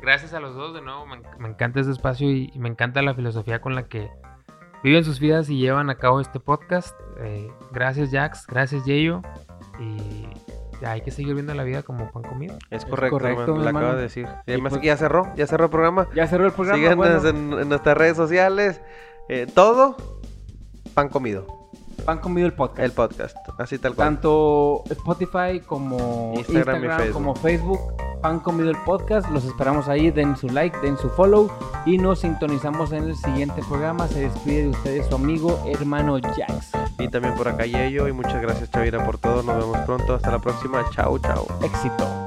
Gracias 0.00 0.34
a 0.34 0.40
los 0.40 0.54
dos 0.54 0.74
de 0.74 0.82
nuevo, 0.82 1.06
me, 1.06 1.16
enc- 1.16 1.38
me 1.38 1.48
encanta 1.48 1.80
este 1.80 1.92
espacio 1.92 2.30
y, 2.30 2.50
y 2.52 2.58
me 2.58 2.68
encanta 2.68 3.00
la 3.02 3.14
filosofía 3.14 3.60
con 3.60 3.74
la 3.74 3.84
que 3.84 4.10
viven 4.84 5.02
sus 5.04 5.18
vidas 5.18 5.48
y 5.50 5.58
llevan 5.58 5.90
a 5.90 5.96
cabo 5.96 6.20
este 6.20 6.38
podcast. 6.38 6.94
Eh, 7.20 7.50
gracias 7.72 8.10
Jax, 8.12 8.46
gracias 8.46 8.84
Yeyo 8.84 9.22
y 9.80 10.28
ya 10.80 10.92
hay 10.92 11.00
que 11.00 11.10
seguir 11.10 11.34
viendo 11.34 11.54
la 11.54 11.64
vida 11.64 11.82
como 11.82 12.10
pan 12.12 12.22
comido. 12.22 12.56
Es 12.70 12.84
correcto, 12.84 13.18
lo 13.56 13.68
acaba 13.68 13.94
de 13.96 14.02
decir. 14.02 14.28
Y 14.46 14.52
además 14.52 14.70
pues- 14.72 14.82
que 14.82 14.86
ya 14.88 14.96
cerró, 14.96 15.32
ya 15.36 15.46
cerró 15.46 15.64
el 15.64 15.70
programa. 15.70 16.08
ya 16.14 16.26
cerró 16.26 16.46
el 16.46 16.52
programa. 16.52 16.78
Síganos 16.78 17.22
bueno. 17.22 17.28
en, 17.28 17.60
en 17.62 17.68
nuestras 17.68 17.96
redes 17.96 18.16
sociales. 18.16 18.80
eh, 19.28 19.46
todo 19.52 19.96
pan 20.92 21.08
comido. 21.08 21.46
Pan 21.94 22.18
Comido 22.18 22.46
el 22.46 22.52
podcast. 22.52 22.80
El 22.80 22.92
podcast, 22.92 23.36
así 23.58 23.78
tal 23.78 23.94
cual. 23.94 24.08
Tanto 24.08 24.82
Spotify 24.90 25.60
como 25.64 26.32
Instagram 26.36 26.76
Instagram, 26.76 26.84
y 26.84 27.02
Facebook. 27.02 27.12
como 27.12 27.34
Facebook, 27.34 27.80
Pan 28.22 28.40
Comido 28.40 28.70
el 28.70 28.76
Podcast. 28.78 29.30
Los 29.30 29.44
esperamos 29.44 29.88
ahí. 29.88 30.10
Den 30.10 30.36
su 30.36 30.48
like, 30.48 30.76
den 30.78 30.96
su 30.96 31.08
follow. 31.10 31.50
Y 31.86 31.98
nos 31.98 32.20
sintonizamos 32.20 32.92
en 32.92 33.04
el 33.04 33.16
siguiente 33.16 33.62
programa. 33.68 34.08
Se 34.08 34.20
despide 34.20 34.62
de 34.62 34.68
ustedes 34.68 35.06
su 35.06 35.14
amigo, 35.14 35.62
hermano 35.66 36.18
Jax. 36.20 36.72
Y 36.98 37.08
también 37.08 37.34
por 37.34 37.48
acá 37.48 37.66
Yeyo. 37.66 38.08
Y 38.08 38.12
muchas 38.12 38.40
gracias, 38.40 38.70
Chavira, 38.70 39.04
por 39.04 39.18
todo. 39.18 39.42
Nos 39.42 39.56
vemos 39.58 39.78
pronto. 39.86 40.14
Hasta 40.14 40.30
la 40.30 40.38
próxima. 40.38 40.84
Chao, 40.90 41.18
chao. 41.18 41.46
Éxito. 41.62 42.23